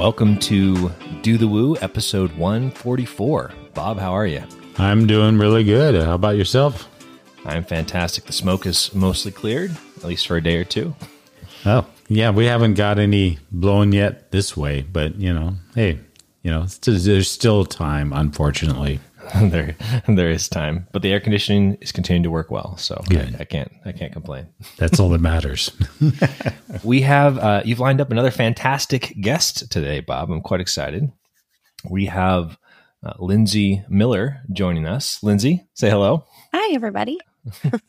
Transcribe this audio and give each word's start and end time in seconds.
Welcome 0.00 0.38
to 0.38 0.90
Do 1.20 1.36
the 1.36 1.46
Woo, 1.46 1.76
episode 1.82 2.32
144. 2.38 3.52
Bob, 3.74 3.98
how 3.98 4.12
are 4.12 4.26
you? 4.26 4.42
I'm 4.78 5.06
doing 5.06 5.36
really 5.36 5.62
good. 5.62 5.94
How 5.94 6.14
about 6.14 6.38
yourself? 6.38 6.88
I'm 7.44 7.64
fantastic. 7.64 8.24
The 8.24 8.32
smoke 8.32 8.64
is 8.64 8.94
mostly 8.94 9.30
cleared, 9.30 9.76
at 9.98 10.04
least 10.04 10.26
for 10.26 10.38
a 10.38 10.42
day 10.42 10.56
or 10.56 10.64
two. 10.64 10.96
Oh, 11.66 11.86
yeah, 12.08 12.30
we 12.30 12.46
haven't 12.46 12.74
got 12.74 12.98
any 12.98 13.40
blown 13.52 13.92
yet 13.92 14.32
this 14.32 14.56
way, 14.56 14.80
but 14.80 15.16
you 15.16 15.34
know, 15.34 15.56
hey, 15.74 15.98
you 16.42 16.50
know, 16.50 16.64
there's 16.64 17.30
still 17.30 17.66
time, 17.66 18.14
unfortunately. 18.14 19.00
there, 19.42 19.76
there 20.08 20.30
is 20.30 20.48
time, 20.48 20.86
but 20.92 21.02
the 21.02 21.12
air 21.12 21.20
conditioning 21.20 21.76
is 21.80 21.92
continuing 21.92 22.22
to 22.22 22.30
work 22.30 22.50
well, 22.50 22.76
so 22.76 23.00
I, 23.10 23.34
I, 23.40 23.44
can't, 23.44 23.70
I 23.84 23.92
can't 23.92 24.12
complain. 24.12 24.48
That's 24.76 24.98
all 24.98 25.08
that 25.10 25.20
matters. 25.20 25.70
we 26.84 27.02
have, 27.02 27.38
uh, 27.38 27.62
you've 27.64 27.80
lined 27.80 28.00
up 28.00 28.10
another 28.10 28.30
fantastic 28.30 29.14
guest 29.20 29.70
today, 29.70 30.00
Bob. 30.00 30.30
I'm 30.30 30.40
quite 30.40 30.60
excited. 30.60 31.10
We 31.88 32.06
have 32.06 32.58
uh, 33.04 33.12
Lindsey 33.18 33.84
Miller 33.88 34.42
joining 34.52 34.86
us. 34.86 35.22
Lindsey, 35.22 35.66
say 35.74 35.90
hello. 35.90 36.24
Hi, 36.52 36.74
everybody. 36.74 37.18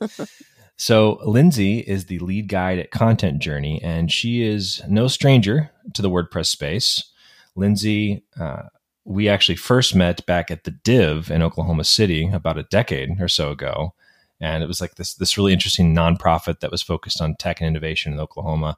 so, 0.78 1.20
Lindsey 1.24 1.80
is 1.80 2.06
the 2.06 2.20
lead 2.20 2.48
guide 2.50 2.80
at 2.80 2.92
Content 2.92 3.40
Journey, 3.42 3.82
and 3.84 4.12
she 4.12 4.44
is 4.44 4.82
no 4.88 5.08
stranger 5.08 5.72
to 5.94 6.02
the 6.02 6.10
WordPress 6.10 6.48
space. 6.48 7.12
Lindsey, 7.56 8.24
uh, 8.40 8.64
we 9.06 9.28
actually 9.28 9.56
first 9.56 9.96
met 9.96 10.26
back 10.26 10.52
at 10.52 10.64
the 10.64 10.72
Div 10.72 11.32
in 11.32 11.42
Oklahoma 11.42 11.84
City 11.84 12.30
about 12.32 12.58
a 12.58 12.64
decade 12.64 13.20
or 13.20 13.28
so 13.28 13.52
ago, 13.52 13.94
and 14.40 14.64
it 14.64 14.68
was 14.68 14.82
like 14.82 14.96
this 14.96 15.14
this 15.14 15.38
really 15.38 15.54
interesting 15.54 15.96
nonprofit 15.96 16.60
that 16.60 16.72
was 16.72 16.82
focused 16.82 17.22
on 17.22 17.36
tech 17.36 17.60
and 17.62 17.68
innovation 17.68 18.14
in 18.14 18.20
Oklahoma. 18.20 18.78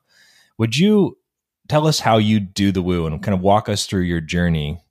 Would 0.57 0.77
you 0.77 1.17
tell 1.67 1.87
us 1.87 1.99
how 1.99 2.17
you 2.17 2.39
do 2.39 2.71
the 2.71 2.81
woo 2.81 3.05
and 3.05 3.21
kind 3.21 3.35
of 3.35 3.41
walk 3.41 3.69
us 3.69 3.85
through 3.85 4.02
your 4.02 4.21
journey? 4.21 4.81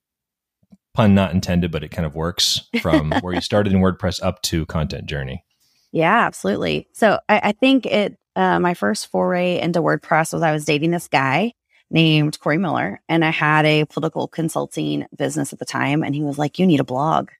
Pun 0.94 1.14
not 1.14 1.32
intended, 1.32 1.70
but 1.70 1.82
it 1.82 1.90
kind 1.90 2.04
of 2.04 2.14
works 2.14 2.60
from 2.82 3.12
where 3.22 3.32
you 3.34 3.40
started 3.40 3.72
in 3.72 3.80
WordPress 3.80 4.22
up 4.22 4.42
to 4.42 4.66
Content 4.66 5.06
Journey. 5.06 5.44
Yeah, 5.90 6.26
absolutely. 6.26 6.88
So 6.92 7.18
I, 7.28 7.40
I 7.44 7.52
think 7.52 7.86
it 7.86 8.18
uh, 8.36 8.58
my 8.60 8.74
first 8.74 9.08
foray 9.08 9.60
into 9.60 9.80
WordPress 9.80 10.32
was 10.32 10.42
I 10.42 10.52
was 10.52 10.64
dating 10.64 10.90
this 10.90 11.08
guy 11.08 11.52
named 11.92 12.40
Corey 12.40 12.58
Miller, 12.58 13.00
and 13.08 13.24
I 13.24 13.30
had 13.30 13.64
a 13.64 13.84
political 13.84 14.26
consulting 14.26 15.06
business 15.16 15.52
at 15.52 15.58
the 15.58 15.64
time, 15.64 16.02
and 16.02 16.14
he 16.14 16.22
was 16.22 16.38
like, 16.38 16.58
"You 16.58 16.66
need 16.66 16.80
a 16.80 16.84
blog," 16.84 17.30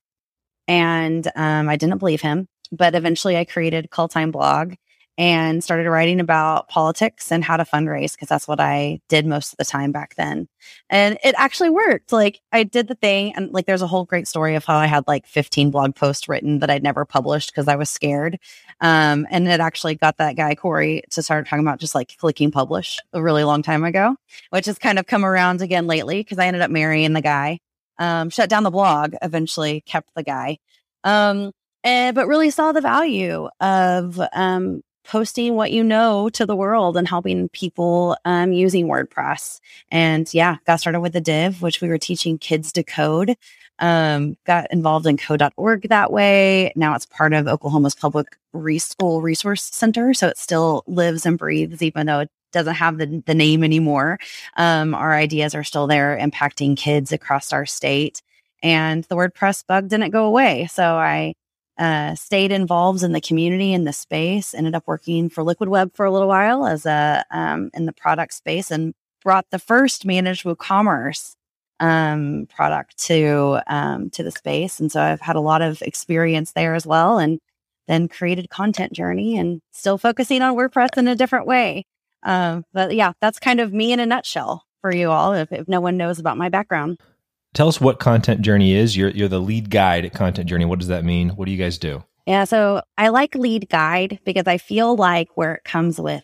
and 0.69 1.27
um, 1.35 1.69
I 1.69 1.77
didn't 1.77 1.99
believe 1.99 2.21
him, 2.21 2.49
but 2.71 2.95
eventually 2.95 3.37
I 3.37 3.45
created 3.45 3.91
Call 3.91 4.09
Time 4.09 4.31
Blog, 4.31 4.75
and 5.19 5.63
started 5.63 5.89
writing 5.91 6.21
about 6.21 6.69
politics 6.69 7.31
and 7.31 7.45
how 7.45 7.57
to 7.57 7.65
fundraise 7.65 8.13
because 8.13 8.29
that's 8.29 8.49
what 8.49 8.61
I 8.61 9.01
did 9.09 9.27
most 9.27 9.53
of 9.53 9.59
the 9.59 9.65
time 9.65 9.93
back 9.93 10.15
then. 10.17 10.49
And 10.89 11.19
it 11.23 11.35
actually 11.37 11.71
worked. 11.71 12.13
Like 12.13 12.41
I 12.51 12.65
did 12.65 12.89
the 12.89 12.95
thing 12.95 13.35
and 13.37 13.53
like 13.53 13.67
there's 13.67 13.83
a 13.83 13.87
whole 13.87 14.07
great 14.07 14.27
story 14.27 14.55
of 14.55 14.65
how 14.65 14.79
I 14.79 14.87
had 14.87 15.05
like 15.07 15.27
15 15.27 15.71
blog 15.71 15.95
posts 15.95 16.29
written 16.29 16.61
that 16.61 16.71
I'd 16.71 16.83
never 16.83 17.05
published 17.05 17.53
because 17.53 17.69
I 17.69 17.77
was 17.77 17.91
scared. 17.91 18.39
Um, 18.83 19.29
and 19.31 19.47
it 19.47 19.61
actually 19.61 19.95
got 19.95 20.19
that 20.19 20.37
guy 20.37 20.57
Corey 20.57 21.03
to 21.13 21.23
start 21.23 21.47
talking 21.47 21.65
about 21.65 21.79
just 21.79 21.95
like 21.95 22.17
clicking 22.19 22.51
publish 22.51 22.99
a 23.13 23.23
really 23.23 23.45
long 23.45 23.63
time 23.63 23.85
ago, 23.85 24.17
which 24.51 24.67
has 24.67 24.77
kind 24.77 24.99
of 24.99 25.07
come 25.07 25.25
around 25.25 25.63
again 25.63 25.87
lately 25.87 26.19
because 26.19 26.39
I 26.39 26.47
ended 26.47 26.63
up 26.63 26.71
marrying 26.71 27.13
the 27.13 27.23
guy. 27.23 27.61
Um, 27.99 28.29
shut 28.29 28.51
down 28.51 28.65
the 28.65 28.71
blog, 28.71 29.15
eventually 29.23 29.83
kept 29.83 30.11
the 30.17 30.25
guy. 30.25 30.59
Um, 31.05 31.53
and, 31.85 32.15
but 32.15 32.27
really 32.27 32.51
saw 32.51 32.73
the 32.73 32.81
value 32.81 33.49
of 33.61 34.21
um, 34.33 34.83
posting 35.05 35.55
what 35.55 35.73
you 35.73 35.85
know 35.85 36.29
to 36.31 36.47
the 36.47 36.57
world 36.57 36.97
and 36.97 37.07
helping 37.07 37.49
people 37.51 38.17
um, 38.25 38.53
using 38.53 38.89
WordPress. 38.89 39.61
And 39.91 40.33
yeah, 40.35 40.57
got 40.67 40.81
started 40.81 41.01
with 41.01 41.13
the 41.13 41.21
div, 41.21 41.63
which 41.63 41.81
we 41.81 41.89
were 41.89 41.99
teaching 41.99 42.39
kids 42.39 42.73
to 42.73 42.83
code. 42.83 43.37
Um, 43.83 44.37
got 44.47 44.73
involved 44.73 45.07
in 45.09 45.17
code.org 45.17 45.89
that 45.89 46.13
way. 46.13 46.73
Now 46.77 46.95
it's 46.95 47.05
part 47.05 47.33
of 47.33 47.49
Oklahoma's 47.49 47.97
public 47.97 48.29
re- 48.53 48.79
school 48.79 49.21
resource 49.21 49.65
center. 49.65 50.15
So 50.15 50.29
it 50.29 50.39
still 50.39 50.85
lives 50.87 51.27
and 51.27 51.37
breathes, 51.37 51.83
even 51.83 52.07
though 52.07 52.21
it 52.21 52.31
doesn't 52.53 52.77
have 52.77 52.99
the, 52.99 53.23
the 53.27 53.35
name 53.35 53.65
anymore. 53.65 54.21
Um, 54.57 54.95
our 54.95 55.13
ideas 55.13 55.53
are 55.57 55.65
still 55.65 55.89
there 55.89 56.17
impacting 56.17 56.77
kids 56.77 57.11
across 57.11 57.53
our 57.53 57.67
state. 57.67 58.23
And 58.63 59.03
the 59.05 59.17
WordPress 59.17 59.67
bug 59.67 59.89
didn't 59.89 60.11
go 60.11 60.27
away. 60.27 60.69
So 60.71 60.85
I 60.85 61.35
uh, 61.77 62.15
stayed 62.15 62.53
involved 62.53 63.03
in 63.03 63.13
the 63.13 63.21
community 63.21 63.73
in 63.73 63.83
the 63.85 63.93
space. 63.93 64.55
Ended 64.55 64.77
up 64.77 64.85
working 64.87 65.29
for 65.29 65.43
Liquid 65.43 65.69
Web 65.69 65.93
for 65.95 66.07
a 66.07 66.13
little 66.13 66.29
while 66.29 66.67
as 66.67 66.87
a 66.87 67.25
um, 67.31 67.71
in 67.75 67.87
the 67.87 67.93
product 67.93 68.35
space, 68.35 68.71
and 68.71 68.95
brought 69.23 69.47
the 69.51 69.59
first 69.59 70.05
managed 70.05 70.45
WooCommerce 70.45 71.35
um, 71.83 72.47
product 72.47 72.97
to 73.07 73.61
um, 73.67 74.09
to 74.11 74.23
the 74.23 74.31
space. 74.31 74.79
And 74.79 74.91
so 74.91 75.03
I've 75.03 75.21
had 75.21 75.37
a 75.37 75.41
lot 75.41 75.63
of 75.63 75.83
experience 75.83 76.53
there 76.53 76.75
as 76.75 76.87
well, 76.87 77.19
and 77.19 77.41
then 77.89 78.09
created 78.09 78.49
Content 78.49 78.93
Journey, 78.93 79.37
and 79.37 79.61
still 79.73 79.99
focusing 79.99 80.41
on 80.43 80.55
WordPress 80.55 80.97
in 80.97 81.09
a 81.09 81.17
different 81.17 81.47
way. 81.47 81.85
Um, 82.23 82.65
but 82.73 82.95
yeah, 82.95 83.13
that's 83.21 83.41
kind 83.41 83.59
of 83.59 83.73
me 83.73 83.93
in 83.93 83.99
a 83.99 84.07
nutshell 84.07 84.65
for 84.81 84.95
you 84.95 85.11
all. 85.11 85.35
If, 85.35 85.51
if 85.51 85.67
no 85.67 85.81
one 85.81 85.97
knows 85.97 86.21
about 86.21 86.39
my 86.39 86.49
background. 86.49 87.01
Tell 87.53 87.69
us 87.69 87.81
what 87.81 87.99
Content 87.99 88.43
Journey 88.43 88.75
is. 88.75 88.97
You're 88.97 89.11
you're 89.11 89.29
the 89.29 89.41
lead 89.41 89.69
guide 89.69 90.05
at 90.05 90.15
Content 90.15 90.49
Journey. 90.49 90.65
What 90.65 90.79
does 90.79 90.89
that 90.89 91.05
mean? 91.05 91.31
What 91.31 91.47
do 91.47 91.51
you 91.51 91.59
guys 91.59 91.79
do? 91.79 92.05
Yeah, 92.27 92.45
so 92.45 92.83
I 92.97 93.09
like 93.09 93.35
lead 93.35 93.69
guide 93.69 94.21
because 94.25 94.47
I 94.47 94.59
feel 94.59 94.95
like 94.95 95.31
where 95.35 95.55
it 95.55 95.65
comes 95.65 96.01
with 96.01 96.23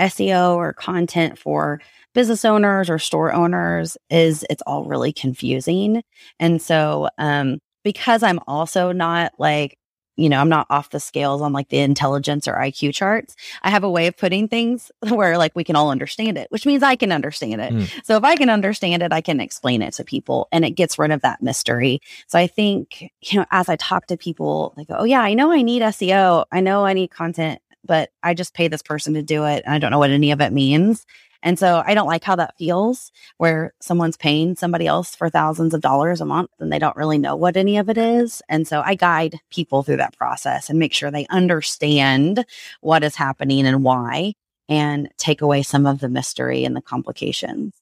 SEO 0.00 0.56
or 0.56 0.72
content 0.72 1.38
for 1.38 1.82
business 2.14 2.44
owners 2.44 2.88
or 2.88 2.98
store 2.98 3.32
owners 3.32 3.96
is 4.10 4.44
it's 4.48 4.62
all 4.62 4.84
really 4.84 5.12
confusing. 5.12 6.02
And 6.38 6.60
so 6.62 7.08
um 7.18 7.58
because 7.82 8.22
I'm 8.22 8.40
also 8.46 8.92
not 8.92 9.32
like 9.38 9.78
you 10.16 10.28
know, 10.28 10.38
I'm 10.38 10.48
not 10.48 10.66
off 10.70 10.90
the 10.90 11.00
scales 11.00 11.42
on 11.42 11.52
like 11.52 11.68
the 11.68 11.78
intelligence 11.78 12.46
or 12.46 12.54
IQ 12.54 12.94
charts. 12.94 13.34
I 13.62 13.70
have 13.70 13.84
a 13.84 13.90
way 13.90 14.06
of 14.06 14.16
putting 14.16 14.48
things 14.48 14.90
where 15.08 15.36
like 15.38 15.52
we 15.54 15.64
can 15.64 15.76
all 15.76 15.90
understand 15.90 16.38
it, 16.38 16.50
which 16.50 16.66
means 16.66 16.82
I 16.82 16.96
can 16.96 17.12
understand 17.12 17.60
it. 17.60 17.72
Mm. 17.72 18.04
So 18.04 18.16
if 18.16 18.24
I 18.24 18.36
can 18.36 18.50
understand 18.50 19.02
it, 19.02 19.12
I 19.12 19.20
can 19.20 19.40
explain 19.40 19.82
it 19.82 19.94
to 19.94 20.04
people 20.04 20.48
and 20.52 20.64
it 20.64 20.72
gets 20.72 20.98
rid 20.98 21.10
of 21.10 21.22
that 21.22 21.42
mystery. 21.42 22.00
So 22.28 22.38
I 22.38 22.46
think, 22.46 23.10
you 23.22 23.40
know, 23.40 23.46
as 23.50 23.68
I 23.68 23.76
talk 23.76 24.06
to 24.06 24.16
people, 24.16 24.74
like, 24.76 24.86
oh 24.90 25.04
yeah, 25.04 25.20
I 25.20 25.34
know 25.34 25.50
I 25.50 25.62
need 25.62 25.82
SEO. 25.82 26.44
I 26.52 26.60
know 26.60 26.84
I 26.84 26.92
need 26.92 27.10
content, 27.10 27.60
but 27.84 28.10
I 28.22 28.34
just 28.34 28.54
pay 28.54 28.68
this 28.68 28.82
person 28.82 29.14
to 29.14 29.22
do 29.22 29.44
it. 29.44 29.62
And 29.66 29.74
I 29.74 29.78
don't 29.78 29.90
know 29.90 29.98
what 29.98 30.10
any 30.10 30.30
of 30.30 30.40
it 30.40 30.52
means. 30.52 31.04
And 31.44 31.58
so 31.58 31.82
I 31.86 31.94
don't 31.94 32.06
like 32.06 32.24
how 32.24 32.34
that 32.36 32.56
feels 32.56 33.12
where 33.36 33.74
someone's 33.80 34.16
paying 34.16 34.56
somebody 34.56 34.86
else 34.86 35.14
for 35.14 35.28
thousands 35.28 35.74
of 35.74 35.82
dollars 35.82 36.22
a 36.22 36.24
month 36.24 36.50
and 36.58 36.72
they 36.72 36.78
don't 36.78 36.96
really 36.96 37.18
know 37.18 37.36
what 37.36 37.56
any 37.56 37.76
of 37.76 37.90
it 37.90 37.98
is. 37.98 38.40
And 38.48 38.66
so 38.66 38.82
I 38.84 38.94
guide 38.94 39.38
people 39.50 39.82
through 39.82 39.98
that 39.98 40.16
process 40.16 40.70
and 40.70 40.78
make 40.78 40.94
sure 40.94 41.10
they 41.10 41.26
understand 41.26 42.46
what 42.80 43.04
is 43.04 43.14
happening 43.14 43.66
and 43.66 43.84
why 43.84 44.32
and 44.70 45.10
take 45.18 45.42
away 45.42 45.62
some 45.62 45.84
of 45.84 46.00
the 46.00 46.08
mystery 46.08 46.64
and 46.64 46.74
the 46.74 46.80
complications. 46.80 47.74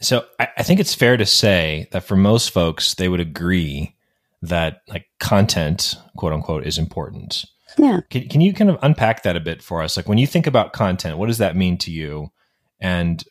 So 0.00 0.26
I, 0.38 0.48
I 0.58 0.62
think 0.62 0.78
it's 0.78 0.94
fair 0.94 1.16
to 1.16 1.24
say 1.24 1.88
that 1.92 2.04
for 2.04 2.16
most 2.16 2.50
folks, 2.50 2.94
they 2.94 3.08
would 3.08 3.20
agree 3.20 3.96
that 4.42 4.82
like 4.88 5.06
content, 5.18 5.96
quote 6.16 6.34
unquote, 6.34 6.66
is 6.66 6.76
important. 6.76 7.46
Yeah. 7.78 8.00
Can, 8.10 8.28
can 8.28 8.40
you 8.42 8.52
kind 8.52 8.68
of 8.68 8.78
unpack 8.82 9.22
that 9.22 9.36
a 9.36 9.40
bit 9.40 9.62
for 9.62 9.82
us? 9.82 9.96
Like 9.96 10.08
when 10.08 10.18
you 10.18 10.26
think 10.26 10.46
about 10.46 10.74
content, 10.74 11.16
what 11.16 11.28
does 11.28 11.38
that 11.38 11.56
mean 11.56 11.78
to 11.78 11.90
you? 11.90 12.30
And 12.82 13.24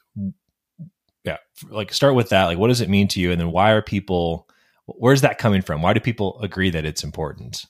yeah 1.24 1.38
like 1.70 1.94
start 1.94 2.16
with 2.16 2.30
that 2.30 2.46
like 2.46 2.58
what 2.58 2.70
does 2.70 2.82
it 2.82 2.90
mean 2.90 3.08
to 3.10 3.20
you? 3.20 3.32
And 3.32 3.40
then 3.40 3.52
why 3.52 3.72
are 3.72 3.82
people 3.84 4.48
where's 4.86 5.22
that 5.22 5.38
coming 5.38 5.62
from? 5.62 5.82
Why 5.82 5.94
do 5.94 6.00
people 6.00 6.40
agree 6.42 6.72
that 6.72 6.86
it's 6.86 7.04
important? 7.04 7.66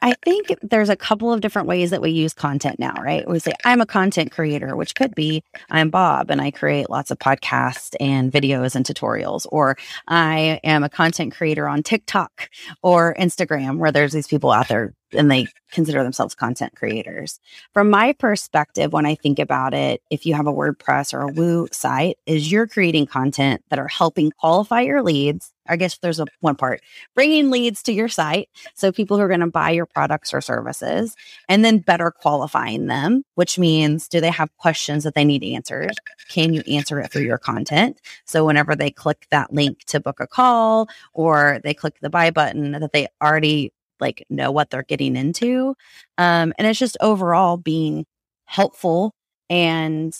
I 0.00 0.14
think 0.24 0.54
there's 0.62 0.88
a 0.88 0.96
couple 0.96 1.32
of 1.32 1.42
different 1.42 1.68
ways 1.68 1.90
that 1.90 2.00
we 2.00 2.10
use 2.10 2.32
content 2.32 2.78
now, 2.78 2.94
right? 2.94 3.28
We 3.28 3.38
say, 3.38 3.52
I'm 3.64 3.82
a 3.82 3.86
content 3.86 4.32
creator, 4.32 4.74
which 4.74 4.94
could 4.94 5.14
be 5.14 5.42
I'm 5.68 5.90
Bob 5.90 6.30
and 6.30 6.40
I 6.40 6.50
create 6.50 6.88
lots 6.88 7.10
of 7.10 7.18
podcasts 7.18 7.94
and 8.00 8.32
videos 8.32 8.74
and 8.74 8.86
tutorials, 8.86 9.46
or 9.50 9.76
I 10.08 10.60
am 10.64 10.82
a 10.82 10.88
content 10.88 11.34
creator 11.34 11.68
on 11.68 11.82
TikTok 11.82 12.48
or 12.82 13.14
Instagram, 13.16 13.76
where 13.76 13.92
there's 13.92 14.14
these 14.14 14.28
people 14.28 14.50
out 14.50 14.68
there 14.68 14.94
and 15.16 15.30
they 15.30 15.46
consider 15.72 16.02
themselves 16.02 16.34
content 16.34 16.74
creators. 16.76 17.40
From 17.72 17.90
my 17.90 18.12
perspective, 18.12 18.92
when 18.92 19.06
I 19.06 19.14
think 19.14 19.38
about 19.38 19.74
it, 19.74 20.02
if 20.10 20.24
you 20.26 20.34
have 20.34 20.46
a 20.46 20.52
WordPress 20.52 21.12
or 21.12 21.22
a 21.22 21.32
Woo 21.32 21.68
site, 21.72 22.18
is 22.26 22.50
you're 22.50 22.66
creating 22.66 23.06
content 23.06 23.62
that 23.70 23.78
are 23.78 23.88
helping 23.88 24.30
qualify 24.32 24.82
your 24.82 25.02
leads. 25.02 25.52
I 25.68 25.76
guess 25.76 25.98
there's 25.98 26.20
a 26.20 26.26
one 26.40 26.54
part 26.56 26.80
bringing 27.14 27.50
leads 27.50 27.82
to 27.84 27.92
your 27.92 28.08
site. 28.08 28.48
So 28.74 28.92
people 28.92 29.16
who 29.16 29.22
are 29.24 29.28
going 29.28 29.40
to 29.40 29.48
buy 29.48 29.70
your 29.70 29.86
products 29.86 30.32
or 30.32 30.40
services 30.40 31.16
and 31.48 31.64
then 31.64 31.78
better 31.78 32.10
qualifying 32.10 32.86
them, 32.86 33.24
which 33.34 33.58
means 33.58 34.08
do 34.08 34.20
they 34.20 34.30
have 34.30 34.56
questions 34.58 35.04
that 35.04 35.14
they 35.14 35.24
need 35.24 35.42
answered? 35.42 35.92
Can 36.28 36.54
you 36.54 36.62
answer 36.68 37.00
it 37.00 37.10
through 37.10 37.22
your 37.22 37.38
content? 37.38 38.00
So 38.24 38.44
whenever 38.44 38.76
they 38.76 38.90
click 38.90 39.26
that 39.30 39.52
link 39.52 39.84
to 39.86 40.00
book 40.00 40.20
a 40.20 40.26
call 40.26 40.88
or 41.12 41.60
they 41.64 41.74
click 41.74 41.94
the 42.00 42.10
buy 42.10 42.30
button 42.30 42.72
that 42.72 42.92
they 42.92 43.08
already 43.22 43.72
like 44.00 44.24
know 44.30 44.50
what 44.50 44.70
they're 44.70 44.82
getting 44.82 45.16
into. 45.16 45.74
Um, 46.18 46.52
and 46.58 46.66
it's 46.66 46.78
just 46.78 46.96
overall 47.00 47.56
being 47.56 48.06
helpful 48.44 49.12
and 49.48 50.14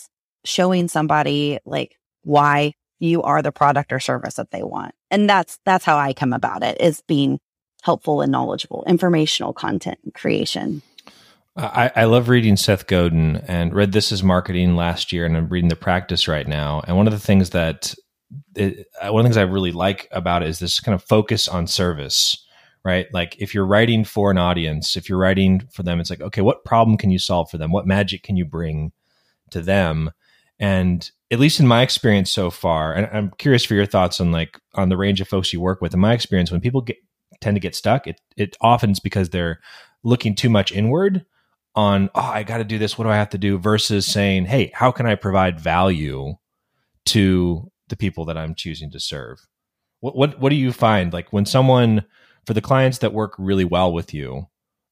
showing 0.44 0.88
somebody 0.88 1.58
like 1.64 1.96
why 2.23 2.73
you 2.99 3.23
are 3.23 3.43
the 3.43 3.52
product 3.52 3.93
or 3.93 4.00
service 4.00 4.34
that 4.34 4.50
they 4.50 4.62
want. 4.62 4.94
And 5.11 5.28
that's 5.28 5.58
that's 5.64 5.84
how 5.84 5.96
I 5.99 6.12
come 6.12 6.32
about 6.32 6.62
it 6.62 6.81
is 6.81 7.02
being 7.06 7.38
helpful 7.82 8.20
and 8.20 8.32
knowledgeable, 8.32 8.84
informational 8.87 9.52
content 9.52 9.99
creation. 10.14 10.82
I, 11.56 11.90
I, 11.96 12.05
love 12.05 12.29
reading 12.29 12.56
Seth 12.56 12.87
Godin 12.87 13.37
and 13.49 13.72
read 13.72 13.93
This 13.93 14.12
is 14.12 14.22
Marketing 14.22 14.76
last 14.76 15.11
year, 15.11 15.25
and 15.25 15.34
I'm 15.37 15.49
reading 15.49 15.70
The 15.70 15.76
Practice 15.76 16.29
right 16.29 16.46
now. 16.46 16.82
And 16.87 16.99
one 16.99 17.06
of 17.06 17.14
the 17.14 17.19
things 17.19 17.50
that 17.50 17.94
it, 18.55 18.87
uh, 19.00 19.11
one 19.11 19.20
of 19.20 19.25
the 19.25 19.29
things 19.29 19.37
I 19.38 19.50
really 19.50 19.72
like 19.72 20.06
about 20.11 20.43
it 20.43 20.50
is 20.50 20.58
this 20.58 20.81
kind 20.81 20.94
of 20.94 21.02
focus 21.02 21.49
on 21.49 21.67
service, 21.67 22.45
right? 22.86 23.12
Like 23.12 23.34
if 23.40 23.52
you're 23.52 23.66
writing 23.66 24.04
for 24.04 24.30
an 24.30 24.38
audience, 24.38 24.96
if 24.96 25.08
you're 25.08 25.18
writing 25.18 25.66
for 25.72 25.82
them, 25.82 25.98
it's 25.98 26.08
like, 26.08 26.20
okay, 26.20 26.40
what 26.40 26.64
problem 26.64 26.96
can 26.96 27.10
you 27.10 27.18
solve 27.18 27.50
for 27.50 27.58
them? 27.58 27.72
What 27.72 27.84
magic 27.84 28.22
can 28.22 28.36
you 28.36 28.44
bring 28.44 28.92
to 29.50 29.60
them? 29.60 30.12
And 30.60 31.10
at 31.32 31.40
least 31.40 31.58
in 31.58 31.66
my 31.66 31.82
experience 31.82 32.30
so 32.30 32.48
far, 32.48 32.94
and 32.94 33.08
I'm 33.12 33.32
curious 33.38 33.64
for 33.64 33.74
your 33.74 33.86
thoughts 33.86 34.20
on 34.20 34.30
like 34.30 34.60
on 34.76 34.88
the 34.88 34.96
range 34.96 35.20
of 35.20 35.26
folks 35.26 35.52
you 35.52 35.60
work 35.60 35.80
with. 35.80 35.94
In 35.94 36.00
my 36.00 36.14
experience, 36.14 36.52
when 36.52 36.60
people 36.60 36.80
get 36.80 36.96
tend 37.40 37.56
to 37.56 37.60
get 37.60 37.74
stuck, 37.74 38.06
it 38.06 38.20
it 38.36 38.56
often 38.60 38.90
is 38.92 39.00
because 39.00 39.30
they're 39.30 39.58
looking 40.04 40.36
too 40.36 40.48
much 40.48 40.70
inward 40.70 41.26
on, 41.74 42.08
oh, 42.14 42.20
I 42.20 42.44
got 42.44 42.58
to 42.58 42.64
do 42.64 42.78
this. 42.78 42.96
What 42.96 43.04
do 43.04 43.10
I 43.10 43.16
have 43.16 43.30
to 43.30 43.38
do? 43.38 43.58
Versus 43.58 44.06
saying, 44.06 44.44
hey, 44.44 44.70
how 44.72 44.92
can 44.92 45.06
I 45.06 45.16
provide 45.16 45.58
value 45.60 46.34
to 47.06 47.70
the 47.88 47.96
people 47.96 48.24
that 48.26 48.38
I'm 48.38 48.54
choosing 48.54 48.92
to 48.92 49.00
serve? 49.00 49.40
What 49.98 50.16
what 50.16 50.38
what 50.38 50.50
do 50.50 50.56
you 50.56 50.72
find 50.72 51.12
like 51.12 51.32
when 51.32 51.46
someone 51.46 52.04
for 52.46 52.54
the 52.54 52.60
clients 52.60 52.98
that 52.98 53.12
work 53.12 53.34
really 53.38 53.64
well 53.64 53.93
with 53.93 54.14
you? 54.14 54.48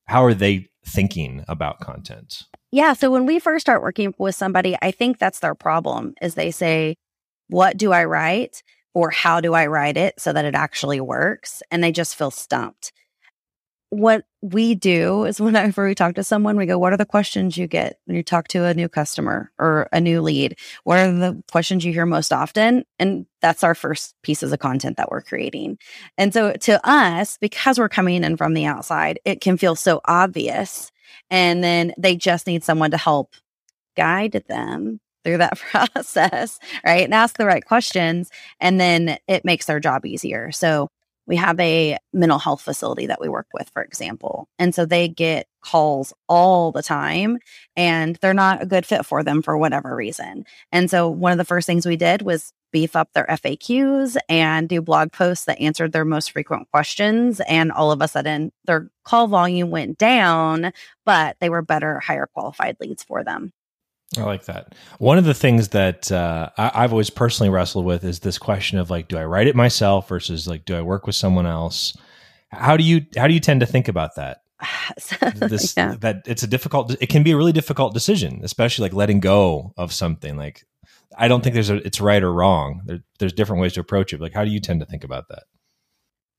How 0.07 0.25
are 0.25 0.35
they 0.35 0.69
thinking 0.87 1.45
about 1.49 1.81
content? 1.81 2.43
Yeah. 2.71 2.93
So 2.93 3.11
when 3.11 3.25
we 3.25 3.39
first 3.39 3.65
start 3.65 3.83
working 3.83 4.13
with 4.19 4.35
somebody, 4.35 4.77
I 4.83 4.91
think 4.91 5.19
that's 5.19 5.39
their 5.39 5.55
problem 5.55 6.15
is 6.21 6.35
they 6.35 6.51
say, 6.51 6.97
what 7.49 7.77
do 7.77 7.93
I 7.93 8.05
write? 8.05 8.63
Or 8.95 9.11
how 9.11 9.41
do 9.41 9.55
I 9.55 9.67
write 9.67 9.97
it 9.97 10.21
so 10.21 10.33
that 10.33 10.45
it 10.45 10.55
actually 10.55 11.01
works? 11.01 11.63
And 11.71 11.83
they 11.83 11.93
just 11.93 12.17
feel 12.17 12.31
stumped 12.31 12.93
what 13.95 14.25
we 14.43 14.75
do 14.75 15.25
is 15.25 15.41
whenever 15.41 15.87
we 15.87 15.95
talk 15.95 16.15
to 16.17 16.25
someone, 16.25 16.57
we 16.57 16.67
go, 16.67 16.79
What 16.79 16.93
are 16.93 16.99
the 16.99 17.07
questions 17.07 17.57
you 17.57 17.67
get 17.67 17.99
when 18.05 18.17
you 18.17 18.23
talk 18.23 18.49
to 18.49 18.65
a 18.65 18.75
new 18.75 18.89
customer 18.89 19.51
or 19.59 19.89
a 19.93 20.01
new 20.01 20.21
lead? 20.21 20.57
What 20.85 20.99
are 20.99 21.13
the 21.13 21.43
questions 21.51 21.85
you 21.85 21.93
hear 21.93 22.07
most 22.07 22.33
often? 22.33 22.85
And 22.99 23.27
that's 23.41 23.65
our 23.65 23.75
first 23.75 24.15
pieces 24.23 24.53
of 24.53 24.59
content 24.59 24.97
that 24.97 25.11
we're 25.11 25.23
creating. 25.23 25.79
And 26.19 26.33
so 26.33 26.53
to 26.53 26.89
us, 26.89 27.39
because 27.41 27.79
we're 27.79 27.89
coming 27.89 28.25
in 28.25 28.37
from 28.37 28.55
the 28.55 28.67
outside, 28.67 29.21
it 29.25 29.41
can 29.41 29.57
feel 29.57 29.77
so 29.77 30.01
obvious. 30.05 30.91
And 31.31 31.63
then 31.63 31.93
they 31.99 32.17
just 32.17 32.47
need 32.47 32.65
someone 32.65 32.91
to 32.91 32.97
help 32.97 33.35
guide 33.97 34.45
them 34.49 35.01
through 35.25 35.39
that 35.39 35.59
process, 35.71 36.59
right? 36.85 37.05
And 37.05 37.15
ask 37.15 37.37
the 37.37 37.47
right 37.47 37.65
questions. 37.65 38.31
And 38.61 38.81
then 38.81 39.19
it 39.27 39.45
makes 39.45 39.67
their 39.67 39.81
job 39.81 40.05
easier. 40.05 40.53
So 40.53 40.89
we 41.27 41.37
have 41.37 41.59
a 41.61 41.99
mental 42.13 42.39
health 42.39 42.61
facility 42.61 43.07
that 43.07 43.21
we 43.21 43.29
work 43.29 43.47
with, 43.55 43.69
for 43.71 43.83
example. 43.83 44.49
And 44.59 44.75
so 44.75 44.85
they 44.85 45.09
get 45.09 45.47
calls 45.63 46.13
all 46.29 46.73
the 46.73 46.83
time 46.83 47.39
and 47.77 48.17
they're 48.17 48.35
not 48.35 48.63
a 48.63 48.67
good 48.67 48.85
fit 48.85 49.07
for 49.07 49.23
them 49.23 49.41
for 49.41 49.57
whatever 49.57 49.97
reason. 49.97 50.45
And 50.71 50.91
so 50.91 51.09
one 51.09 51.33
of 51.33 51.39
the 51.39 51.45
first 51.45 51.67
things 51.67 51.87
we 51.87 51.97
did 51.97 52.23
was 52.23 52.53
beef 52.71 52.97
up 52.97 53.09
their 53.15 53.27
FAQs 53.27 54.17
and 54.29 54.69
do 54.69 54.83
blog 54.83 55.13
posts 55.13 55.45
that 55.47 55.61
answered 55.61 55.93
their 55.93 56.05
most 56.05 56.33
frequent 56.33 56.69
questions. 56.71 57.41
And 57.49 57.73
all 57.73 57.93
of 57.93 58.03
a 58.03 58.09
sudden, 58.09 58.53
their 58.67 58.91
call 59.05 59.29
volume 59.29 59.71
went 59.71 59.97
down, 59.97 60.73
but 61.07 61.37
they 61.41 61.49
were 61.49 61.63
better, 61.63 62.01
higher 62.01 62.29
qualified 62.35 62.77
leads 62.81 63.05
for 63.05 63.25
them. 63.25 63.53
I 64.19 64.23
like 64.25 64.45
that. 64.45 64.75
One 64.99 65.19
of 65.19 65.25
the 65.25 65.35
things 65.35 65.69
that 65.69 66.11
uh, 66.13 66.51
I, 66.57 66.83
have 66.83 66.93
always 66.93 67.11
personally 67.11 67.51
wrestled 67.51 67.85
with 67.85 68.05
is 68.05 68.21
this 68.21 68.39
question 68.39 68.79
of 68.79 68.91
like, 68.91 69.09
do 69.09 69.17
I 69.17 69.25
write 69.25 69.47
it 69.47 69.57
myself 69.57 70.09
versus 70.09 70.47
like, 70.47 70.65
do 70.65 70.77
I 70.77 70.83
work 70.83 71.07
with 71.07 71.17
someone 71.17 71.47
else? 71.47 71.97
How 72.51 72.77
do 72.77 72.85
you 72.85 73.05
how 73.17 73.27
do 73.27 73.35
you 73.35 73.41
tend 73.41 73.61
to 73.61 73.67
think 73.67 73.89
about 73.89 74.15
that? 74.17 74.39
this 75.35 75.77
yeah. 75.77 75.97
that 76.01 76.23
it's 76.27 76.43
a 76.43 76.47
difficult. 76.47 76.95
It 77.01 77.09
can 77.09 77.23
be 77.23 77.33
a 77.33 77.37
really 77.37 77.53
difficult 77.53 77.93
decision, 77.95 78.41
especially 78.43 78.85
like 78.85 78.95
letting 78.95 79.21
go 79.21 79.73
of 79.77 79.93
something. 79.93 80.37
Like, 80.37 80.65
I 81.17 81.29
don't 81.29 81.43
think 81.43 81.55
there's 81.55 81.71
a 81.71 81.77
it's 81.85 82.01
right 82.01 82.23
or 82.23 82.33
wrong. 82.33 82.83
There, 82.85 83.01
there's 83.19 83.33
different 83.33 83.61
ways 83.61 83.73
to 83.75 83.81
approach 83.81 84.13
it. 84.13 84.21
Like, 84.21 84.33
how 84.33 84.45
do 84.45 84.51
you 84.51 84.61
tend 84.61 84.81
to 84.81 84.87
think 84.87 85.05
about 85.05 85.29
that? 85.29 85.45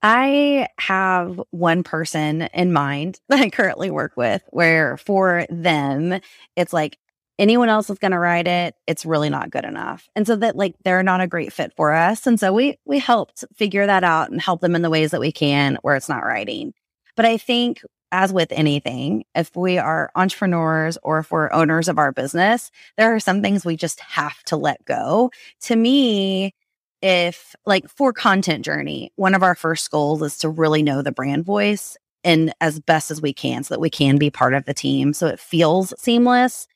I 0.01 0.67
have 0.77 1.41
one 1.49 1.81
person 1.81 2.43
in 2.53 2.71
mind 2.71 3.19
that 3.29 3.39
I 3.39 3.49
currently 3.49 3.91
work 3.91 4.13
with 4.15 4.43
where 4.49 4.97
for 4.97 5.45
them, 5.49 6.19
it's 6.55 6.73
like 6.73 6.97
anyone 7.37 7.69
else 7.69 7.89
is 7.89 7.99
going 7.99 8.11
to 8.11 8.19
write 8.19 8.47
it 8.47 8.75
it's 8.87 9.05
really 9.05 9.29
not 9.29 9.49
good 9.49 9.65
enough. 9.65 10.07
And 10.15 10.25
so 10.25 10.35
that 10.37 10.55
like 10.55 10.75
they're 10.83 11.03
not 11.03 11.21
a 11.21 11.27
great 11.27 11.53
fit 11.53 11.73
for 11.75 11.93
us. 11.93 12.25
And 12.27 12.39
so 12.39 12.53
we 12.53 12.77
we 12.85 12.99
helped 12.99 13.43
figure 13.55 13.85
that 13.85 14.03
out 14.03 14.29
and 14.31 14.41
help 14.41 14.61
them 14.61 14.75
in 14.75 14.81
the 14.81 14.89
ways 14.89 15.11
that 15.11 15.19
we 15.19 15.31
can 15.31 15.77
where 15.81 15.95
it's 15.95 16.09
not 16.09 16.23
writing 16.23 16.73
but 17.15 17.25
i 17.25 17.37
think 17.37 17.81
as 18.11 18.31
with 18.31 18.51
anything 18.51 19.23
if 19.33 19.55
we 19.55 19.77
are 19.77 20.11
entrepreneurs 20.15 20.97
or 21.03 21.19
if 21.19 21.31
we're 21.31 21.51
owners 21.51 21.87
of 21.87 21.97
our 21.97 22.11
business 22.11 22.71
there 22.97 23.13
are 23.13 23.19
some 23.19 23.41
things 23.41 23.65
we 23.65 23.75
just 23.75 23.99
have 23.99 24.41
to 24.43 24.55
let 24.55 24.83
go. 24.85 25.31
To 25.61 25.75
me 25.75 26.53
if 27.01 27.55
like 27.65 27.89
for 27.89 28.13
content 28.13 28.63
journey 28.63 29.11
one 29.15 29.35
of 29.35 29.43
our 29.43 29.55
first 29.55 29.91
goals 29.91 30.21
is 30.21 30.37
to 30.39 30.49
really 30.49 30.81
know 30.81 31.01
the 31.01 31.11
brand 31.11 31.45
voice 31.45 31.97
and 32.23 32.53
as 32.61 32.79
best 32.79 33.11
as 33.11 33.21
we 33.21 33.33
can 33.33 33.63
so 33.63 33.73
that 33.73 33.81
we 33.81 33.89
can 33.89 34.17
be 34.17 34.29
part 34.29 34.53
of 34.53 34.65
the 34.65 34.73
team 34.73 35.13
so 35.13 35.27
it 35.27 35.39
feels 35.39 35.93
seamless 35.99 36.67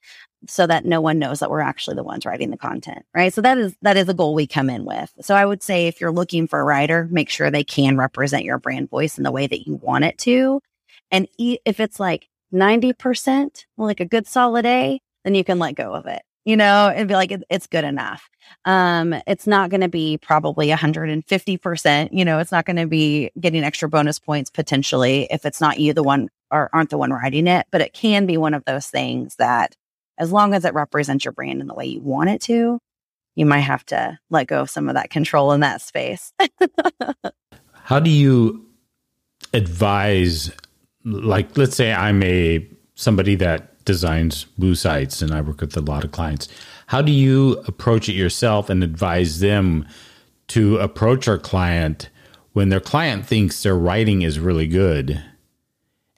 so 0.48 0.66
that 0.68 0.86
no 0.86 1.02
one 1.02 1.20
knows 1.20 1.40
that 1.40 1.50
we're 1.50 1.60
actually 1.60 1.96
the 1.96 2.04
ones 2.04 2.26
writing 2.26 2.50
the 2.50 2.58
content 2.58 3.06
right? 3.14 3.34
So 3.34 3.42
that 3.42 3.58
is 3.58 3.76
that 3.82 3.98
is 3.98 4.10
a 4.10 4.14
goal 4.14 4.34
we 4.34 4.48
come 4.48 4.70
in 4.70 4.86
with. 4.86 5.12
So 5.22 5.36
i 5.36 5.46
would 5.46 5.64
say 5.64 5.88
if 5.88 6.00
you're 6.00 6.12
looking 6.12 6.48
for 6.48 6.60
a 6.60 6.64
writer 6.64 7.08
make 7.12 7.30
sure 7.30 7.50
they 7.52 7.64
can 7.64 7.98
represent 7.98 8.46
your 8.46 8.58
brand 8.60 8.90
voice 8.90 9.18
in 9.18 9.24
the 9.24 9.32
way 9.32 9.48
that 9.48 9.68
you 9.68 9.76
want 9.76 10.06
it 10.06 10.18
to. 10.20 10.62
And 11.12 11.28
if 11.38 11.80
it's 11.80 12.00
like 12.00 12.30
90% 12.54 13.66
like 13.78 14.00
a 14.00 14.06
good 14.06 14.28
solid 14.28 14.66
a 14.66 15.00
then 15.24 15.36
you 15.36 15.44
can 15.44 15.60
let 15.60 15.76
go 15.76 15.94
of 15.94 16.06
it 16.08 16.22
you 16.46 16.58
know 16.58 16.92
and 16.96 17.08
be 17.08 17.14
like 17.14 17.32
it's 17.50 17.68
good 17.68 17.84
enough. 17.84 18.28
Um 18.66 19.14
it's 19.28 19.46
not 19.46 19.70
going 19.70 19.82
to 19.82 19.90
be 19.90 20.18
probably 20.18 20.70
150% 20.70 22.10
you 22.12 22.26
know 22.26 22.40
it's 22.40 22.52
not 22.52 22.66
going 22.66 22.78
to 22.78 22.88
be 22.88 23.32
getting 23.40 23.64
extra 23.64 23.90
bonus 23.90 24.20
points 24.20 24.50
potentially 24.50 25.28
if 25.30 25.46
it's 25.46 25.62
not 25.62 25.80
you 25.80 25.94
the 25.94 26.04
one 26.04 26.30
or 26.52 26.70
aren't 26.74 26.90
the 26.90 26.98
one 26.98 27.12
writing 27.12 27.48
it 27.48 27.68
but 27.72 27.82
it 27.82 27.94
can 27.94 28.26
be 28.26 28.38
one 28.38 28.54
of 28.54 28.66
those 28.66 28.88
things 28.88 29.36
that 29.36 29.76
as 30.20 30.32
long 30.32 30.54
as 30.54 30.66
it 30.66 30.74
represents 30.74 31.26
your 31.26 31.32
brand 31.32 31.62
in 31.62 31.68
the 31.68 31.74
way 31.74 31.86
you 31.86 32.02
want 32.02 32.30
it 32.30 32.42
to, 32.42 32.80
you 33.36 33.46
might 33.46 33.60
have 33.60 33.86
to 33.88 34.20
let 34.30 34.48
go 34.48 34.62
of 34.62 34.70
some 34.70 34.90
of 34.90 34.96
that 34.96 35.10
control 35.10 35.54
in 35.54 35.62
that 35.62 35.82
space. 35.82 36.34
How 37.74 38.00
do 38.00 38.10
you 38.10 38.66
advise 39.54 40.52
like 41.06 41.58
let's 41.58 41.76
say 41.76 41.92
I'm 41.92 42.22
a 42.22 42.68
somebody 42.96 43.36
that 43.36 43.84
designs 43.86 44.46
Woo 44.58 44.76
sites 44.76 45.22
and 45.22 45.34
I 45.34 45.42
work 45.42 45.62
with 45.62 45.76
a 45.76 45.82
lot 45.82 46.04
of 46.04 46.12
clients. 46.12 46.48
How 46.88 47.02
do 47.02 47.12
you 47.12 47.54
approach 47.66 48.10
it 48.10 48.14
yourself 48.14 48.70
and 48.70 48.84
advise 48.84 49.40
them 49.40 49.88
to 50.50 50.78
approach 50.78 51.28
our 51.28 51.38
client 51.38 52.10
when 52.54 52.70
their 52.70 52.80
client 52.80 53.26
thinks 53.26 53.64
their 53.64 53.78
writing 53.78 54.22
is 54.22 54.40
really 54.40 54.68
good 54.68 55.24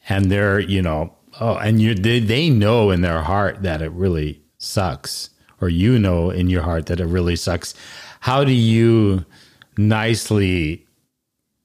and 0.09 0.31
they're, 0.31 0.59
you 0.59 0.81
know, 0.81 1.15
Oh, 1.39 1.55
and 1.55 1.81
you 1.81 1.95
they, 1.95 2.19
they 2.19 2.49
know 2.49 2.91
in 2.91 3.01
their 3.01 3.21
heart 3.21 3.63
that 3.63 3.81
it 3.81 3.91
really 3.91 4.41
sucks, 4.57 5.29
or 5.59 5.69
you 5.69 5.97
know 5.97 6.29
in 6.29 6.49
your 6.49 6.61
heart 6.61 6.87
that 6.87 6.99
it 6.99 7.05
really 7.05 7.35
sucks. 7.35 7.73
How 8.21 8.43
do 8.43 8.51
you 8.51 9.25
nicely 9.77 10.85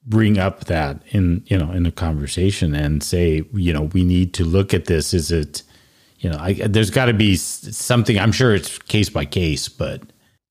bring 0.05 0.37
up 0.37 0.65
that 0.65 1.01
in 1.09 1.43
you 1.47 1.57
know 1.57 1.71
in 1.71 1.85
a 1.85 1.91
conversation 1.91 2.73
and 2.73 3.03
say 3.03 3.43
you 3.53 3.73
know 3.73 3.83
we 3.83 4.03
need 4.03 4.33
to 4.35 4.45
look 4.45 4.73
at 4.73 4.85
this? 4.85 5.13
Is 5.13 5.31
it 5.31 5.63
you 6.19 6.29
know 6.29 6.37
I, 6.39 6.53
there's 6.53 6.91
got 6.91 7.05
to 7.05 7.13
be 7.13 7.35
something. 7.35 8.17
I'm 8.17 8.31
sure 8.31 8.55
it's 8.55 8.77
case 8.79 9.09
by 9.09 9.25
case, 9.25 9.67
but 9.67 10.01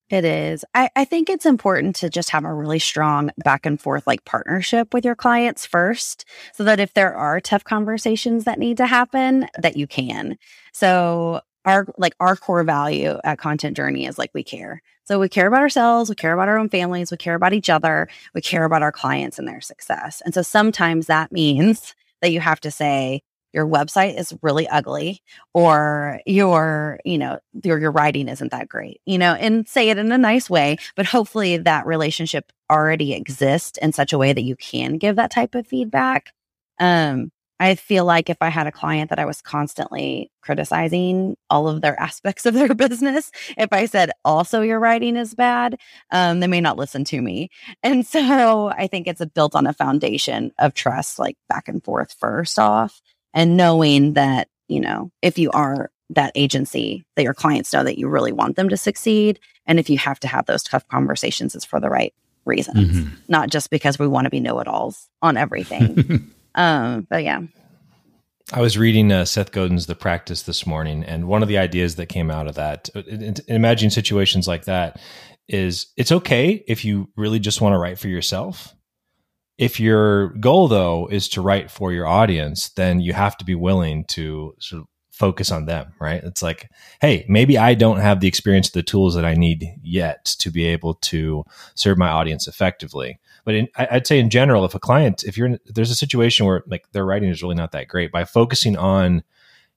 it 0.09 0.25
is. 0.25 0.65
I, 0.75 0.89
I 0.95 1.05
think 1.05 1.29
it's 1.29 1.47
important 1.47 1.97
to 1.97 2.09
just 2.09 2.31
have 2.31 2.45
a 2.45 2.55
really 2.55 2.79
strong 2.79 3.31
back 3.39 3.67
and 3.67 3.81
forth 3.81 4.07
like 4.07 4.25
partnership 4.25 4.95
with 4.95 5.05
your 5.05 5.17
clients 5.17 5.67
first 5.67 6.25
so 6.53 6.63
that 6.65 6.79
if 6.79 6.95
there 6.95 7.15
are 7.15 7.41
tough 7.41 7.65
conversations 7.65 8.45
that 8.45 8.59
need 8.59 8.77
to 8.77 8.87
happen, 8.87 9.49
that 9.59 9.77
you 9.77 9.87
can. 9.87 10.39
So 10.73 11.41
our 11.65 11.87
like 11.99 12.15
our 12.21 12.37
core 12.37 12.63
value 12.63 13.19
at 13.25 13.39
Content 13.39 13.77
Journey 13.77 14.07
is 14.07 14.17
like 14.17 14.31
we 14.33 14.45
care. 14.45 14.81
So 15.05 15.19
we 15.19 15.29
care 15.29 15.49
about 15.49 15.61
ourselves, 15.61 16.09
we 16.09 16.17
care 16.17 16.33
about 16.33 16.49
our 16.49 16.59
own 16.59 16.69
families, 16.69 17.11
we 17.11 17.17
care 17.17 17.35
about 17.35 17.53
each 17.53 17.69
other, 17.69 18.09
we 18.35 18.41
care 18.41 18.65
about 18.65 18.83
our 18.83 18.93
clients 18.93 19.39
and 19.39 19.47
their 19.47 19.61
success. 19.61 20.23
And 20.25 20.33
so 20.33 20.43
sometimes 20.43 21.07
that 21.07 21.33
means 21.33 21.95
that 22.23 22.31
you 22.31 22.41
have 22.41 22.61
to 22.61 22.71
say, 22.71 23.23
your 23.57 23.67
website 23.67 24.19
is 24.19 24.37
really 24.43 24.69
ugly 24.69 25.23
or 25.55 26.21
your 26.27 27.01
you 27.05 27.17
know 27.17 27.39
your 27.65 27.81
your 27.81 27.91
writing 27.91 28.29
isn't 28.29 28.53
that 28.53 28.69
great 28.69 29.01
you 29.07 29.17
know 29.17 29.33
and 29.33 29.67
say 29.67 29.89
it 29.89 29.99
in 29.99 30.13
a 30.13 30.19
nice 30.19 30.51
way 30.51 30.77
but 30.95 31.07
hopefully 31.07 31.57
that 31.57 31.87
relationship 31.87 32.53
already 32.71 33.15
exists 33.15 33.79
in 33.79 33.93
such 33.93 34.13
a 34.13 34.19
way 34.19 34.33
that 34.35 34.43
you 34.43 34.55
can 34.57 34.99
give 34.99 35.17
that 35.17 35.31
type 35.31 35.55
of 35.55 35.67
feedback 35.67 36.33
um 36.79 37.31
I 37.59 37.75
feel 37.75 38.05
like 38.05 38.29
if 38.29 38.37
I 38.41 38.51
had 38.51 38.67
a 38.67 38.73
client 38.73 39.11
that 39.11 39.19
I 39.19 39.25
was 39.25 39.41
constantly 39.41 40.31
criticizing 40.43 41.37
all 41.49 41.69
of 41.69 41.81
their 41.81 41.99
aspects 42.01 42.47
of 42.47 42.55
their 42.55 42.75
business, 42.75 43.31
if 43.57 43.73
I 43.73 43.87
said 43.87 44.11
also 44.25 44.61
your 44.61 44.79
writing 44.79 45.17
is 45.17 45.35
bad, 45.35 45.81
um, 46.11 46.41
they 46.41 46.47
may 46.47 46.61
not 46.61 46.77
listen 46.77 47.05
to 47.05 47.21
me. 47.23 47.49
And 47.83 48.07
so 48.07 48.69
I 48.69 48.87
think 48.89 49.07
it's 49.07 49.25
built 49.35 49.55
on 49.55 49.67
a 49.67 49.73
foundation 49.73 50.53
of 50.59 50.75
trust, 50.75 51.19
like 51.19 51.37
back 51.49 51.69
and 51.69 51.83
forth 51.83 52.15
first 52.19 52.59
off, 52.59 53.01
and 53.37 53.57
knowing 53.57 54.15
that, 54.15 54.49
you 54.67 54.81
know, 54.81 55.13
if 55.23 55.39
you 55.39 55.53
are 55.53 55.91
that 56.11 56.33
agency, 56.35 57.05
that 57.15 57.23
your 57.23 57.35
clients 57.35 57.73
know 57.73 57.85
that 57.85 57.99
you 57.99 58.09
really 58.09 58.33
want 58.33 58.57
them 58.57 58.71
to 58.71 58.77
succeed. 58.77 59.39
And 59.67 59.79
if 59.79 59.91
you 59.91 59.99
have 59.99 60.19
to 60.21 60.29
have 60.29 60.47
those 60.47 60.63
tough 60.63 60.89
conversations, 60.89 61.55
it's 61.55 61.65
for 61.65 61.79
the 61.79 61.91
right 61.91 62.15
reasons, 62.47 62.79
mm-hmm. 62.79 63.15
not 63.29 63.51
just 63.51 63.71
because 63.71 63.99
we 63.99 64.09
want 64.09 64.25
to 64.25 64.31
be 64.31 64.41
know 64.41 64.59
it 64.61 64.67
alls 64.67 65.09
on 65.21 65.37
everything. 65.37 66.33
um, 66.55 67.07
but 67.11 67.23
yeah. 67.23 67.43
I 68.53 68.61
was 68.61 68.79
reading 68.79 69.13
uh, 69.13 69.25
Seth 69.25 69.53
Godin's 69.53 69.87
The 69.87 69.97
Practice 69.97 70.43
this 70.43 70.67
morning, 70.67 71.05
and 71.05 71.27
one 71.27 71.43
of 71.43 71.49
the 71.49 71.59
ideas 71.59 71.97
that 71.97 72.07
came 72.07 72.31
out 72.31 72.47
of 72.47 72.55
that, 72.55 72.89
uh, 72.95 73.03
imagine 73.49 73.91
situations 73.91 74.47
like 74.47 74.65
that, 74.67 75.01
is 75.49 75.89
it's 75.97 76.13
okay 76.13 76.65
if 76.69 76.85
you 76.85 77.09
really 77.17 77.41
just 77.41 77.61
want 77.61 77.75
to 77.75 77.79
write 77.79 77.99
for 77.99 78.09
yourself. 78.09 78.73
If 79.59 79.81
your 79.81 80.29
goal, 80.35 80.69
though, 80.69 81.09
is 81.11 81.29
to 81.31 81.41
write 81.41 81.71
for 81.71 81.93
your 81.93 82.07
audience, 82.07 82.69
then 82.71 83.01
you 83.01 83.13
have 83.15 83.37
to 83.39 83.45
be 83.45 83.55
willing 83.55 84.05
to 84.07 84.55
sort 84.59 84.83
of 84.83 84.89
focus 85.11 85.51
on 85.51 85.65
them, 85.65 85.95
right? 85.99 86.23
It's 86.23 86.43
like, 86.43 86.69
hey, 87.01 87.25
maybe 87.27 87.57
I 87.57 87.73
don't 87.73 88.01
have 88.01 88.21
the 88.21 88.29
experience, 88.29 88.69
the 88.69 88.83
tools 88.83 89.15
that 89.15 89.25
I 89.25 89.33
need 89.33 89.67
yet 89.83 90.27
to 90.41 90.51
be 90.51 90.67
able 90.67 90.95
to 90.95 91.43
serve 91.75 91.97
my 91.97 92.09
audience 92.09 92.47
effectively. 92.47 93.19
But 93.47 93.55
in, 93.55 93.69
I'd 93.77 94.07
say 94.07 94.19
in 94.19 94.29
general, 94.29 94.67
if 94.67 94.75
a 94.75 94.79
client, 94.79 95.25
if 95.25 95.39
you're 95.39 95.47
in, 95.47 95.59
there's 95.65 95.91
a 95.91 95.95
situation 95.95 96.45
where 96.45 96.65
like 96.67 96.91
their 96.93 97.07
writing 97.07 97.31
is 97.31 97.43
really 97.43 97.55
not 97.55 97.73
that 97.73 97.89
great, 97.89 98.13
by 98.13 98.25
focusing 98.25 98.77
on, 98.77 99.23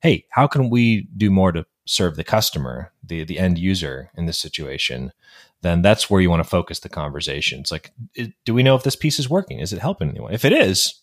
hey, 0.02 0.26
how 0.30 0.46
can 0.46 0.70
we 0.70 1.08
do 1.16 1.32
more 1.32 1.54
to 1.54 1.66
serve 1.90 2.16
the 2.16 2.24
customer, 2.24 2.92
the 3.04 3.24
the 3.24 3.40
end 3.40 3.58
user 3.58 4.12
in 4.16 4.28
this 4.28 4.38
situation, 4.38 5.12
then 5.62 5.82
that's 5.82 6.08
where 6.08 6.22
you 6.22 6.30
want 6.30 6.44
to 6.44 6.50
focus 6.50 6.80
the 6.80 6.90
conversation. 6.90 7.60
It's 7.60 7.72
like, 7.72 7.92
do 8.46 8.54
we 8.54 8.62
know 8.62 8.76
if 8.76 8.84
this 8.84 8.96
piece 8.96 9.18
is 9.18 9.30
working? 9.30 9.60
Is 9.60 9.74
it 9.74 9.80
helping 9.80 10.10
anyone? 10.10 10.32
If 10.32 10.46
it 10.46 10.54
is, 10.54 11.02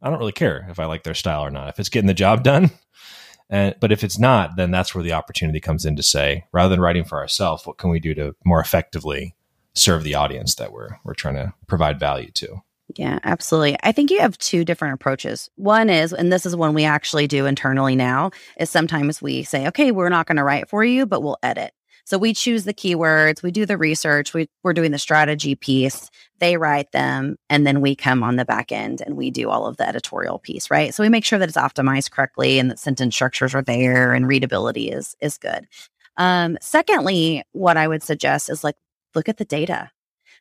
I 0.00 0.08
don't 0.08 0.20
really 0.20 0.30
care 0.30 0.68
if 0.70 0.78
I 0.78 0.84
like 0.84 1.02
their 1.02 1.14
style 1.14 1.44
or 1.44 1.50
not. 1.50 1.68
If 1.68 1.80
it's 1.80 1.88
getting 1.88 2.06
the 2.06 2.14
job 2.14 2.44
done, 2.44 2.70
and, 3.50 3.74
but 3.80 3.90
if 3.90 4.04
it's 4.04 4.20
not, 4.20 4.54
then 4.54 4.70
that's 4.70 4.94
where 4.94 5.02
the 5.02 5.12
opportunity 5.14 5.58
comes 5.58 5.84
in 5.84 5.96
to 5.96 6.02
say, 6.02 6.44
rather 6.52 6.68
than 6.68 6.80
writing 6.80 7.04
for 7.04 7.18
ourselves, 7.18 7.66
what 7.66 7.78
can 7.78 7.90
we 7.90 7.98
do 7.98 8.14
to 8.14 8.36
more 8.44 8.60
effectively 8.60 9.34
serve 9.74 10.04
the 10.04 10.14
audience 10.14 10.54
that 10.54 10.72
we're 10.72 10.90
we're 11.04 11.14
trying 11.14 11.34
to 11.34 11.52
provide 11.66 11.98
value 11.98 12.30
to? 12.34 12.62
Yeah, 12.96 13.18
absolutely. 13.22 13.76
I 13.82 13.92
think 13.92 14.10
you 14.10 14.20
have 14.20 14.38
two 14.38 14.64
different 14.64 14.94
approaches. 14.94 15.48
One 15.56 15.90
is, 15.90 16.12
and 16.12 16.32
this 16.32 16.46
is 16.46 16.56
one 16.56 16.74
we 16.74 16.84
actually 16.84 17.26
do 17.26 17.46
internally 17.46 17.94
now, 17.94 18.30
is 18.58 18.70
sometimes 18.70 19.22
we 19.22 19.42
say, 19.42 19.68
okay, 19.68 19.90
we're 19.90 20.08
not 20.08 20.26
going 20.26 20.36
to 20.36 20.44
write 20.44 20.68
for 20.68 20.84
you, 20.84 21.06
but 21.06 21.22
we'll 21.22 21.38
edit. 21.42 21.72
So 22.04 22.18
we 22.18 22.34
choose 22.34 22.64
the 22.64 22.74
keywords, 22.74 23.42
we 23.42 23.52
do 23.52 23.66
the 23.66 23.76
research, 23.78 24.34
we, 24.34 24.48
we're 24.64 24.72
doing 24.72 24.90
the 24.90 24.98
strategy 24.98 25.54
piece, 25.54 26.10
they 26.40 26.56
write 26.56 26.90
them, 26.90 27.36
and 27.48 27.64
then 27.64 27.80
we 27.80 27.94
come 27.94 28.24
on 28.24 28.34
the 28.34 28.44
back 28.44 28.72
end 28.72 29.00
and 29.04 29.16
we 29.16 29.30
do 29.30 29.48
all 29.48 29.66
of 29.66 29.76
the 29.76 29.86
editorial 29.86 30.40
piece, 30.40 30.70
right? 30.70 30.92
So 30.92 31.04
we 31.04 31.08
make 31.08 31.24
sure 31.24 31.38
that 31.38 31.48
it's 31.48 31.58
optimized 31.58 32.10
correctly 32.10 32.58
and 32.58 32.70
that 32.70 32.80
sentence 32.80 33.14
structures 33.14 33.54
are 33.54 33.62
there 33.62 34.12
and 34.12 34.26
readability 34.26 34.90
is 34.90 35.14
is 35.20 35.38
good. 35.38 35.68
Um, 36.16 36.58
secondly, 36.60 37.44
what 37.52 37.76
I 37.76 37.86
would 37.86 38.02
suggest 38.02 38.50
is 38.50 38.64
like 38.64 38.76
look 39.14 39.28
at 39.28 39.36
the 39.36 39.44
data. 39.44 39.90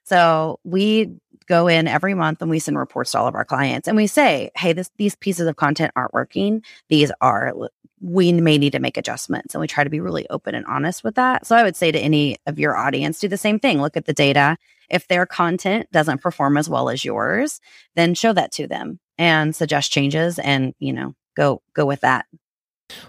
So 0.03 0.59
we 0.63 1.17
go 1.47 1.67
in 1.67 1.87
every 1.87 2.13
month 2.13 2.41
and 2.41 2.49
we 2.49 2.59
send 2.59 2.77
reports 2.77 3.11
to 3.11 3.19
all 3.19 3.27
of 3.27 3.35
our 3.35 3.45
clients 3.45 3.87
and 3.87 3.97
we 3.97 4.07
say, 4.07 4.51
hey, 4.55 4.73
this, 4.73 4.89
these 4.97 5.15
pieces 5.15 5.47
of 5.47 5.55
content 5.55 5.91
aren't 5.95 6.13
working. 6.13 6.63
These 6.89 7.11
are 7.21 7.53
we 8.01 8.31
may 8.31 8.57
need 8.57 8.71
to 8.71 8.79
make 8.79 8.97
adjustments 8.97 9.53
and 9.53 9.59
we 9.59 9.67
try 9.67 9.83
to 9.83 9.89
be 9.89 9.99
really 9.99 10.29
open 10.29 10.55
and 10.55 10.65
honest 10.67 11.03
with 11.03 11.15
that. 11.15 11.45
So 11.45 11.55
I 11.55 11.63
would 11.63 11.75
say 11.75 11.91
to 11.91 11.99
any 11.99 12.37
of 12.45 12.57
your 12.57 12.77
audience, 12.77 13.19
do 13.19 13.27
the 13.27 13.37
same 13.37 13.59
thing. 13.59 13.81
Look 13.81 13.97
at 13.97 14.05
the 14.05 14.13
data. 14.13 14.57
If 14.89 15.07
their 15.07 15.25
content 15.25 15.91
doesn't 15.91 16.21
perform 16.21 16.57
as 16.57 16.69
well 16.69 16.89
as 16.89 17.03
yours, 17.03 17.59
then 17.95 18.13
show 18.13 18.33
that 18.33 18.51
to 18.53 18.67
them 18.67 18.99
and 19.17 19.55
suggest 19.55 19.91
changes 19.91 20.39
and, 20.39 20.73
you 20.79 20.93
know, 20.93 21.13
go 21.35 21.61
go 21.73 21.85
with 21.85 22.01
that. 22.01 22.25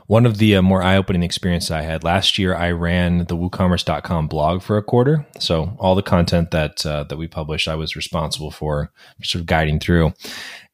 One 0.07 0.27
of 0.27 0.39
the 0.39 0.57
uh, 0.57 0.63
more 0.63 0.83
eye 0.83 0.97
opening 0.97 1.23
experiences 1.23 1.71
I 1.71 1.83
had 1.83 2.05
last 2.05 2.39
year, 2.39 2.55
I 2.55 2.71
ran 2.73 3.19
the 3.27 3.37
WooCommerce.com 3.37 4.29
blog 4.29 4.63
for 4.63 4.77
a 4.77 4.83
quarter. 4.83 5.27
So 5.39 5.77
all 5.79 5.95
the 5.95 6.03
content 6.03 6.51
that 6.51 6.85
uh, 6.85 7.05
that 7.05 7.17
we 7.17 7.27
published, 7.27 7.69
I 7.69 7.75
was 7.75 7.97
responsible 7.97 8.51
for 8.51 8.91
sort 9.23 9.41
of 9.41 9.47
guiding 9.47 9.81
through. 9.81 10.13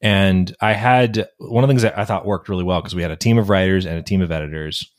And 0.00 0.54
I 0.60 0.72
had 0.72 1.28
one 1.38 1.64
of 1.64 1.68
the 1.68 1.72
things 1.72 1.82
that 1.82 1.98
I 1.98 2.04
thought 2.04 2.26
worked 2.26 2.48
really 2.48 2.64
well 2.64 2.80
because 2.80 2.94
we 2.94 3.02
had 3.02 3.10
a 3.10 3.16
team 3.16 3.38
of 3.38 3.48
writers 3.48 3.86
and 3.86 3.98
a 3.98 4.02
team 4.02 4.22
of 4.22 4.32
editors. 4.32 4.90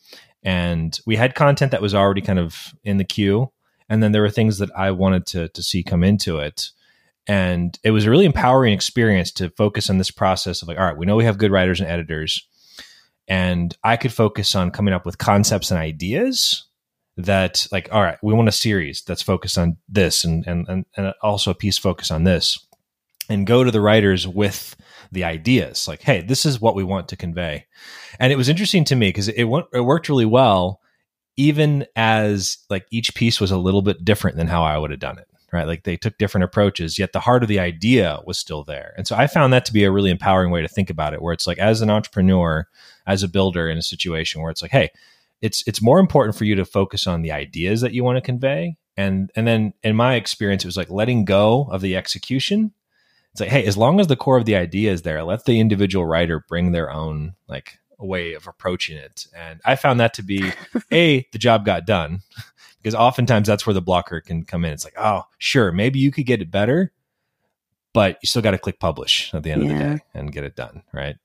And 0.44 0.98
we 1.06 1.16
had 1.16 1.36
content 1.36 1.72
that 1.72 1.82
was 1.82 1.94
already 1.94 2.22
kind 2.22 2.40
of 2.40 2.74
in 2.84 2.98
the 2.98 3.04
queue. 3.04 3.52
And 3.90 4.02
then 4.02 4.12
there 4.12 4.22
were 4.22 4.30
things 4.30 4.58
that 4.60 4.70
I 4.76 4.92
wanted 4.92 5.26
to, 5.28 5.50
to 5.50 5.64
see 5.64 5.84
come 5.84 6.04
into 6.04 6.40
it. 6.40 6.70
And 7.28 7.78
it 7.84 7.92
was 7.92 8.06
a 8.06 8.10
really 8.10 8.26
empowering 8.26 8.74
experience 8.74 9.32
to 9.34 9.50
focus 9.50 9.90
on 9.90 9.98
this 9.98 10.12
process 10.12 10.62
of 10.62 10.68
like, 10.68 10.78
all 10.78 10.86
right, 10.86 10.98
we 10.98 11.06
know 11.06 11.18
we 11.18 11.26
have 11.26 11.38
good 11.38 11.52
writers 11.52 11.82
and 11.82 11.90
editors 11.90 12.48
and 13.28 13.76
I 13.84 13.98
could 13.98 14.14
focus 14.14 14.56
on 14.56 14.72
coming 14.72 14.94
up 14.94 15.06
with 15.06 15.18
concepts 15.18 15.72
and 15.72 15.80
ideas 15.80 16.64
that 17.18 17.68
like 17.72 17.90
all 17.92 18.04
right 18.04 18.18
we 18.22 18.34
want 18.34 18.48
a 18.48 18.54
series 18.54 19.02
that's 19.02 19.24
focused 19.24 19.58
on 19.58 19.78
this 19.90 20.24
and 20.24 20.46
and 20.46 20.68
and, 20.70 20.86
and 20.96 21.14
also 21.22 21.52
a 21.52 21.56
piece 21.56 21.78
focused 21.78 22.12
on 22.12 22.24
this. 22.24 22.64
And 23.30 23.46
go 23.46 23.62
to 23.66 23.72
the 23.72 23.82
writers 23.82 24.26
with 24.26 24.78
the 25.12 25.26
ideas 25.26 25.88
like 25.88 26.02
hey 26.02 26.22
this 26.22 26.46
is 26.46 26.62
what 26.62 26.76
we 26.76 26.84
want 26.84 27.10
to 27.10 27.18
convey. 27.18 27.66
And 28.20 28.32
it 28.32 28.38
was 28.38 28.50
interesting 28.50 28.86
to 28.86 28.96
me 28.96 29.10
because 29.10 29.28
it, 29.28 29.44
went, 29.44 29.68
it 29.74 29.82
worked 29.82 30.10
really 30.10 30.26
well 30.26 30.80
even 31.36 31.86
as 31.96 32.58
like 32.70 32.88
each 32.90 33.14
piece 33.14 33.40
was 33.40 33.52
a 33.52 33.58
little 33.58 33.84
bit 33.84 34.04
different 34.04 34.38
than 34.38 34.48
how 34.48 34.64
i 34.64 34.78
would 34.78 34.92
have 34.92 35.00
done 35.00 35.20
it 35.20 35.28
right? 35.54 35.68
Like 35.68 35.84
they 35.84 35.96
took 35.96 36.18
different 36.18 36.44
approaches 36.44 37.00
yet 37.00 37.14
the 37.14 37.22
heart 37.22 37.42
of 37.42 37.50
the 37.50 37.60
idea 37.60 38.20
was 38.26 38.38
still 38.38 38.64
there. 38.64 38.94
And 38.98 39.08
so 39.08 39.16
i 39.16 39.28
found 39.28 39.54
that 39.54 39.66
to 39.66 39.74
be 39.74 39.84
a 39.84 39.92
really 39.92 40.12
empowering 40.12 40.52
way 40.52 40.62
to 40.62 40.68
think 40.68 40.90
about 40.90 41.14
it 41.14 41.22
where 41.22 41.34
it's 41.34 41.48
like 41.48 41.58
as 41.58 41.82
an 41.82 41.90
entrepreneur 41.90 42.68
as 43.08 43.24
a 43.24 43.28
builder 43.28 43.70
in 43.70 43.78
a 43.78 43.82
situation 43.84 44.42
where 44.42 44.52
it's 44.52 44.62
like, 44.62 44.72
hey, 44.72 44.92
it's 45.42 45.64
it's 45.66 45.82
more 45.82 46.00
important 46.00 46.36
for 46.36 46.46
you 46.46 46.56
to 46.56 46.66
focus 46.66 47.08
on 47.08 47.22
the 47.22 47.32
ideas 47.32 47.82
that 47.82 47.94
you 47.94 48.04
want 48.04 48.18
to 48.18 48.22
convey. 48.22 48.78
And 48.96 49.32
and 49.36 49.48
then 49.48 49.74
in 49.84 49.96
my 49.96 50.16
experience, 50.16 50.64
it 50.64 50.68
was 50.68 50.78
like 50.78 50.90
letting 50.90 51.26
go 51.26 51.68
of 51.72 51.82
the 51.82 51.96
execution. 51.96 52.74
It's 53.32 53.42
like, 53.42 53.50
hey, 53.50 53.66
as 53.66 53.78
long 53.78 54.00
as 54.00 54.08
the 54.08 54.16
core 54.16 54.38
of 54.38 54.46
the 54.46 54.56
idea 54.56 54.92
is 54.92 55.04
there, 55.04 55.24
let 55.24 55.46
the 55.46 55.60
individual 55.60 56.06
writer 56.06 56.44
bring 56.48 56.72
their 56.72 56.92
own 56.92 57.36
like 57.48 57.80
way 58.00 58.34
of 58.34 58.48
approaching 58.48 58.98
it. 58.98 59.28
And 59.36 59.62
I 59.64 59.76
found 59.76 60.00
that 60.00 60.14
to 60.16 60.24
be 60.24 60.52
a 60.92 61.26
the 61.32 61.38
job 61.38 61.66
got 61.66 61.86
done 61.86 62.22
because 62.82 62.96
oftentimes 62.96 63.48
that's 63.48 63.66
where 63.66 63.74
the 63.74 63.82
blocker 63.82 64.22
can 64.22 64.44
come 64.44 64.66
in. 64.66 64.74
It's 64.74 64.86
like, 64.86 64.98
oh, 64.98 65.24
sure, 65.38 65.72
maybe 65.72 66.00
you 66.00 66.12
could 66.12 66.26
get 66.26 66.42
it 66.42 66.52
better, 66.52 66.92
but 67.94 68.18
you 68.22 68.28
still 68.28 68.42
got 68.42 68.52
to 68.52 68.58
click 68.58 68.80
publish 68.80 69.34
at 69.34 69.44
the 69.44 69.52
end 69.52 69.66
yeah. 69.66 69.72
of 69.72 69.78
the 69.78 69.84
day 69.84 70.04
and 70.14 70.32
get 70.32 70.44
it 70.44 70.56
done, 70.56 70.84
right? 70.92 71.16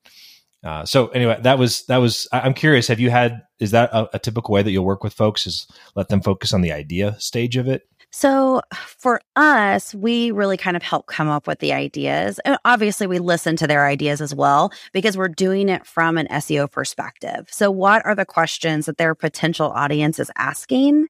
Uh, 0.64 0.84
so 0.84 1.08
anyway, 1.08 1.38
that 1.42 1.58
was 1.58 1.84
that 1.86 1.96
was. 1.96 2.28
I'm 2.32 2.54
curious. 2.54 2.86
Have 2.86 3.00
you 3.00 3.10
had? 3.10 3.42
Is 3.58 3.72
that 3.72 3.90
a, 3.92 4.16
a, 4.16 4.18
typical 4.18 4.54
way 4.54 4.62
that 4.62 4.70
you'll 4.70 4.84
work 4.84 5.02
with 5.02 5.12
folks? 5.12 5.46
Is 5.46 5.66
let 5.96 6.08
them 6.08 6.20
focus 6.20 6.52
on 6.52 6.60
the 6.60 6.70
idea 6.70 7.18
stage 7.18 7.56
of 7.56 7.66
it? 7.66 7.82
So 8.14 8.60
for 8.76 9.20
us, 9.36 9.94
we 9.94 10.30
really 10.30 10.58
kind 10.58 10.76
of 10.76 10.82
help 10.82 11.06
come 11.06 11.28
up 11.28 11.46
with 11.46 11.60
the 11.60 11.72
ideas. 11.72 12.38
And 12.44 12.58
obviously, 12.64 13.06
we 13.06 13.18
listen 13.18 13.56
to 13.56 13.66
their 13.66 13.86
ideas 13.86 14.20
as 14.20 14.34
well 14.34 14.70
because 14.92 15.16
we're 15.16 15.28
doing 15.28 15.68
it 15.68 15.84
from 15.86 16.16
an 16.16 16.28
SEO 16.28 16.70
perspective. 16.70 17.48
So, 17.50 17.70
what 17.70 18.04
are 18.04 18.14
the 18.14 18.26
questions 18.26 18.86
that 18.86 18.98
their 18.98 19.16
potential 19.16 19.70
audience 19.70 20.20
is 20.20 20.30
asking? 20.36 21.08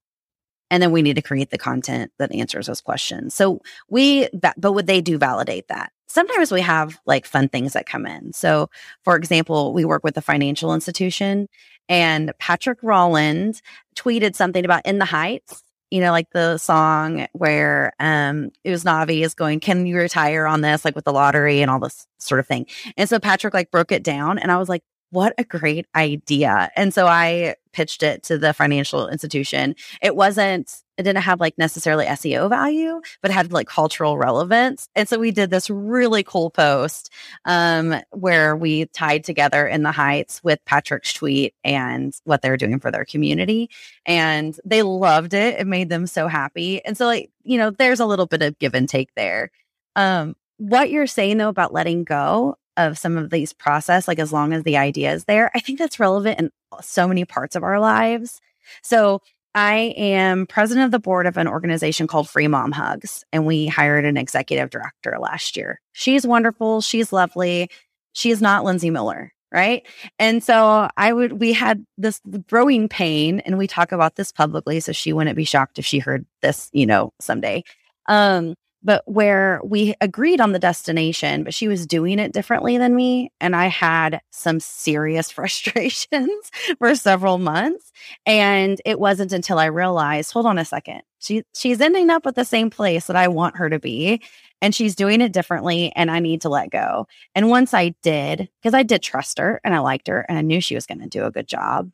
And 0.70 0.82
then 0.82 0.90
we 0.90 1.02
need 1.02 1.16
to 1.16 1.22
create 1.22 1.50
the 1.50 1.58
content 1.58 2.12
that 2.18 2.34
answers 2.34 2.66
those 2.66 2.80
questions. 2.80 3.34
So 3.34 3.60
we, 3.90 4.26
but 4.32 4.72
would 4.72 4.86
they 4.86 5.02
do 5.02 5.18
validate 5.18 5.68
that? 5.68 5.92
Sometimes 6.12 6.52
we 6.52 6.60
have 6.60 6.98
like 7.06 7.24
fun 7.24 7.48
things 7.48 7.72
that 7.72 7.86
come 7.86 8.06
in. 8.06 8.32
So, 8.32 8.68
for 9.02 9.16
example, 9.16 9.72
we 9.72 9.84
work 9.84 10.04
with 10.04 10.16
a 10.16 10.22
financial 10.22 10.74
institution 10.74 11.48
and 11.88 12.32
Patrick 12.38 12.82
Rauland 12.82 13.62
tweeted 13.96 14.34
something 14.34 14.64
about 14.64 14.84
In 14.84 14.98
the 14.98 15.06
Heights 15.06 15.62
you 15.92 16.00
know, 16.00 16.10
like 16.10 16.30
the 16.30 16.56
song 16.56 17.26
where 17.34 17.92
um 18.00 18.50
Usnavi 18.66 19.22
is 19.22 19.34
going, 19.34 19.60
Can 19.60 19.86
you 19.86 19.98
retire 19.98 20.46
on 20.46 20.62
this? 20.62 20.86
Like 20.86 20.96
with 20.96 21.04
the 21.04 21.12
lottery 21.12 21.60
and 21.60 21.70
all 21.70 21.78
this 21.80 22.06
sort 22.18 22.40
of 22.40 22.46
thing. 22.46 22.66
And 22.96 23.10
so 23.10 23.20
Patrick 23.20 23.52
like 23.52 23.70
broke 23.70 23.92
it 23.92 24.02
down 24.02 24.38
and 24.38 24.50
I 24.50 24.56
was 24.56 24.70
like, 24.70 24.82
what 25.12 25.34
a 25.36 25.44
great 25.44 25.86
idea. 25.94 26.70
And 26.74 26.92
so 26.92 27.06
I 27.06 27.56
pitched 27.74 28.02
it 28.02 28.22
to 28.24 28.38
the 28.38 28.54
financial 28.54 29.08
institution. 29.08 29.74
It 30.00 30.16
wasn't, 30.16 30.74
it 30.96 31.02
didn't 31.02 31.22
have 31.22 31.38
like 31.38 31.58
necessarily 31.58 32.06
SEO 32.06 32.48
value, 32.48 32.98
but 33.20 33.30
it 33.30 33.34
had 33.34 33.52
like 33.52 33.66
cultural 33.66 34.16
relevance. 34.16 34.88
And 34.94 35.06
so 35.06 35.18
we 35.18 35.30
did 35.30 35.50
this 35.50 35.68
really 35.68 36.22
cool 36.22 36.48
post 36.48 37.10
um, 37.44 37.94
where 38.10 38.56
we 38.56 38.86
tied 38.86 39.24
together 39.24 39.66
in 39.66 39.82
the 39.82 39.92
heights 39.92 40.42
with 40.42 40.64
Patrick's 40.64 41.12
tweet 41.12 41.54
and 41.62 42.14
what 42.24 42.40
they're 42.40 42.56
doing 42.56 42.80
for 42.80 42.90
their 42.90 43.04
community. 43.04 43.68
And 44.06 44.58
they 44.64 44.80
loved 44.82 45.34
it. 45.34 45.60
It 45.60 45.66
made 45.66 45.90
them 45.90 46.06
so 46.06 46.26
happy. 46.26 46.82
And 46.86 46.96
so, 46.96 47.04
like, 47.04 47.30
you 47.44 47.58
know, 47.58 47.70
there's 47.70 48.00
a 48.00 48.06
little 48.06 48.26
bit 48.26 48.40
of 48.40 48.58
give 48.58 48.74
and 48.74 48.88
take 48.88 49.14
there. 49.14 49.50
Um, 49.94 50.36
what 50.56 50.90
you're 50.90 51.06
saying 51.06 51.36
though 51.36 51.48
about 51.48 51.74
letting 51.74 52.04
go, 52.04 52.56
of 52.76 52.98
some 52.98 53.16
of 53.16 53.30
these 53.30 53.52
process, 53.52 54.08
like 54.08 54.18
as 54.18 54.32
long 54.32 54.52
as 54.52 54.62
the 54.62 54.76
idea 54.76 55.12
is 55.12 55.24
there, 55.24 55.50
I 55.54 55.60
think 55.60 55.78
that's 55.78 56.00
relevant 56.00 56.40
in 56.40 56.50
so 56.80 57.06
many 57.06 57.24
parts 57.24 57.56
of 57.56 57.62
our 57.62 57.78
lives. 57.80 58.40
So 58.82 59.20
I 59.54 59.94
am 59.96 60.46
president 60.46 60.86
of 60.86 60.90
the 60.92 60.98
board 60.98 61.26
of 61.26 61.36
an 61.36 61.46
organization 61.46 62.06
called 62.06 62.28
Free 62.28 62.48
Mom 62.48 62.72
Hugs, 62.72 63.24
and 63.32 63.44
we 63.44 63.66
hired 63.66 64.06
an 64.06 64.16
executive 64.16 64.70
director 64.70 65.16
last 65.20 65.56
year. 65.56 65.80
She's 65.92 66.26
wonderful. 66.26 66.80
She's 66.80 67.12
lovely. 67.12 67.68
She 68.14 68.30
is 68.30 68.40
not 68.40 68.64
Lindsey 68.64 68.88
Miller, 68.88 69.32
right? 69.52 69.86
And 70.18 70.42
so 70.42 70.88
I 70.96 71.12
would, 71.12 71.34
we 71.34 71.52
had 71.52 71.84
this 71.98 72.20
growing 72.48 72.88
pain, 72.88 73.40
and 73.40 73.58
we 73.58 73.66
talk 73.66 73.92
about 73.92 74.16
this 74.16 74.32
publicly, 74.32 74.80
so 74.80 74.92
she 74.92 75.12
wouldn't 75.12 75.36
be 75.36 75.44
shocked 75.44 75.78
if 75.78 75.84
she 75.84 75.98
heard 75.98 76.24
this, 76.40 76.70
you 76.72 76.86
know, 76.86 77.12
someday. 77.20 77.62
Um, 78.08 78.54
but 78.84 79.02
where 79.06 79.60
we 79.64 79.94
agreed 80.00 80.40
on 80.40 80.52
the 80.52 80.58
destination, 80.58 81.44
but 81.44 81.54
she 81.54 81.68
was 81.68 81.86
doing 81.86 82.18
it 82.18 82.32
differently 82.32 82.78
than 82.78 82.94
me. 82.94 83.30
And 83.40 83.54
I 83.54 83.66
had 83.66 84.20
some 84.30 84.60
serious 84.60 85.30
frustrations 85.32 86.50
for 86.78 86.94
several 86.94 87.38
months. 87.38 87.92
And 88.26 88.80
it 88.84 88.98
wasn't 88.98 89.32
until 89.32 89.58
I 89.58 89.66
realized, 89.66 90.32
hold 90.32 90.46
on 90.46 90.58
a 90.58 90.64
second, 90.64 91.02
she, 91.18 91.44
she's 91.54 91.80
ending 91.80 92.10
up 92.10 92.26
at 92.26 92.34
the 92.34 92.44
same 92.44 92.70
place 92.70 93.06
that 93.06 93.16
I 93.16 93.28
want 93.28 93.56
her 93.56 93.70
to 93.70 93.78
be. 93.78 94.20
And 94.60 94.74
she's 94.74 94.94
doing 94.94 95.20
it 95.20 95.32
differently. 95.32 95.92
And 95.96 96.10
I 96.10 96.20
need 96.20 96.42
to 96.42 96.48
let 96.48 96.70
go. 96.70 97.06
And 97.34 97.50
once 97.50 97.74
I 97.74 97.94
did, 98.02 98.48
because 98.60 98.74
I 98.74 98.84
did 98.84 99.02
trust 99.02 99.38
her 99.38 99.60
and 99.64 99.74
I 99.74 99.80
liked 99.80 100.08
her 100.08 100.24
and 100.28 100.38
I 100.38 100.42
knew 100.42 100.60
she 100.60 100.76
was 100.76 100.86
going 100.86 101.00
to 101.00 101.08
do 101.08 101.24
a 101.24 101.32
good 101.32 101.48
job, 101.48 101.90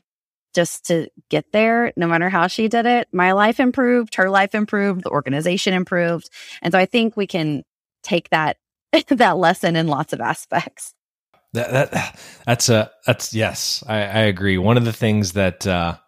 just 0.59 0.87
to 0.87 1.09
get 1.29 1.53
there, 1.53 1.93
no 1.97 2.09
matter 2.09 2.29
how 2.29 2.49
she 2.49 2.67
did 2.67 2.85
it. 2.85 3.07
My 3.13 3.31
life 3.31 3.61
improved, 3.61 4.17
her 4.17 4.29
life 4.29 4.57
improved, 4.57 5.05
the 5.05 5.11
organization 5.11 5.73
improved. 5.73 6.31
And 6.63 6.73
so 6.73 6.79
I 6.81 6.85
think 6.85 7.17
we 7.17 7.29
can 7.29 7.63
take 8.03 8.29
that 8.31 8.57
that 9.07 9.37
lesson 9.37 9.77
in 9.77 9.87
lots 9.87 10.13
of 10.13 10.21
aspects. 10.21 10.95
That, 11.53 11.71
that 11.71 12.21
that's 12.45 12.69
a 12.69 12.91
that's 13.07 13.33
yes, 13.33 13.85
I, 13.87 13.99
I 13.99 14.21
agree. 14.23 14.59
One 14.59 14.77
of 14.77 14.85
the 14.85 14.93
things 14.93 15.35
that 15.35 15.65
uh 15.65 15.99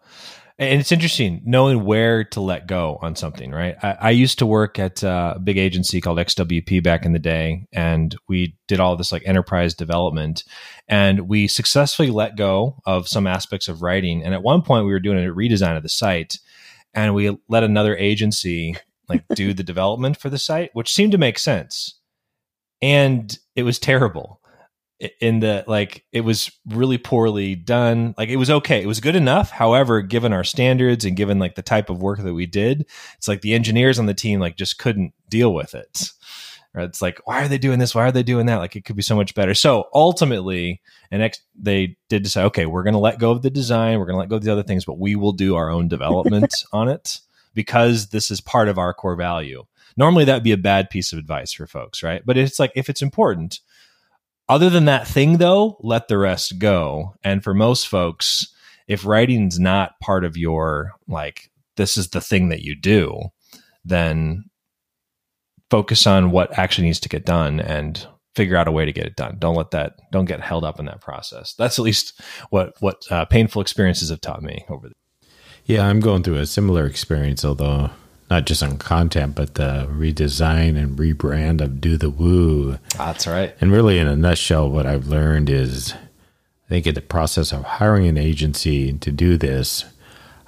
and 0.61 0.79
it's 0.79 0.91
interesting 0.91 1.41
knowing 1.43 1.83
where 1.83 2.23
to 2.23 2.39
let 2.39 2.67
go 2.67 2.99
on 3.01 3.15
something, 3.15 3.49
right? 3.49 3.75
I, 3.81 3.97
I 3.99 4.09
used 4.11 4.37
to 4.39 4.45
work 4.45 4.77
at 4.77 5.01
a 5.01 5.39
big 5.43 5.57
agency 5.57 5.99
called 5.99 6.19
XWP 6.19 6.83
back 6.83 7.03
in 7.03 7.13
the 7.13 7.19
day, 7.19 7.65
and 7.73 8.15
we 8.27 8.55
did 8.67 8.79
all 8.79 8.95
this 8.95 9.11
like 9.11 9.23
enterprise 9.25 9.73
development, 9.73 10.43
and 10.87 11.21
we 11.21 11.47
successfully 11.47 12.11
let 12.11 12.35
go 12.35 12.77
of 12.85 13.07
some 13.07 13.25
aspects 13.25 13.67
of 13.67 13.81
writing. 13.81 14.23
And 14.23 14.35
at 14.35 14.43
one 14.43 14.61
point, 14.61 14.85
we 14.85 14.91
were 14.91 14.99
doing 14.99 15.17
a 15.25 15.33
redesign 15.33 15.75
of 15.75 15.81
the 15.81 15.89
site, 15.89 16.37
and 16.93 17.15
we 17.15 17.35
let 17.49 17.63
another 17.63 17.97
agency 17.97 18.77
like 19.09 19.23
do 19.33 19.55
the 19.55 19.63
development 19.63 20.17
for 20.17 20.29
the 20.29 20.37
site, 20.37 20.69
which 20.73 20.93
seemed 20.93 21.13
to 21.13 21.17
make 21.17 21.39
sense, 21.39 21.95
and 22.83 23.39
it 23.55 23.63
was 23.63 23.79
terrible 23.79 24.40
in 25.19 25.39
the 25.39 25.63
like 25.67 26.05
it 26.11 26.21
was 26.21 26.51
really 26.67 26.97
poorly 26.97 27.55
done. 27.55 28.13
Like 28.17 28.29
it 28.29 28.35
was 28.35 28.49
okay. 28.49 28.81
It 28.81 28.87
was 28.87 28.99
good 28.99 29.15
enough. 29.15 29.49
However 29.49 30.01
given 30.01 30.31
our 30.31 30.43
standards 30.43 31.05
and 31.05 31.17
given 31.17 31.39
like 31.39 31.55
the 31.55 31.61
type 31.61 31.89
of 31.89 32.01
work 32.01 32.19
that 32.19 32.33
we 32.33 32.45
did 32.45 32.85
it's 33.17 33.27
like 33.27 33.41
the 33.41 33.53
engineers 33.53 33.97
on 33.97 34.05
the 34.05 34.13
team 34.13 34.39
like 34.39 34.57
just 34.57 34.77
couldn't 34.77 35.13
deal 35.27 35.53
with 35.53 35.73
it. 35.73 36.11
Right? 36.73 36.85
it's 36.85 37.01
like 37.01 37.19
why 37.25 37.43
are 37.43 37.47
they 37.47 37.57
doing 37.57 37.79
this? 37.79 37.95
Why 37.95 38.03
are 38.03 38.11
they 38.11 38.23
doing 38.23 38.45
that? 38.45 38.57
Like 38.57 38.75
it 38.75 38.85
could 38.85 38.95
be 38.95 39.01
so 39.01 39.15
much 39.15 39.33
better. 39.33 39.53
So 39.53 39.89
ultimately 39.93 40.81
and 41.09 41.21
ex- 41.23 41.41
they 41.59 41.97
did 42.07 42.23
decide 42.23 42.45
okay 42.45 42.67
we're 42.67 42.83
going 42.83 42.93
to 42.93 42.99
let 42.99 43.19
go 43.19 43.31
of 43.31 43.41
the 43.41 43.49
design. 43.49 43.97
We're 43.97 44.05
going 44.05 44.15
to 44.15 44.19
let 44.19 44.29
go 44.29 44.35
of 44.35 44.43
the 44.43 44.51
other 44.51 44.63
things 44.63 44.85
but 44.85 44.99
we 44.99 45.15
will 45.15 45.33
do 45.33 45.55
our 45.55 45.69
own 45.69 45.87
development 45.87 46.53
on 46.71 46.89
it 46.89 47.21
because 47.53 48.09
this 48.09 48.29
is 48.29 48.39
part 48.39 48.69
of 48.69 48.77
our 48.77 48.93
core 48.93 49.15
value. 49.15 49.65
Normally 49.97 50.25
that 50.25 50.35
would 50.35 50.43
be 50.43 50.53
a 50.53 50.57
bad 50.57 50.89
piece 50.89 51.11
of 51.11 51.17
advice 51.17 51.51
for 51.51 51.65
folks 51.65 52.03
right? 52.03 52.21
But 52.23 52.37
it's 52.37 52.59
like 52.59 52.71
if 52.75 52.87
it's 52.87 53.01
important 53.01 53.61
other 54.51 54.69
than 54.69 54.83
that 54.85 55.07
thing, 55.07 55.37
though, 55.37 55.77
let 55.79 56.09
the 56.09 56.17
rest 56.17 56.59
go. 56.59 57.15
And 57.23 57.41
for 57.41 57.53
most 57.53 57.87
folks, 57.87 58.53
if 58.85 59.05
writing's 59.05 59.57
not 59.59 59.97
part 60.01 60.25
of 60.25 60.35
your, 60.35 60.91
like, 61.07 61.49
this 61.77 61.97
is 61.97 62.09
the 62.09 62.19
thing 62.19 62.49
that 62.49 62.61
you 62.61 62.75
do, 62.75 63.29
then 63.85 64.43
focus 65.69 66.05
on 66.05 66.31
what 66.31 66.59
actually 66.59 66.87
needs 66.87 66.99
to 66.99 67.09
get 67.09 67.25
done 67.25 67.61
and 67.61 68.05
figure 68.35 68.57
out 68.57 68.67
a 68.67 68.73
way 68.73 68.83
to 68.83 68.91
get 68.91 69.05
it 69.05 69.15
done. 69.15 69.37
Don't 69.39 69.55
let 69.55 69.71
that, 69.71 69.93
don't 70.11 70.25
get 70.25 70.41
held 70.41 70.65
up 70.65 70.79
in 70.79 70.85
that 70.85 70.99
process. 70.99 71.53
That's 71.53 71.79
at 71.79 71.85
least 71.85 72.19
what, 72.49 72.73
what 72.81 73.03
uh, 73.09 73.23
painful 73.23 73.61
experiences 73.61 74.09
have 74.09 74.19
taught 74.19 74.43
me 74.43 74.65
over 74.69 74.89
the 74.89 74.95
yeah, 75.63 75.87
I'm 75.87 75.99
going 75.99 76.23
through 76.23 76.37
a 76.37 76.45
similar 76.45 76.85
experience, 76.85 77.45
although 77.45 77.91
not 78.31 78.45
just 78.45 78.63
on 78.63 78.77
content, 78.77 79.35
but 79.35 79.55
the 79.55 79.85
redesign 79.91 80.81
and 80.81 80.97
rebrand 80.97 81.59
of 81.59 81.81
Do 81.81 81.97
the 81.97 82.09
Woo. 82.09 82.79
That's 82.97 83.27
right. 83.27 83.53
And 83.59 83.73
really, 83.73 83.99
in 83.99 84.07
a 84.07 84.15
nutshell, 84.15 84.69
what 84.69 84.85
I've 84.85 85.07
learned 85.07 85.49
is 85.49 85.93
I 85.93 86.69
think 86.69 86.87
in 86.87 86.95
the 86.95 87.01
process 87.01 87.51
of 87.51 87.63
hiring 87.63 88.07
an 88.07 88.17
agency 88.17 88.93
to 88.93 89.11
do 89.11 89.35
this, 89.35 89.83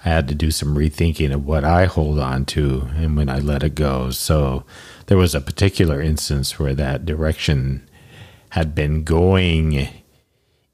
I 0.06 0.10
had 0.10 0.30
to 0.30 0.36
do 0.36 0.50
some 0.50 0.78
rethinking 0.78 1.34
of 1.34 1.46
what 1.46 1.66
I 1.66 1.84
hold 1.84 2.20
on 2.20 2.46
to 2.46 2.88
and 2.96 3.18
when 3.18 3.28
I 3.28 3.40
let 3.40 3.64
it 3.64 3.76
go. 3.76 4.12
So 4.12 4.64
there 5.08 5.18
was 5.18 5.36
a 5.36 5.42
particular 5.42 6.02
instance 6.02 6.58
where 6.58 6.74
that 6.76 7.06
direction 7.06 7.86
had 8.52 8.74
been 8.74 9.04
going 9.04 9.90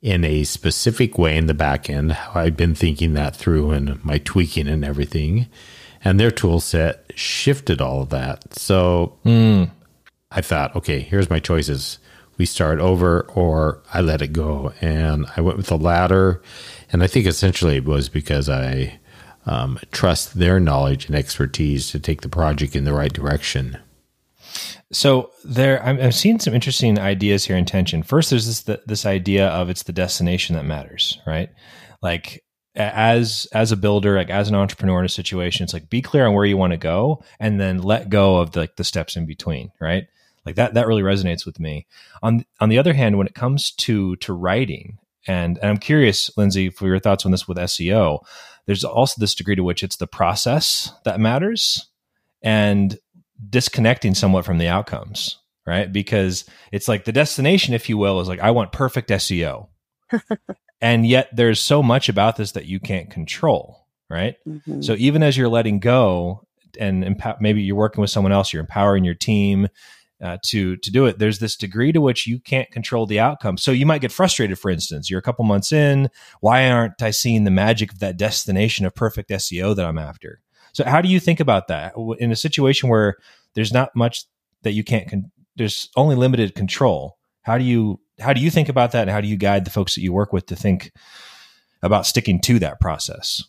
in 0.03 0.23
a 0.23 0.43
specific 0.43 1.17
way 1.17 1.37
in 1.37 1.47
the 1.47 1.55
back 1.55 1.89
end, 1.89 2.11
how 2.11 2.41
I'd 2.41 2.55
been 2.55 2.75
thinking 2.75 3.15
that 3.15 3.35
through 3.35 3.71
and 3.71 4.05
my 4.05 4.19
tweaking 4.19 4.67
and 4.67 4.85
everything 4.85 5.47
and 6.03 6.19
their 6.19 6.31
tool 6.31 6.59
set 6.59 7.05
shifted 7.15 7.81
all 7.81 8.01
of 8.01 8.09
that. 8.09 8.53
So 8.53 9.17
mm. 9.25 9.69
I 10.31 10.41
thought, 10.41 10.75
okay, 10.75 10.99
here's 10.99 11.29
my 11.29 11.39
choices. 11.39 11.99
We 12.37 12.45
start 12.45 12.79
over 12.79 13.23
or 13.35 13.81
I 13.93 14.01
let 14.01 14.21
it 14.21 14.31
go. 14.31 14.73
And 14.81 15.25
I 15.35 15.41
went 15.41 15.57
with 15.57 15.67
the 15.67 15.77
latter. 15.77 16.41
And 16.91 17.03
I 17.03 17.07
think 17.07 17.25
essentially 17.25 17.77
it 17.77 17.85
was 17.85 18.07
because 18.07 18.47
I 18.47 18.99
um, 19.45 19.79
trust 19.91 20.35
their 20.35 20.59
knowledge 20.59 21.07
and 21.07 21.15
expertise 21.15 21.89
to 21.91 21.99
take 21.99 22.21
the 22.21 22.29
project 22.29 22.75
in 22.75 22.85
the 22.85 22.93
right 22.93 23.11
direction. 23.11 23.77
So 24.91 25.31
there, 25.43 25.83
I'm, 25.83 25.99
I'm 25.99 26.11
seeing 26.11 26.39
some 26.39 26.53
interesting 26.53 26.97
ideas 26.97 27.45
here 27.45 27.57
in 27.57 27.65
tension. 27.65 28.01
First, 28.01 28.31
there's 28.31 28.47
this 28.47 28.79
this 28.87 29.05
idea 29.05 29.47
of 29.49 29.69
it's 29.69 29.83
the 29.83 29.93
destination 29.93 30.55
that 30.55 30.65
matters, 30.65 31.19
right? 31.27 31.49
Like 32.01 32.43
as 32.79 33.47
as 33.51 33.71
a 33.71 33.77
builder 33.77 34.15
like 34.15 34.29
as 34.29 34.47
an 34.47 34.55
entrepreneur 34.55 34.99
in 34.99 35.05
a 35.05 35.09
situation 35.09 35.63
it's 35.63 35.73
like 35.73 35.89
be 35.89 36.01
clear 36.01 36.25
on 36.25 36.33
where 36.33 36.45
you 36.45 36.57
want 36.57 36.71
to 36.71 36.77
go 36.77 37.21
and 37.39 37.59
then 37.59 37.79
let 37.79 38.09
go 38.09 38.37
of 38.37 38.51
the, 38.51 38.61
like 38.61 38.75
the 38.77 38.83
steps 38.83 39.15
in 39.15 39.25
between 39.25 39.71
right? 39.79 40.07
Like 40.45 40.55
that 40.55 40.73
that 40.73 40.87
really 40.87 41.01
resonates 41.03 41.45
with 41.45 41.59
me. 41.59 41.85
On 42.23 42.45
on 42.59 42.69
the 42.69 42.79
other 42.79 42.93
hand 42.93 43.17
when 43.17 43.27
it 43.27 43.35
comes 43.35 43.71
to 43.71 44.15
to 44.17 44.33
writing 44.33 44.97
and, 45.27 45.57
and 45.59 45.69
i'm 45.69 45.77
curious 45.77 46.35
lindsey 46.37 46.69
for 46.69 46.87
your 46.87 46.99
thoughts 46.99 47.25
on 47.25 47.31
this 47.31 47.47
with 47.47 47.57
seo 47.57 48.19
there's 48.65 48.83
also 48.83 49.19
this 49.19 49.35
degree 49.35 49.55
to 49.55 49.63
which 49.63 49.83
it's 49.83 49.97
the 49.97 50.07
process 50.07 50.91
that 51.05 51.19
matters 51.19 51.87
and 52.41 52.97
disconnecting 53.49 54.15
somewhat 54.15 54.45
from 54.45 54.57
the 54.57 54.67
outcomes 54.67 55.37
right? 55.65 55.93
Because 55.93 56.45
it's 56.71 56.87
like 56.87 57.05
the 57.05 57.11
destination 57.11 57.75
if 57.75 57.89
you 57.89 57.97
will 57.97 58.19
is 58.19 58.27
like 58.27 58.39
i 58.39 58.51
want 58.51 58.71
perfect 58.71 59.09
seo 59.09 59.67
and 60.81 61.05
yet 61.05 61.29
there's 61.33 61.59
so 61.59 61.83
much 61.83 62.09
about 62.09 62.35
this 62.35 62.53
that 62.53 62.65
you 62.65 62.79
can't 62.79 63.09
control 63.09 63.85
right? 64.09 64.37
Mm-hmm. 64.47 64.81
so 64.81 64.95
even 64.97 65.21
as 65.21 65.37
you're 65.37 65.49
letting 65.49 65.79
go 65.79 66.45
and 66.79 67.21
maybe 67.39 67.61
you're 67.61 67.75
working 67.75 68.01
with 68.01 68.09
someone 68.09 68.31
else 68.31 68.51
you're 68.51 68.61
empowering 68.61 69.03
your 69.03 69.15
team 69.15 69.67
uh, 70.21 70.37
to 70.43 70.75
to 70.77 70.91
do 70.91 71.05
it 71.05 71.17
there's 71.17 71.39
this 71.39 71.55
degree 71.55 71.91
to 71.91 72.01
which 72.01 72.27
you 72.27 72.39
can't 72.39 72.69
control 72.71 73.05
the 73.05 73.19
outcome. 73.19 73.57
So 73.57 73.71
you 73.71 73.85
might 73.85 74.01
get 74.01 74.11
frustrated 74.11 74.59
for 74.59 74.69
instance. 74.69 75.09
You're 75.09 75.19
a 75.19 75.23
couple 75.23 75.45
months 75.45 75.71
in. 75.71 76.09
Why 76.41 76.69
aren't 76.69 77.01
i 77.01 77.11
seeing 77.11 77.45
the 77.45 77.51
magic 77.51 77.93
of 77.93 77.99
that 77.99 78.17
destination 78.17 78.85
of 78.85 78.93
perfect 78.93 79.29
seo 79.29 79.75
that 79.75 79.85
i'm 79.85 79.97
after? 79.97 80.41
So 80.73 80.83
how 80.83 81.01
do 81.01 81.09
you 81.09 81.19
think 81.19 81.39
about 81.39 81.67
that? 81.69 81.93
In 82.19 82.31
a 82.31 82.35
situation 82.35 82.89
where 82.89 83.15
there's 83.53 83.71
not 83.71 83.95
much 83.95 84.25
that 84.63 84.73
you 84.73 84.83
can't 84.83 85.09
con- 85.09 85.31
there's 85.55 85.89
only 85.95 86.15
limited 86.15 86.53
control 86.53 87.17
how 87.43 87.57
do 87.57 87.63
you 87.63 87.99
how 88.19 88.33
do 88.33 88.41
you 88.41 88.49
think 88.49 88.69
about 88.69 88.91
that 88.91 89.03
and 89.03 89.11
how 89.11 89.21
do 89.21 89.27
you 89.27 89.37
guide 89.37 89.65
the 89.65 89.71
folks 89.71 89.95
that 89.95 90.01
you 90.01 90.13
work 90.13 90.33
with 90.33 90.45
to 90.47 90.55
think 90.55 90.91
about 91.81 92.05
sticking 92.05 92.39
to 92.41 92.59
that 92.59 92.79
process? 92.79 93.43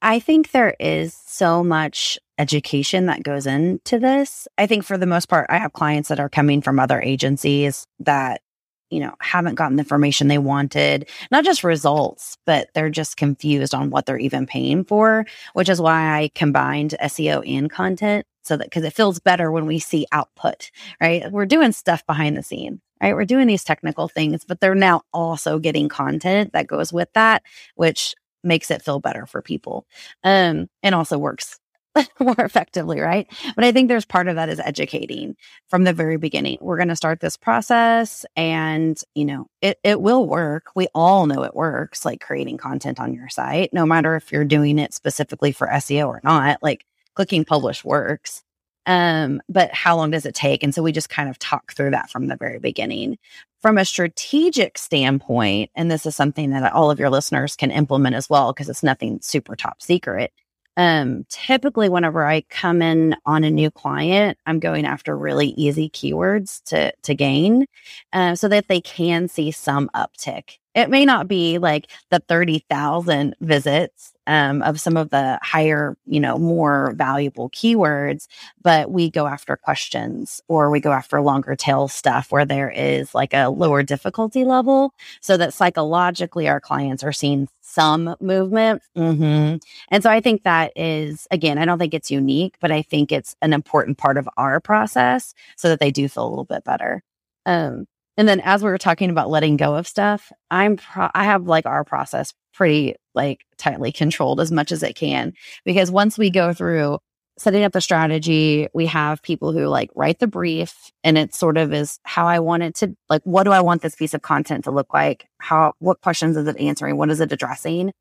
I 0.00 0.20
think 0.20 0.52
there 0.52 0.76
is 0.78 1.14
so 1.26 1.64
much 1.64 2.18
education 2.38 3.06
that 3.06 3.24
goes 3.24 3.46
into 3.46 3.98
this. 3.98 4.46
I 4.56 4.66
think 4.66 4.84
for 4.84 4.96
the 4.96 5.06
most 5.06 5.28
part 5.28 5.46
i 5.48 5.58
have 5.58 5.72
clients 5.72 6.08
that 6.08 6.20
are 6.20 6.28
coming 6.28 6.62
from 6.62 6.78
other 6.78 7.00
agencies 7.00 7.86
that 8.00 8.42
you 8.90 9.00
know 9.00 9.14
haven't 9.20 9.56
gotten 9.56 9.76
the 9.76 9.82
information 9.82 10.28
they 10.28 10.38
wanted 10.38 11.08
not 11.30 11.44
just 11.44 11.64
results 11.64 12.38
but 12.46 12.68
they're 12.74 12.90
just 12.90 13.16
confused 13.16 13.74
on 13.74 13.90
what 13.90 14.06
they're 14.06 14.18
even 14.18 14.46
paying 14.46 14.84
for 14.84 15.26
which 15.52 15.68
is 15.68 15.80
why 15.80 16.16
i 16.16 16.30
combined 16.34 16.94
seo 17.02 17.46
and 17.46 17.70
content 17.70 18.24
so 18.42 18.56
that 18.56 18.64
because 18.64 18.84
it 18.84 18.94
feels 18.94 19.20
better 19.20 19.52
when 19.52 19.66
we 19.66 19.78
see 19.78 20.06
output 20.12 20.70
right? 21.00 21.30
We're 21.30 21.46
doing 21.46 21.72
stuff 21.72 22.04
behind 22.06 22.36
the 22.36 22.42
scene 22.42 22.80
right? 23.02 23.14
We're 23.14 23.24
doing 23.24 23.46
these 23.46 23.64
technical 23.64 24.08
things, 24.08 24.44
but 24.44 24.60
they're 24.60 24.74
now 24.74 25.02
also 25.12 25.58
getting 25.58 25.88
content 25.88 26.52
that 26.52 26.66
goes 26.66 26.92
with 26.92 27.12
that, 27.14 27.42
which 27.74 28.14
makes 28.44 28.70
it 28.70 28.82
feel 28.82 29.00
better 29.00 29.26
for 29.26 29.42
people. 29.42 29.86
Um, 30.24 30.68
and 30.82 30.94
also 30.94 31.18
works 31.18 31.58
more 32.20 32.34
effectively, 32.38 33.00
right? 33.00 33.26
But 33.54 33.64
I 33.64 33.72
think 33.72 33.88
there's 33.88 34.04
part 34.04 34.28
of 34.28 34.36
that 34.36 34.48
is 34.48 34.60
educating 34.60 35.36
from 35.68 35.84
the 35.84 35.92
very 35.92 36.16
beginning. 36.16 36.58
We're 36.60 36.76
going 36.76 36.88
to 36.88 36.96
start 36.96 37.20
this 37.20 37.36
process 37.36 38.24
and, 38.36 39.00
you 39.14 39.24
know, 39.24 39.46
it, 39.60 39.78
it 39.82 40.00
will 40.00 40.26
work. 40.26 40.66
We 40.74 40.88
all 40.94 41.26
know 41.26 41.42
it 41.44 41.54
works, 41.54 42.04
like 42.04 42.20
creating 42.20 42.58
content 42.58 43.00
on 43.00 43.14
your 43.14 43.28
site, 43.28 43.72
no 43.72 43.86
matter 43.86 44.16
if 44.16 44.32
you're 44.32 44.44
doing 44.44 44.78
it 44.78 44.94
specifically 44.94 45.52
for 45.52 45.66
SEO 45.68 46.08
or 46.08 46.20
not, 46.22 46.62
like 46.62 46.84
clicking 47.14 47.44
publish 47.44 47.84
works. 47.84 48.42
Um, 48.88 49.40
but 49.48 49.72
how 49.72 49.96
long 49.96 50.10
does 50.10 50.26
it 50.26 50.34
take? 50.34 50.64
And 50.64 50.74
so 50.74 50.82
we 50.82 50.90
just 50.90 51.10
kind 51.10 51.28
of 51.28 51.38
talk 51.38 51.72
through 51.74 51.90
that 51.92 52.10
from 52.10 52.26
the 52.26 52.36
very 52.36 52.58
beginning. 52.58 53.18
From 53.62 53.78
a 53.78 53.84
strategic 53.84 54.78
standpoint, 54.78 55.70
and 55.76 55.90
this 55.90 56.06
is 56.06 56.16
something 56.16 56.50
that 56.50 56.72
all 56.72 56.90
of 56.90 56.98
your 56.98 57.10
listeners 57.10 57.54
can 57.54 57.70
implement 57.70 58.16
as 58.16 58.28
well, 58.28 58.52
because 58.52 58.68
it's 58.68 58.82
nothing 58.82 59.20
super 59.22 59.54
top 59.54 59.80
secret 59.82 60.32
um, 60.78 61.26
typically, 61.28 61.88
whenever 61.88 62.24
I 62.24 62.42
come 62.42 62.82
in 62.82 63.16
on 63.26 63.42
a 63.42 63.50
new 63.50 63.68
client, 63.68 64.38
I'm 64.46 64.60
going 64.60 64.86
after 64.86 65.18
really 65.18 65.48
easy 65.48 65.90
keywords 65.90 66.62
to 66.66 66.92
to 67.02 67.14
gain, 67.16 67.66
uh, 68.12 68.36
so 68.36 68.46
that 68.46 68.68
they 68.68 68.80
can 68.80 69.26
see 69.26 69.50
some 69.50 69.90
uptick. 69.92 70.58
It 70.78 70.90
may 70.90 71.04
not 71.04 71.26
be 71.26 71.58
like 71.58 71.90
the 72.10 72.20
thirty 72.20 72.64
thousand 72.70 73.34
visits 73.40 74.12
um, 74.28 74.62
of 74.62 74.80
some 74.80 74.96
of 74.96 75.10
the 75.10 75.38
higher, 75.42 75.96
you 76.06 76.20
know, 76.20 76.38
more 76.38 76.92
valuable 76.96 77.50
keywords, 77.50 78.28
but 78.62 78.90
we 78.90 79.10
go 79.10 79.26
after 79.26 79.56
questions 79.56 80.40
or 80.46 80.70
we 80.70 80.80
go 80.80 80.92
after 80.92 81.20
longer 81.20 81.56
tail 81.56 81.88
stuff 81.88 82.30
where 82.30 82.44
there 82.44 82.70
is 82.70 83.14
like 83.14 83.34
a 83.34 83.48
lower 83.48 83.82
difficulty 83.82 84.44
level, 84.44 84.94
so 85.20 85.36
that 85.36 85.52
psychologically 85.52 86.48
our 86.48 86.60
clients 86.60 87.02
are 87.02 87.12
seeing 87.12 87.48
some 87.60 88.14
movement. 88.20 88.80
Mm-hmm. 88.96 89.56
And 89.90 90.02
so 90.02 90.10
I 90.10 90.20
think 90.20 90.44
that 90.44 90.72
is, 90.76 91.26
again, 91.30 91.58
I 91.58 91.64
don't 91.64 91.78
think 91.78 91.94
it's 91.94 92.10
unique, 92.10 92.54
but 92.60 92.70
I 92.70 92.82
think 92.82 93.10
it's 93.10 93.34
an 93.42 93.52
important 93.52 93.98
part 93.98 94.16
of 94.16 94.28
our 94.36 94.60
process 94.60 95.34
so 95.56 95.68
that 95.68 95.80
they 95.80 95.90
do 95.90 96.08
feel 96.08 96.26
a 96.26 96.30
little 96.30 96.44
bit 96.44 96.64
better. 96.64 97.02
Um, 97.46 97.86
and 98.18 98.26
then 98.28 98.40
as 98.40 98.64
we 98.64 98.68
were 98.68 98.78
talking 98.78 99.10
about 99.10 99.30
letting 99.30 99.56
go 99.56 99.76
of 99.76 99.86
stuff, 99.86 100.32
I'm 100.50 100.76
pro- 100.76 101.10
I 101.14 101.24
have 101.24 101.46
like 101.46 101.66
our 101.66 101.84
process 101.84 102.34
pretty 102.52 102.96
like 103.14 103.46
tightly 103.58 103.92
controlled 103.92 104.40
as 104.40 104.50
much 104.50 104.72
as 104.72 104.82
it 104.82 104.96
can 104.96 105.32
because 105.64 105.90
once 105.90 106.18
we 106.18 106.28
go 106.28 106.52
through 106.52 106.98
setting 107.38 107.62
up 107.62 107.72
the 107.72 107.80
strategy, 107.80 108.66
we 108.74 108.86
have 108.86 109.22
people 109.22 109.52
who 109.52 109.66
like 109.66 109.90
write 109.94 110.18
the 110.18 110.26
brief 110.26 110.90
and 111.04 111.16
it 111.16 111.32
sort 111.32 111.56
of 111.56 111.72
is 111.72 112.00
how 112.02 112.26
I 112.26 112.40
want 112.40 112.64
it 112.64 112.74
to 112.76 112.96
like 113.08 113.22
what 113.22 113.44
do 113.44 113.52
I 113.52 113.60
want 113.60 113.82
this 113.82 113.94
piece 113.94 114.14
of 114.14 114.22
content 114.22 114.64
to 114.64 114.72
look 114.72 114.92
like? 114.92 115.26
How 115.38 115.74
what 115.78 116.00
questions 116.00 116.36
is 116.36 116.48
it 116.48 116.58
answering? 116.58 116.96
What 116.96 117.10
is 117.10 117.20
it 117.20 117.30
addressing? 117.30 117.92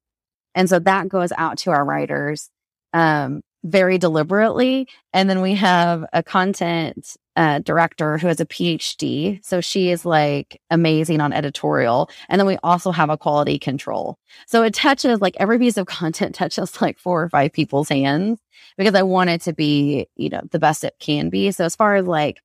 And 0.55 0.67
so 0.67 0.79
that 0.79 1.09
goes 1.09 1.31
out 1.37 1.59
to 1.59 1.71
our 1.71 1.85
writers 1.85 2.49
um 2.93 3.41
very 3.63 3.97
deliberately. 3.99 4.87
And 5.13 5.29
then 5.29 5.41
we 5.41 5.53
have 5.55 6.05
a 6.13 6.23
content 6.23 7.15
uh, 7.37 7.59
director 7.59 8.17
who 8.17 8.27
has 8.27 8.39
a 8.39 8.45
PhD. 8.45 9.39
So 9.45 9.61
she 9.61 9.91
is 9.91 10.05
like 10.05 10.59
amazing 10.71 11.21
on 11.21 11.31
editorial. 11.31 12.09
And 12.27 12.39
then 12.39 12.47
we 12.47 12.57
also 12.63 12.91
have 12.91 13.11
a 13.11 13.17
quality 13.17 13.59
control. 13.59 14.17
So 14.47 14.63
it 14.63 14.73
touches 14.73 15.21
like 15.21 15.37
every 15.39 15.59
piece 15.59 15.77
of 15.77 15.85
content 15.85 16.33
touches 16.35 16.81
like 16.81 16.97
four 16.97 17.23
or 17.23 17.29
five 17.29 17.53
people's 17.53 17.89
hands 17.89 18.39
because 18.75 18.95
I 18.95 19.03
want 19.03 19.29
it 19.29 19.41
to 19.41 19.53
be, 19.53 20.07
you 20.15 20.29
know, 20.29 20.41
the 20.51 20.59
best 20.59 20.83
it 20.83 20.95
can 20.99 21.29
be. 21.29 21.51
So 21.51 21.63
as 21.63 21.75
far 21.75 21.95
as 21.95 22.07
like, 22.07 22.41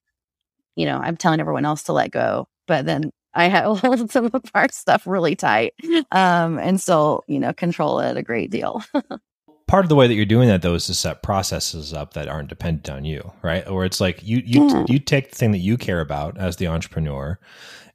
you 0.76 0.84
know, 0.84 0.98
I'm 0.98 1.16
telling 1.16 1.40
everyone 1.40 1.64
else 1.64 1.84
to 1.84 1.94
let 1.94 2.10
go, 2.10 2.46
but 2.66 2.84
then 2.84 3.10
I 3.32 3.48
hold 3.48 4.10
some 4.10 4.26
of 4.26 4.42
our 4.54 4.68
stuff 4.70 5.06
really 5.06 5.36
tight 5.36 5.72
um, 6.12 6.58
and 6.58 6.78
still, 6.78 7.24
you 7.26 7.40
know, 7.40 7.54
control 7.54 8.00
it 8.00 8.18
a 8.18 8.22
great 8.22 8.50
deal. 8.50 8.84
part 9.72 9.86
of 9.86 9.88
the 9.88 9.96
way 9.96 10.06
that 10.06 10.12
you're 10.12 10.26
doing 10.26 10.48
that 10.48 10.60
though 10.60 10.74
is 10.74 10.84
to 10.84 10.92
set 10.92 11.22
processes 11.22 11.94
up 11.94 12.12
that 12.12 12.28
aren't 12.28 12.50
dependent 12.50 12.90
on 12.90 13.06
you, 13.06 13.32
right? 13.40 13.66
Or 13.66 13.86
it's 13.86 14.02
like 14.02 14.22
you 14.22 14.42
you 14.44 14.68
yeah. 14.68 14.84
you 14.86 14.98
take 14.98 15.30
the 15.30 15.34
thing 15.34 15.52
that 15.52 15.60
you 15.60 15.78
care 15.78 16.00
about 16.00 16.36
as 16.36 16.56
the 16.56 16.66
entrepreneur 16.66 17.38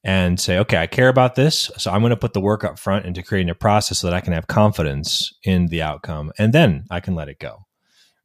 and 0.04 0.40
say, 0.40 0.58
okay, 0.58 0.78
I 0.78 0.88
care 0.88 1.08
about 1.08 1.36
this, 1.36 1.70
so 1.78 1.92
I'm 1.92 2.02
going 2.02 2.10
to 2.10 2.18
put 2.18 2.34
the 2.34 2.42
work 2.42 2.64
up 2.64 2.80
front 2.80 3.06
into 3.06 3.22
creating 3.22 3.52
a 3.52 3.56
process 3.56 4.00
so 4.00 4.08
that 4.08 4.16
I 4.16 4.22
can 4.22 4.34
have 4.34 4.48
confidence 4.48 5.32
in 5.44 5.68
the 5.68 5.84
outcome, 5.84 6.32
and 6.40 6.52
then 6.52 6.86
I 6.90 7.00
can 7.00 7.14
let 7.14 7.30
it 7.30 7.38
go, 7.38 7.68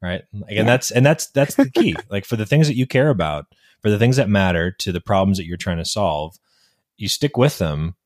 right? 0.00 0.22
And 0.32 0.44
yeah. 0.48 0.64
that's 0.64 0.90
and 0.90 1.04
that's 1.04 1.26
that's 1.32 1.56
the 1.56 1.70
key. 1.70 1.94
like 2.08 2.24
for 2.24 2.36
the 2.36 2.46
things 2.46 2.68
that 2.68 2.76
you 2.76 2.86
care 2.86 3.10
about, 3.10 3.44
for 3.82 3.90
the 3.90 3.98
things 3.98 4.16
that 4.16 4.30
matter 4.30 4.70
to 4.78 4.92
the 4.92 5.00
problems 5.02 5.36
that 5.36 5.44
you're 5.44 5.58
trying 5.58 5.76
to 5.76 5.84
solve, 5.84 6.38
you 6.96 7.06
stick 7.06 7.36
with 7.36 7.58
them 7.58 7.96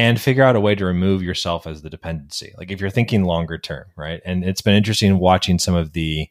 and 0.00 0.18
figure 0.18 0.42
out 0.42 0.56
a 0.56 0.60
way 0.60 0.74
to 0.74 0.86
remove 0.86 1.22
yourself 1.22 1.66
as 1.66 1.82
the 1.82 1.90
dependency. 1.90 2.54
Like 2.56 2.70
if 2.70 2.80
you're 2.80 2.88
thinking 2.88 3.24
longer 3.24 3.58
term, 3.58 3.84
right? 3.96 4.22
And 4.24 4.42
it's 4.42 4.62
been 4.62 4.74
interesting 4.74 5.18
watching 5.18 5.58
some 5.58 5.74
of 5.74 5.92
the 5.92 6.26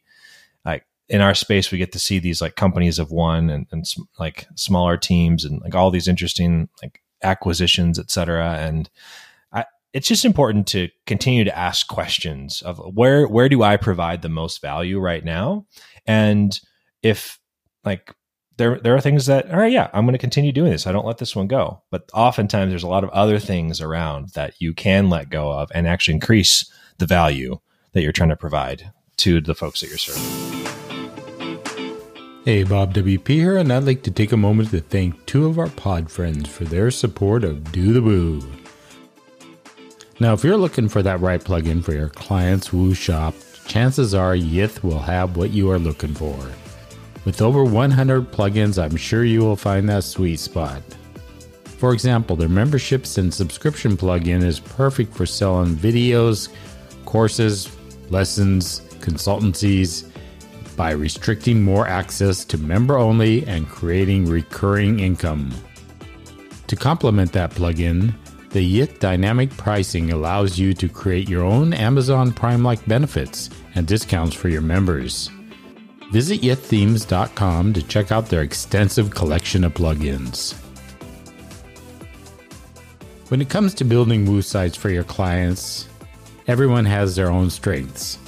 like 0.64 0.84
in 1.08 1.20
our 1.20 1.36
space, 1.36 1.70
we 1.70 1.78
get 1.78 1.92
to 1.92 2.00
see 2.00 2.18
these 2.18 2.42
like 2.42 2.56
companies 2.56 2.98
of 2.98 3.12
one 3.12 3.48
and, 3.48 3.68
and 3.70 3.84
like 4.18 4.48
smaller 4.56 4.96
teams 4.96 5.44
and 5.44 5.60
like 5.62 5.76
all 5.76 5.92
these 5.92 6.08
interesting 6.08 6.68
like 6.82 7.00
acquisitions, 7.22 7.96
et 7.96 8.10
cetera. 8.10 8.56
And 8.56 8.90
I, 9.52 9.66
it's 9.92 10.08
just 10.08 10.24
important 10.24 10.66
to 10.68 10.88
continue 11.06 11.44
to 11.44 11.56
ask 11.56 11.86
questions 11.86 12.62
of 12.62 12.78
where 12.78 13.28
where 13.28 13.48
do 13.48 13.62
I 13.62 13.76
provide 13.76 14.22
the 14.22 14.28
most 14.28 14.60
value 14.60 14.98
right 14.98 15.24
now, 15.24 15.66
and 16.06 16.58
if 17.04 17.38
like 17.84 18.12
there 18.60 18.78
there 18.78 18.94
are 18.94 19.00
things 19.00 19.24
that 19.24 19.50
all 19.50 19.58
right 19.58 19.72
yeah 19.72 19.88
i'm 19.94 20.04
going 20.04 20.12
to 20.12 20.18
continue 20.18 20.52
doing 20.52 20.70
this 20.70 20.86
i 20.86 20.92
don't 20.92 21.06
let 21.06 21.16
this 21.16 21.34
one 21.34 21.48
go 21.48 21.80
but 21.90 22.08
oftentimes 22.12 22.70
there's 22.70 22.82
a 22.82 22.88
lot 22.88 23.02
of 23.02 23.10
other 23.10 23.38
things 23.38 23.80
around 23.80 24.28
that 24.30 24.52
you 24.60 24.74
can 24.74 25.08
let 25.08 25.30
go 25.30 25.50
of 25.50 25.70
and 25.74 25.88
actually 25.88 26.14
increase 26.14 26.70
the 26.98 27.06
value 27.06 27.58
that 27.92 28.02
you're 28.02 28.12
trying 28.12 28.28
to 28.28 28.36
provide 28.36 28.92
to 29.16 29.40
the 29.40 29.54
folks 29.54 29.80
that 29.80 29.88
you're 29.88 29.98
serving 29.98 30.60
Hey, 32.46 32.62
Bob 32.62 32.94
WP 32.94 33.28
here, 33.28 33.58
and 33.58 33.70
I'd 33.70 33.84
like 33.84 34.02
to 34.04 34.10
take 34.10 34.32
a 34.32 34.36
moment 34.36 34.70
to 34.70 34.80
thank 34.80 35.26
two 35.26 35.44
of 35.44 35.58
our 35.58 35.68
pod 35.68 36.10
friends 36.10 36.48
for 36.48 36.64
their 36.64 36.90
support 36.90 37.44
of 37.44 37.70
Do 37.70 37.92
the 37.92 38.00
Woo. 38.00 38.40
Now, 40.20 40.32
if 40.32 40.42
you're 40.42 40.56
looking 40.56 40.88
for 40.88 41.02
that 41.02 41.20
right 41.20 41.40
plugin 41.40 41.84
for 41.84 41.92
your 41.92 42.08
client's 42.08 42.72
Woo 42.72 42.94
shop, 42.94 43.34
chances 43.66 44.14
are 44.14 44.34
Yith 44.34 44.82
will 44.82 45.00
have 45.00 45.36
what 45.36 45.50
you 45.50 45.70
are 45.70 45.78
looking 45.78 46.14
for. 46.14 46.34
With 47.24 47.42
over 47.42 47.64
100 47.64 48.32
plugins, 48.32 48.82
I'm 48.82 48.96
sure 48.96 49.24
you 49.24 49.40
will 49.40 49.56
find 49.56 49.88
that 49.88 50.04
sweet 50.04 50.40
spot. 50.40 50.82
For 51.64 51.92
example, 51.92 52.36
their 52.36 52.48
memberships 52.48 53.18
and 53.18 53.32
subscription 53.32 53.96
plugin 53.96 54.42
is 54.42 54.60
perfect 54.60 55.14
for 55.14 55.26
selling 55.26 55.76
videos, 55.76 56.48
courses, 57.04 57.74
lessons, 58.10 58.80
consultancies 59.00 60.10
by 60.76 60.92
restricting 60.92 61.62
more 61.62 61.86
access 61.86 62.44
to 62.46 62.58
member 62.58 62.96
only 62.96 63.46
and 63.46 63.68
creating 63.68 64.26
recurring 64.26 65.00
income. 65.00 65.52
To 66.68 66.76
complement 66.76 67.32
that 67.32 67.50
plugin, 67.50 68.14
the 68.50 68.80
Yith 68.80 68.98
dynamic 68.98 69.50
pricing 69.56 70.12
allows 70.12 70.58
you 70.58 70.72
to 70.74 70.88
create 70.88 71.28
your 71.28 71.44
own 71.44 71.72
Amazon 71.74 72.32
Prime 72.32 72.62
like 72.62 72.84
benefits 72.86 73.50
and 73.74 73.86
discounts 73.86 74.34
for 74.34 74.48
your 74.48 74.62
members. 74.62 75.30
Visit 76.10 76.40
yithemes.com 76.40 77.72
to 77.72 77.82
check 77.82 78.10
out 78.10 78.26
their 78.26 78.42
extensive 78.42 79.10
collection 79.10 79.62
of 79.62 79.74
plugins. 79.74 80.54
When 83.28 83.40
it 83.40 83.48
comes 83.48 83.74
to 83.74 83.84
building 83.84 84.26
Woo 84.26 84.42
sites 84.42 84.76
for 84.76 84.90
your 84.90 85.04
clients, 85.04 85.88
everyone 86.48 86.84
has 86.84 87.14
their 87.14 87.30
own 87.30 87.48
strengths. 87.48 88.18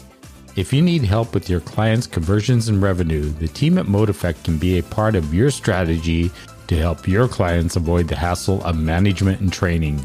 If 0.55 0.73
you 0.73 0.81
need 0.81 1.03
help 1.03 1.35
with 1.35 1.51
your 1.51 1.61
clients' 1.61 2.07
conversions 2.07 2.69
and 2.69 2.81
revenue, 2.81 3.31
the 3.31 3.49
team 3.49 3.79
at 3.79 3.87
Motifect 3.87 4.45
can 4.45 4.59
be 4.59 4.79
a 4.79 4.83
part 4.85 5.17
of 5.17 5.35
your 5.35 5.51
strategy 5.51 6.31
to 6.69 6.77
help 6.77 7.09
your 7.09 7.27
clients 7.27 7.75
avoid 7.75 8.07
the 8.07 8.15
hassle 8.15 8.63
of 8.63 8.79
management 8.79 9.41
and 9.41 9.53
training. 9.53 9.99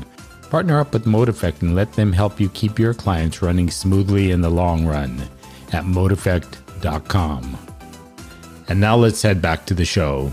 Partner 0.50 0.80
up 0.80 0.94
with 0.94 1.06
Motifect 1.06 1.62
and 1.62 1.76
let 1.76 1.94
them 1.94 2.12
help 2.12 2.40
you 2.40 2.50
keep 2.50 2.80
your 2.80 2.94
clients 2.94 3.42
running 3.44 3.70
smoothly 3.70 4.32
in 4.32 4.42
the 4.42 4.50
long 4.50 4.86
run 4.86 5.22
at 5.74 5.84
motifect.com. 5.84 7.67
And 8.68 8.82
now 8.82 8.96
let's 8.98 9.22
head 9.22 9.42
back 9.42 9.66
to 9.68 9.74
the 9.74 9.86
show. 9.86 10.32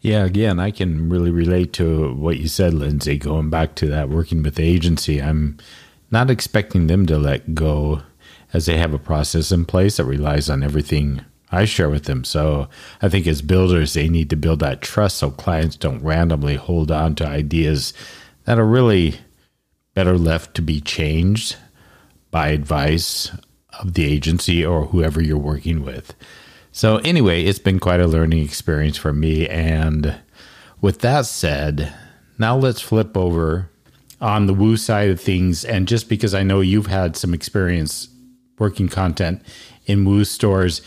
Yeah, 0.00 0.24
again, 0.24 0.58
I 0.58 0.70
can 0.70 1.08
really 1.08 1.30
relate 1.30 1.72
to 1.74 2.14
what 2.14 2.38
you 2.38 2.48
said, 2.48 2.74
Lindsey, 2.74 3.18
going 3.18 3.50
back 3.50 3.74
to 3.76 3.86
that 3.86 4.08
working 4.08 4.42
with 4.42 4.56
the 4.56 4.64
agency. 4.64 5.20
I'm 5.20 5.58
not 6.10 6.30
expecting 6.30 6.86
them 6.86 7.06
to 7.06 7.18
let 7.18 7.54
go 7.54 8.02
as 8.52 8.66
they 8.66 8.76
have 8.78 8.92
a 8.92 8.98
process 8.98 9.50
in 9.50 9.64
place 9.64 9.96
that 9.96 10.04
relies 10.04 10.50
on 10.50 10.62
everything 10.62 11.24
I 11.50 11.66
share 11.66 11.90
with 11.90 12.04
them. 12.04 12.24
So 12.24 12.68
I 13.00 13.08
think 13.08 13.26
as 13.26 13.42
builders, 13.42 13.92
they 13.92 14.08
need 14.08 14.30
to 14.30 14.36
build 14.36 14.60
that 14.60 14.82
trust 14.82 15.18
so 15.18 15.30
clients 15.30 15.76
don't 15.76 16.02
randomly 16.02 16.56
hold 16.56 16.90
on 16.90 17.14
to 17.16 17.26
ideas 17.26 17.92
that 18.44 18.58
are 18.58 18.66
really 18.66 19.16
better 19.94 20.16
left 20.16 20.54
to 20.56 20.62
be 20.62 20.80
changed 20.80 21.56
by 22.30 22.48
advice 22.48 23.30
of 23.80 23.94
the 23.94 24.04
agency 24.04 24.64
or 24.64 24.86
whoever 24.86 25.22
you're 25.22 25.36
working 25.36 25.84
with. 25.84 26.14
So, 26.74 26.96
anyway, 26.98 27.44
it's 27.44 27.58
been 27.58 27.78
quite 27.78 28.00
a 28.00 28.06
learning 28.06 28.42
experience 28.42 28.96
for 28.96 29.12
me. 29.12 29.46
And 29.46 30.18
with 30.80 31.00
that 31.00 31.26
said, 31.26 31.92
now 32.38 32.56
let's 32.56 32.80
flip 32.80 33.14
over 33.16 33.70
on 34.22 34.46
the 34.46 34.54
woo 34.54 34.78
side 34.78 35.10
of 35.10 35.20
things. 35.20 35.64
And 35.64 35.86
just 35.86 36.08
because 36.08 36.32
I 36.32 36.42
know 36.42 36.60
you've 36.60 36.86
had 36.86 37.16
some 37.16 37.34
experience 37.34 38.08
working 38.58 38.88
content 38.88 39.42
in 39.86 40.04
Woo 40.04 40.24
stores. 40.24 40.80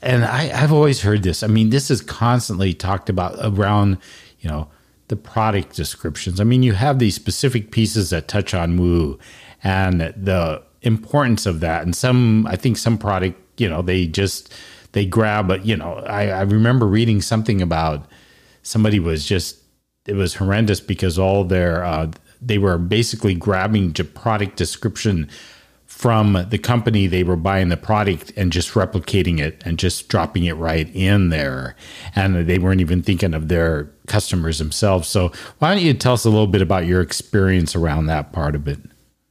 And 0.00 0.24
I, 0.24 0.50
I've 0.62 0.72
always 0.72 1.02
heard 1.02 1.22
this. 1.22 1.42
I 1.42 1.48
mean, 1.48 1.70
this 1.70 1.90
is 1.90 2.00
constantly 2.00 2.72
talked 2.72 3.10
about 3.10 3.36
around, 3.40 3.98
you 4.40 4.48
know, 4.48 4.68
the 5.08 5.16
product 5.16 5.76
descriptions. 5.76 6.40
I 6.40 6.44
mean, 6.44 6.62
you 6.62 6.72
have 6.72 6.98
these 6.98 7.14
specific 7.14 7.72
pieces 7.72 8.10
that 8.10 8.28
touch 8.28 8.54
on 8.54 8.76
Woo 8.76 9.18
and 9.62 10.00
the 10.00 10.62
importance 10.82 11.46
of 11.46 11.60
that. 11.60 11.82
And 11.82 11.94
some, 11.94 12.46
I 12.46 12.56
think 12.56 12.76
some 12.76 12.96
product, 12.96 13.40
you 13.60 13.68
know, 13.68 13.82
they 13.82 14.06
just, 14.06 14.52
they 14.96 15.04
grab, 15.04 15.46
but 15.46 15.66
you 15.66 15.76
know, 15.76 15.96
I, 16.06 16.28
I 16.28 16.40
remember 16.40 16.86
reading 16.86 17.20
something 17.20 17.60
about 17.60 18.06
somebody 18.62 18.98
was 18.98 19.26
just, 19.26 19.58
it 20.06 20.14
was 20.14 20.36
horrendous 20.36 20.80
because 20.80 21.18
all 21.18 21.44
their, 21.44 21.84
uh, 21.84 22.10
they 22.40 22.56
were 22.56 22.78
basically 22.78 23.34
grabbing 23.34 23.92
the 23.92 24.04
product 24.04 24.56
description 24.56 25.28
from 25.84 26.46
the 26.48 26.56
company 26.56 27.06
they 27.06 27.22
were 27.22 27.36
buying 27.36 27.68
the 27.68 27.76
product 27.76 28.32
and 28.38 28.50
just 28.50 28.70
replicating 28.70 29.38
it 29.38 29.62
and 29.66 29.78
just 29.78 30.08
dropping 30.08 30.44
it 30.44 30.54
right 30.54 30.88
in 30.96 31.28
there. 31.28 31.76
And 32.14 32.48
they 32.48 32.58
weren't 32.58 32.80
even 32.80 33.02
thinking 33.02 33.34
of 33.34 33.48
their 33.48 33.90
customers 34.06 34.60
themselves. 34.60 35.08
So, 35.08 35.30
why 35.58 35.74
don't 35.74 35.84
you 35.84 35.92
tell 35.92 36.14
us 36.14 36.24
a 36.24 36.30
little 36.30 36.46
bit 36.46 36.62
about 36.62 36.86
your 36.86 37.02
experience 37.02 37.76
around 37.76 38.06
that 38.06 38.32
part 38.32 38.54
of 38.54 38.66
it? 38.66 38.80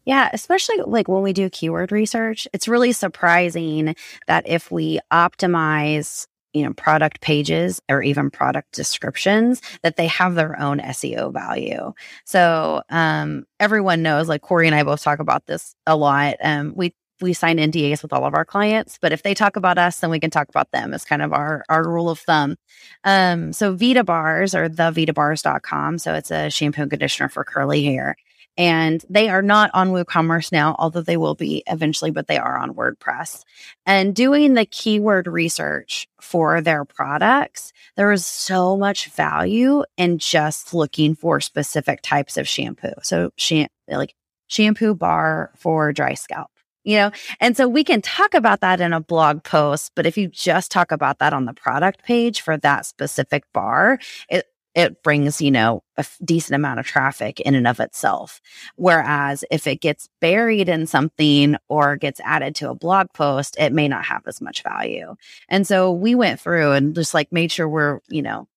Yeah, 0.06 0.30
especially 0.34 0.78
like 0.86 1.08
when 1.08 1.24
we 1.24 1.34
do 1.34 1.50
keyword 1.50 1.92
research, 1.92 2.48
it's 2.54 2.68
really 2.68 2.92
surprising 2.92 3.96
that 4.28 4.48
if 4.48 4.72
we 4.72 5.00
optimize 5.12 6.28
you 6.54 6.64
know 6.64 6.74
product 6.74 7.20
pages 7.22 7.82
or 7.90 8.02
even 8.02 8.32
product 8.32 8.72
descriptions 8.72 9.62
that 9.84 9.98
they 9.98 10.08
have 10.08 10.36
their 10.36 10.58
own 10.58 10.80
seo 10.80 11.34
value 11.34 11.92
so 12.24 12.82
um, 12.90 13.44
everyone 13.60 14.02
knows 14.02 14.30
like 14.30 14.42
corey 14.42 14.66
and 14.66 14.74
i 14.74 14.82
both 14.82 15.04
talk 15.04 15.20
about 15.20 15.46
this 15.48 15.76
a 15.86 15.98
lot 15.98 16.36
um, 16.42 16.72
we 16.74 16.94
we 17.22 17.34
sign 17.34 17.58
NDAs 17.58 18.02
with 18.02 18.12
all 18.12 18.26
of 18.26 18.34
our 18.34 18.44
clients, 18.46 18.98
but 19.02 19.14
if 19.14 19.24
they 19.24 19.34
talk 19.34 19.56
about 19.56 19.78
us, 19.78 20.00
then 20.00 20.10
we 20.10 20.20
can 20.20 20.30
talk 20.30 20.50
about 20.50 20.72
them. 20.72 20.94
It's 20.94 21.06
kind 21.06 21.22
of 21.22 21.32
our, 21.32 21.64
our 21.70 21.88
rule 21.88 22.10
of 22.10 22.20
thumb. 22.20 22.58
Um, 23.06 23.54
so 23.54 23.74
Vita 23.74 24.04
bars 24.04 24.54
or 24.54 24.68
the 24.68 24.92
vitabars.com. 24.92 25.98
So 26.00 26.14
it's 26.14 26.32
a 26.32 26.50
shampoo 26.50 26.82
and 26.82 26.92
conditioner 26.92 27.30
for 27.30 27.44
curly 27.44 27.84
hair 27.86 28.18
and 28.58 29.04
they 29.10 29.30
are 29.30 29.42
not 29.42 29.72
on 29.74 29.92
WooCommerce 29.92 30.52
now, 30.52 30.76
although 30.80 31.02
they 31.02 31.18
will 31.18 31.36
be 31.36 31.64
eventually, 31.68 32.12
but 32.12 32.28
they 32.28 32.38
are 32.38 32.58
on 32.58 32.74
WordPress. 32.74 33.44
And 33.86 34.16
doing 34.16 34.54
the 34.54 34.66
keyword 34.66 35.28
research 35.28 36.08
for 36.22 36.62
their 36.62 36.86
products, 36.86 37.74
there 37.98 38.12
is 38.12 38.26
so 38.26 38.78
much 38.78 39.08
value 39.10 39.84
in 39.98 40.18
just 40.18 40.74
looking 40.74 41.16
for 41.16 41.42
specific 41.42 42.02
types 42.02 42.38
of 42.38 42.48
shampoo. 42.48 42.94
So, 43.04 43.32
sham- 43.38 43.68
like 43.88 44.16
shampoo 44.48 44.96
bar 44.96 45.52
for 45.58 45.92
dry 45.92 46.14
scalp. 46.14 46.50
You 46.84 46.98
know, 46.98 47.12
and 47.40 47.58
so 47.58 47.68
we 47.68 47.84
can 47.84 48.04
talk 48.04 48.36
about 48.36 48.62
that 48.62 48.80
in 48.80 48.94
a 48.94 49.02
blog 49.02 49.44
post, 49.44 49.94
but 49.96 50.06
if 50.06 50.20
you 50.20 50.28
just 50.28 50.70
talk 50.70 50.92
about 50.92 51.18
that 51.18 51.34
on 51.34 51.46
the 51.46 51.54
product 51.54 52.04
page 52.04 52.42
for 52.42 52.58
that 52.58 52.86
specific 52.86 53.44
bar, 53.54 53.98
it 54.30 54.46
it 54.76 55.02
brings, 55.04 55.42
you 55.42 55.52
know, 55.52 55.84
a 55.98 56.02
f- 56.02 56.18
decent 56.24 56.56
amount 56.56 56.80
of 56.80 56.86
traffic 56.86 57.40
in 57.40 57.56
and 57.56 57.68
of 57.68 57.80
itself. 57.80 58.42
Whereas 58.76 59.46
if 59.50 59.66
it 59.68 59.82
gets 59.82 60.10
buried 60.20 60.70
in 60.70 60.86
something 60.86 61.56
or 61.70 61.96
gets 61.96 62.20
added 62.20 62.56
to 62.56 62.70
a 62.70 62.76
blog 62.76 63.08
post, 63.14 63.56
it 63.58 63.74
may 63.74 63.88
not 63.88 64.06
have 64.06 64.24
as 64.28 64.42
much 64.42 64.64
value. 64.64 65.16
And 65.50 65.66
so 65.66 65.92
we 65.92 66.14
went 66.16 66.40
through 66.42 66.74
and 66.74 66.94
just 66.94 67.14
like 67.14 67.32
made 67.32 67.52
sure 67.52 67.68
we're, 67.68 68.02
you 68.10 68.22
know, 68.22 68.48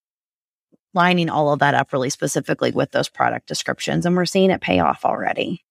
lining 0.95 1.29
all 1.29 1.53
of 1.53 1.59
that 1.59 1.75
up 1.75 1.93
really 1.93 2.11
specifically 2.11 2.71
with 2.71 2.91
those 2.93 3.09
product 3.09 3.47
descriptions 3.47 4.07
and 4.07 4.17
we're 4.17 4.25
seeing 4.25 4.51
it 4.51 4.61
pay 4.61 4.81
off 4.81 5.05
already. 5.05 5.63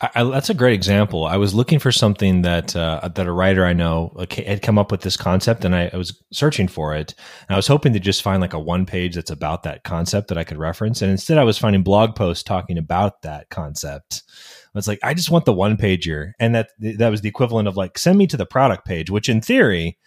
I, 0.00 0.10
I, 0.16 0.24
that's 0.24 0.50
a 0.50 0.54
great 0.54 0.74
example. 0.74 1.24
I 1.24 1.38
was 1.38 1.54
looking 1.54 1.78
for 1.78 1.90
something 1.90 2.42
that 2.42 2.76
uh, 2.76 3.08
that 3.14 3.26
a 3.26 3.32
writer 3.32 3.64
i 3.64 3.72
know 3.72 4.14
had 4.30 4.62
come 4.62 4.78
up 4.78 4.90
with 4.90 5.00
this 5.00 5.16
concept 5.16 5.64
and 5.64 5.74
I, 5.74 5.90
I, 5.92 5.96
was 5.96 6.22
searching 6.32 6.68
for 6.68 6.94
it. 6.94 7.14
And 7.48 7.54
i 7.54 7.56
was 7.56 7.66
hoping 7.66 7.92
to 7.94 8.00
just 8.00 8.22
find 8.22 8.40
like 8.40 8.52
a 8.52 8.60
one 8.60 8.86
page 8.86 9.14
that's 9.14 9.30
about 9.30 9.62
that 9.64 9.82
concept 9.82 10.28
that 10.28 10.38
i 10.38 10.44
could 10.44 10.58
reference. 10.58 11.02
And 11.02 11.10
instead 11.10 11.38
i 11.38 11.44
was 11.44 11.58
finding 11.58 11.82
blog 11.82 12.14
posts 12.14 12.44
talking 12.44 12.78
about 12.78 13.22
that 13.22 13.48
concept. 13.50 14.22
I 14.28 14.78
was 14.78 14.88
like 14.88 15.00
i 15.02 15.14
just 15.14 15.30
want 15.30 15.46
the 15.46 15.52
one 15.52 15.76
pager. 15.76 16.32
And 16.38 16.54
that 16.54 16.70
that 16.78 17.10
was 17.10 17.22
the 17.22 17.28
equivalent 17.28 17.66
of 17.66 17.76
like 17.76 17.98
send 17.98 18.18
me 18.18 18.26
to 18.28 18.36
the 18.36 18.46
product 18.46 18.86
page 18.86 19.10
which 19.10 19.28
in 19.28 19.40
theory 19.40 19.98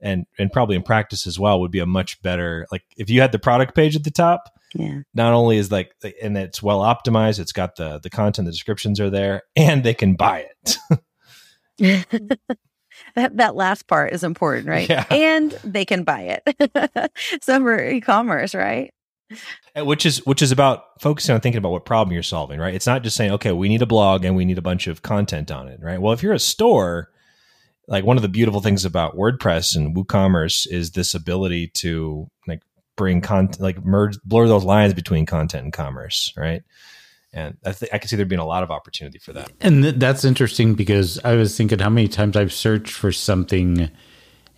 and 0.00 0.26
and 0.38 0.52
probably 0.52 0.76
in 0.76 0.82
practice 0.82 1.26
as 1.26 1.38
well 1.38 1.60
would 1.60 1.70
be 1.70 1.78
a 1.78 1.86
much 1.86 2.20
better 2.22 2.66
like 2.70 2.84
if 2.96 3.08
you 3.08 3.20
had 3.20 3.32
the 3.32 3.38
product 3.38 3.74
page 3.74 3.96
at 3.96 4.04
the 4.04 4.10
top 4.10 4.50
yeah. 4.74 5.00
not 5.14 5.32
only 5.32 5.56
is 5.56 5.70
like 5.70 5.92
and 6.22 6.36
it's 6.36 6.62
well 6.62 6.80
optimized 6.80 7.38
it's 7.38 7.52
got 7.52 7.76
the 7.76 7.98
the 8.00 8.10
content 8.10 8.46
the 8.46 8.52
descriptions 8.52 9.00
are 9.00 9.10
there 9.10 9.42
and 9.54 9.84
they 9.84 9.94
can 9.94 10.14
buy 10.14 10.46
it. 10.60 10.78
That 13.14 13.36
that 13.36 13.54
last 13.54 13.86
part 13.86 14.12
is 14.12 14.24
important 14.24 14.66
right? 14.68 14.88
Yeah. 14.88 15.04
and 15.10 15.52
they 15.64 15.84
can 15.84 16.02
buy 16.02 16.40
it. 16.44 17.10
So 17.42 17.58
for 17.60 17.82
e-commerce 17.82 18.54
right? 18.54 18.92
Uh, 19.76 19.84
which 19.84 20.06
is 20.06 20.24
which 20.24 20.40
is 20.42 20.52
about 20.52 20.84
focusing 21.00 21.34
on 21.34 21.40
thinking 21.40 21.58
about 21.58 21.72
what 21.72 21.84
problem 21.84 22.12
you're 22.12 22.22
solving 22.22 22.58
right? 22.58 22.74
It's 22.74 22.86
not 22.86 23.02
just 23.02 23.16
saying 23.16 23.32
okay 23.32 23.52
we 23.52 23.68
need 23.68 23.82
a 23.82 23.86
blog 23.86 24.24
and 24.24 24.36
we 24.36 24.44
need 24.44 24.58
a 24.58 24.62
bunch 24.62 24.86
of 24.86 25.02
content 25.02 25.50
on 25.50 25.68
it 25.68 25.80
right? 25.82 26.00
Well 26.00 26.12
if 26.12 26.22
you're 26.22 26.32
a 26.32 26.38
store 26.38 27.10
like 27.88 28.04
one 28.04 28.16
of 28.16 28.22
the 28.22 28.28
beautiful 28.28 28.60
things 28.60 28.84
about 28.84 29.16
WordPress 29.16 29.76
and 29.76 29.94
WooCommerce 29.94 30.66
is 30.70 30.92
this 30.92 31.14
ability 31.14 31.68
to 31.68 32.28
like 32.46 32.62
bring 32.96 33.20
content, 33.20 33.60
like 33.60 33.84
merge, 33.84 34.18
blur 34.24 34.48
those 34.48 34.64
lines 34.64 34.94
between 34.94 35.26
content 35.26 35.64
and 35.64 35.72
commerce, 35.72 36.32
right? 36.36 36.62
And 37.32 37.56
I, 37.64 37.72
th- 37.72 37.92
I 37.92 37.98
can 37.98 38.08
see 38.08 38.16
there 38.16 38.24
being 38.26 38.40
a 38.40 38.46
lot 38.46 38.62
of 38.62 38.70
opportunity 38.70 39.18
for 39.18 39.32
that. 39.34 39.52
And 39.60 39.82
th- 39.82 39.96
that's 39.96 40.24
interesting 40.24 40.74
because 40.74 41.20
I 41.24 41.34
was 41.34 41.56
thinking 41.56 41.78
how 41.78 41.90
many 41.90 42.08
times 42.08 42.36
I've 42.36 42.52
searched 42.52 42.92
for 42.92 43.12
something 43.12 43.90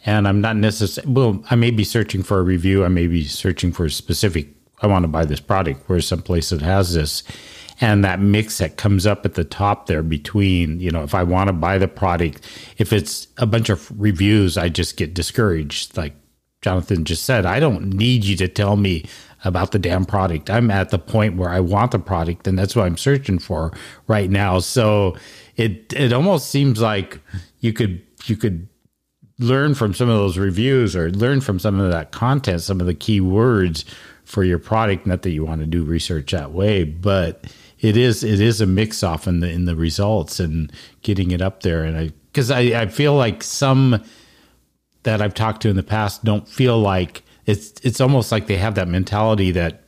and 0.07 0.29
I'm 0.29 0.41
not 0.41 0.57
necessarily, 0.57 1.13
well, 1.13 1.45
I 1.51 1.57
may 1.57 1.73
be 1.73 1.85
searching 1.85 2.23
for 2.23 2.39
a 2.39 2.43
review. 2.43 2.85
I 2.85 2.89
may 2.89 3.09
be 3.09 3.25
searching 3.25 3.73
for 3.73 3.87
a 3.87 3.91
specific, 3.91 4.49
I 4.81 4.87
want 4.87 5.03
to 5.03 5.09
buy 5.09 5.25
this 5.25 5.41
product. 5.41 5.83
Where's 5.89 6.07
some 6.07 6.23
place 6.23 6.51
that 6.51 6.63
has 6.63 6.95
this? 6.95 7.25
And 7.81 8.05
that 8.05 8.21
mix 8.21 8.59
that 8.59 8.77
comes 8.77 9.07
up 9.07 9.25
at 9.25 9.35
the 9.35 9.45
top 9.45 9.87
there 9.87 10.03
between 10.03 10.81
you 10.81 10.91
know 10.91 11.03
if 11.03 11.15
i 11.15 11.23
want 11.23 11.49
to 11.49 11.53
buy 11.53 11.79
the 11.79 11.89
product 11.89 12.47
if 12.79 12.93
it's 12.93 13.29
a 13.39 13.47
bunch 13.47 13.69
of 13.69 13.91
reviews 14.01 14.57
i 14.57 14.69
just 14.69 14.97
get 14.97 15.15
discouraged. 15.15 15.97
Like 15.97 16.15
jonathan 16.63 17.05
just 17.05 17.25
said 17.25 17.47
i 17.47 17.61
don't 17.61 17.93
need 17.93 18.25
you 18.25 18.37
to 18.37 18.49
tell 18.49 18.77
me 18.77 19.05
about 19.45 19.71
the 19.73 19.79
damn 19.79 20.05
product. 20.05 20.51
I'm 20.51 20.71
at 20.71 20.91
the 20.91 20.99
point 20.99 21.37
where 21.37 21.51
i 21.51 21.61
want 21.61 21.93
the 21.93 21.99
product 21.99 22.47
and 22.47 22.59
that's 22.59 22.75
what 22.75 22.87
i'm 22.87 22.97
searching 22.97 23.39
for 23.39 23.73
right 24.07 24.31
now. 24.31 24.59
So 24.59 25.17
it 25.57 25.93
it 25.93 26.13
almost 26.13 26.51
seems 26.51 26.81
like 26.81 27.21
you 27.61 27.73
could 27.73 28.03
you 28.27 28.37
could 28.37 28.69
learn 29.39 29.75
from 29.75 29.95
some 29.95 30.09
of 30.09 30.17
those 30.17 30.39
reviews 30.39 30.97
or 30.97 31.11
learn 31.11 31.41
from 31.41 31.59
some 31.59 31.79
of 31.79 31.93
that 31.93 32.11
content 32.11 32.61
some 32.61 32.81
of 32.81 32.87
the 32.87 32.95
key 32.95 33.21
words 33.21 33.85
for 34.25 34.43
your 34.43 34.59
product 34.59 35.07
not 35.07 35.23
that 35.23 35.31
you 35.31 35.45
want 35.45 35.61
to 35.61 35.67
do 35.67 35.85
research 35.85 36.33
that 36.33 36.51
way 36.51 36.83
but 36.83 37.45
it 37.81 37.97
is 37.97 38.25
it 38.25 38.41
is 38.41 38.61
a 38.61 38.67
mix 38.67 39.03
off 39.03 39.27
in 39.27 39.41
the 39.41 39.49
in 39.49 39.65
the 39.65 39.77
results 39.77 40.41
and 40.41 40.73
getting 41.03 41.31
it 41.31 41.41
up 41.41 41.63
there. 41.63 41.85
And 41.85 41.97
I 41.97 42.11
because 42.27 42.51
I, 42.51 42.61
I 42.83 42.87
feel 42.87 43.15
like 43.15 43.43
some 43.43 44.03
that 45.05 45.23
I've 45.23 45.35
talked 45.35 45.63
to 45.63 45.69
in 45.69 45.77
the 45.77 45.83
past 45.83 46.25
don't 46.25 46.49
feel 46.49 46.79
like 46.79 47.23
it's 47.47 47.73
it's 47.83 48.01
almost 48.01 48.33
like 48.33 48.47
they 48.47 48.57
have 48.57 48.75
that 48.75 48.89
mentality 48.89 49.51
that 49.53 49.85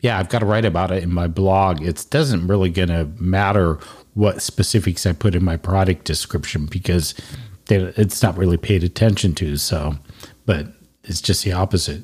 yeah 0.00 0.18
I've 0.18 0.28
got 0.28 0.40
to 0.40 0.46
write 0.46 0.64
about 0.64 0.90
it 0.90 1.02
in 1.02 1.12
my 1.12 1.28
blog. 1.28 1.82
It 1.82 2.06
doesn't 2.10 2.46
really 2.46 2.70
to 2.88 3.08
matter 3.18 3.78
what 4.14 4.42
specifics 4.42 5.06
I 5.06 5.12
put 5.12 5.34
in 5.34 5.44
my 5.44 5.56
product 5.56 6.04
description 6.04 6.66
because 6.66 7.14
they, 7.66 7.76
it's 7.76 8.22
not 8.22 8.36
really 8.36 8.58
paid 8.58 8.84
attention 8.84 9.34
to. 9.36 9.56
So, 9.56 9.96
but 10.44 10.66
it's 11.04 11.22
just 11.22 11.44
the 11.44 11.52
opposite. 11.52 12.02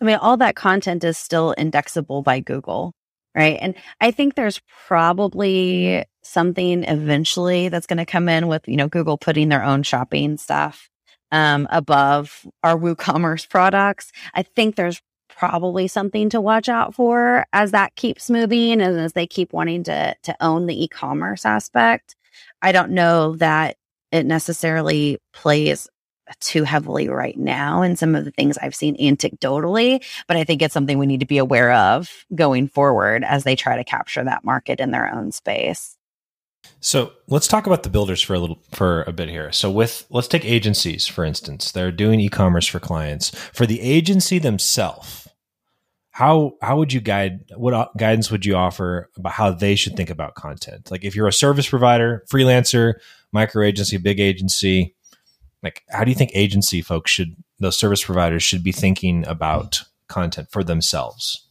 I 0.00 0.04
mean, 0.04 0.16
all 0.16 0.36
that 0.36 0.56
content 0.56 1.04
is 1.04 1.16
still 1.16 1.52
indexable 1.56 2.20
by 2.22 2.40
Google 2.40 2.92
right? 3.36 3.58
And 3.60 3.74
I 4.00 4.10
think 4.10 4.34
there's 4.34 4.60
probably 4.86 6.04
something 6.22 6.84
eventually 6.84 7.68
that's 7.68 7.86
going 7.86 7.98
to 7.98 8.06
come 8.06 8.28
in 8.28 8.48
with, 8.48 8.66
you 8.66 8.76
know, 8.76 8.88
Google 8.88 9.18
putting 9.18 9.50
their 9.50 9.62
own 9.62 9.82
shopping 9.82 10.38
stuff 10.38 10.88
um, 11.30 11.68
above 11.70 12.46
our 12.64 12.76
WooCommerce 12.76 13.48
products. 13.48 14.10
I 14.34 14.42
think 14.42 14.74
there's 14.74 15.02
probably 15.28 15.86
something 15.86 16.30
to 16.30 16.40
watch 16.40 16.68
out 16.68 16.94
for 16.94 17.44
as 17.52 17.72
that 17.72 17.94
keeps 17.94 18.30
moving 18.30 18.80
and 18.80 18.98
as 18.98 19.12
they 19.12 19.26
keep 19.26 19.52
wanting 19.52 19.84
to 19.84 20.14
to 20.22 20.36
own 20.40 20.66
the 20.66 20.84
e-commerce 20.84 21.44
aspect. 21.44 22.16
I 22.62 22.72
don't 22.72 22.92
know 22.92 23.36
that 23.36 23.76
it 24.12 24.24
necessarily 24.24 25.18
plays 25.34 25.88
too 26.40 26.64
heavily 26.64 27.08
right 27.08 27.36
now 27.38 27.82
in 27.82 27.96
some 27.96 28.14
of 28.14 28.24
the 28.24 28.30
things 28.30 28.58
I've 28.58 28.74
seen 28.74 28.96
anecdotally, 28.96 30.04
but 30.26 30.36
I 30.36 30.44
think 30.44 30.62
it's 30.62 30.74
something 30.74 30.98
we 30.98 31.06
need 31.06 31.20
to 31.20 31.26
be 31.26 31.38
aware 31.38 31.72
of 31.72 32.10
going 32.34 32.68
forward 32.68 33.24
as 33.24 33.44
they 33.44 33.56
try 33.56 33.76
to 33.76 33.84
capture 33.84 34.24
that 34.24 34.44
market 34.44 34.80
in 34.80 34.90
their 34.90 35.12
own 35.12 35.32
space. 35.32 35.96
So 36.80 37.12
let's 37.28 37.48
talk 37.48 37.66
about 37.66 37.84
the 37.84 37.88
builders 37.88 38.20
for 38.20 38.34
a 38.34 38.38
little 38.38 38.58
for 38.72 39.02
a 39.04 39.12
bit 39.12 39.28
here. 39.28 39.52
So 39.52 39.70
with 39.70 40.06
let's 40.10 40.28
take 40.28 40.44
agencies 40.44 41.06
for 41.06 41.24
instance. 41.24 41.72
They're 41.72 41.92
doing 41.92 42.20
e-commerce 42.20 42.66
for 42.66 42.80
clients. 42.80 43.30
For 43.52 43.66
the 43.66 43.80
agency 43.80 44.38
themselves, 44.38 45.28
how 46.10 46.52
how 46.62 46.78
would 46.78 46.92
you 46.92 47.00
guide 47.00 47.44
what 47.56 47.74
uh, 47.74 47.88
guidance 47.96 48.30
would 48.30 48.46
you 48.46 48.56
offer 48.56 49.10
about 49.16 49.32
how 49.32 49.52
they 49.52 49.74
should 49.74 49.96
think 49.96 50.10
about 50.10 50.34
content? 50.34 50.90
Like 50.90 51.04
if 51.04 51.14
you're 51.14 51.28
a 51.28 51.32
service 51.32 51.68
provider, 51.68 52.24
freelancer, 52.30 52.94
micro 53.32 53.64
agency, 53.64 53.96
big 53.98 54.20
agency. 54.20 54.94
Like, 55.66 55.82
how 55.90 56.04
do 56.04 56.12
you 56.12 56.14
think 56.14 56.30
agency 56.32 56.80
folks 56.80 57.10
should, 57.10 57.34
those 57.58 57.76
service 57.76 58.04
providers 58.04 58.44
should 58.44 58.62
be 58.62 58.70
thinking 58.70 59.26
about 59.26 59.82
content 60.08 60.46
for 60.52 60.62
themselves? 60.62 61.44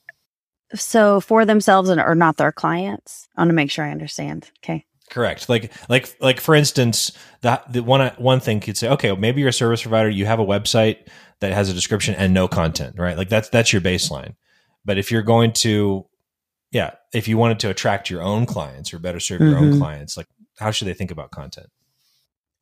So 0.74 1.20
for 1.20 1.44
themselves 1.44 1.90
and 1.90 2.00
or 2.00 2.16
not 2.16 2.38
their 2.38 2.54
clients. 2.54 3.28
I 3.36 3.42
want 3.42 3.50
to 3.50 3.56
make 3.56 3.70
sure 3.70 3.84
I 3.84 3.92
understand. 3.92 4.50
Okay. 4.64 4.86
Correct. 5.10 5.50
Like 5.50 5.74
like 5.90 6.16
like 6.22 6.40
for 6.40 6.56
instance, 6.56 7.12
that 7.42 7.72
the 7.74 7.84
one 7.84 8.10
one 8.18 8.40
thing 8.40 8.62
could 8.62 8.78
say, 8.78 8.88
okay, 8.90 9.14
maybe 9.14 9.42
you're 9.42 9.50
a 9.50 9.54
service 9.54 9.82
provider, 9.82 10.10
you 10.10 10.26
have 10.26 10.40
a 10.40 10.46
website 10.46 11.10
that 11.42 11.52
has 11.52 11.70
a 11.70 11.74
description 11.74 12.16
and 12.16 12.34
no 12.34 12.48
content, 12.48 12.96
right? 12.98 13.18
Like 13.18 13.28
that's 13.28 13.50
that's 13.50 13.74
your 13.74 13.82
baseline. 13.82 14.36
But 14.86 14.98
if 14.98 15.12
you're 15.12 15.24
going 15.24 15.52
to 15.54 16.08
yeah, 16.72 16.92
if 17.14 17.28
you 17.28 17.38
wanted 17.38 17.60
to 17.60 17.70
attract 17.70 18.10
your 18.10 18.22
own 18.22 18.46
clients 18.46 18.94
or 18.94 19.00
better 19.00 19.20
serve 19.20 19.42
your 19.42 19.56
mm-hmm. 19.56 19.74
own 19.74 19.78
clients, 19.78 20.16
like 20.16 20.28
how 20.58 20.72
should 20.72 20.88
they 20.88 20.94
think 20.94 21.12
about 21.12 21.32
content? 21.32 21.68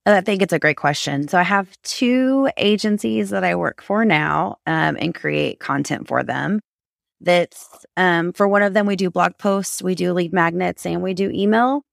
I 0.05 0.21
think 0.21 0.41
it's 0.41 0.53
a 0.53 0.59
great 0.59 0.77
question. 0.77 1.27
So 1.27 1.37
I 1.37 1.43
have 1.43 1.81
two 1.83 2.49
agencies 2.57 3.29
that 3.29 3.43
I 3.43 3.55
work 3.55 3.81
for 3.81 4.03
now 4.03 4.57
um, 4.67 4.97
and 4.99 5.15
create 5.15 5.59
content 5.59 6.07
for 6.07 6.23
them. 6.23 6.59
That's 7.21 7.85
um, 7.95 8.33
for 8.33 8.47
one 8.47 8.63
of 8.63 8.73
them, 8.73 8.85
we 8.85 8.97
do 8.97 9.09
blog 9.09 9.37
posts, 9.37 9.81
we 9.81 9.95
do 9.95 10.11
lead 10.11 10.33
magnets, 10.33 10.85
and 10.85 11.01
we 11.01 11.13
do 11.13 11.29
email. 11.31 11.83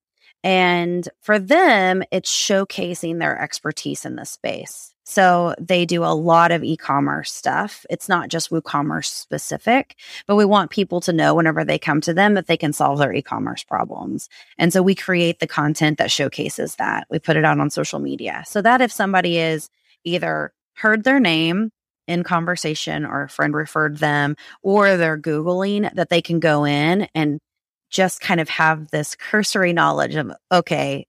And 0.43 1.07
for 1.21 1.39
them, 1.39 2.03
it's 2.11 2.31
showcasing 2.31 3.19
their 3.19 3.39
expertise 3.39 4.05
in 4.05 4.15
this 4.17 4.31
space. 4.31 4.90
So 5.11 5.53
they 5.59 5.85
do 5.85 6.05
a 6.05 6.15
lot 6.15 6.53
of 6.53 6.63
e 6.63 6.77
commerce 6.77 7.33
stuff. 7.33 7.85
It's 7.89 8.07
not 8.07 8.29
just 8.29 8.49
WooCommerce 8.49 9.07
specific, 9.07 9.97
but 10.25 10.37
we 10.37 10.45
want 10.45 10.71
people 10.71 11.01
to 11.01 11.11
know 11.11 11.35
whenever 11.35 11.65
they 11.65 11.77
come 11.77 11.99
to 12.01 12.13
them 12.13 12.35
that 12.35 12.47
they 12.47 12.55
can 12.55 12.71
solve 12.71 12.97
their 12.99 13.13
e 13.13 13.21
commerce 13.21 13.61
problems. 13.61 14.29
And 14.57 14.71
so 14.71 14.81
we 14.81 14.95
create 14.95 15.39
the 15.39 15.47
content 15.47 15.97
that 15.97 16.11
showcases 16.11 16.75
that. 16.77 17.07
We 17.09 17.19
put 17.19 17.35
it 17.35 17.43
out 17.43 17.59
on 17.59 17.69
social 17.69 17.99
media 17.99 18.45
so 18.47 18.61
that 18.61 18.79
if 18.79 18.89
somebody 18.89 19.37
is 19.37 19.69
either 20.05 20.53
heard 20.75 21.03
their 21.03 21.19
name 21.19 21.71
in 22.07 22.23
conversation 22.23 23.05
or 23.05 23.23
a 23.23 23.29
friend 23.29 23.53
referred 23.53 23.97
them 23.97 24.37
or 24.63 24.95
they're 24.95 25.19
Googling, 25.19 25.93
that 25.93 26.07
they 26.07 26.21
can 26.21 26.39
go 26.39 26.63
in 26.63 27.09
and 27.13 27.41
just 27.89 28.21
kind 28.21 28.39
of 28.39 28.47
have 28.47 28.89
this 28.91 29.17
cursory 29.17 29.73
knowledge 29.73 30.15
of, 30.15 30.31
okay, 30.53 31.05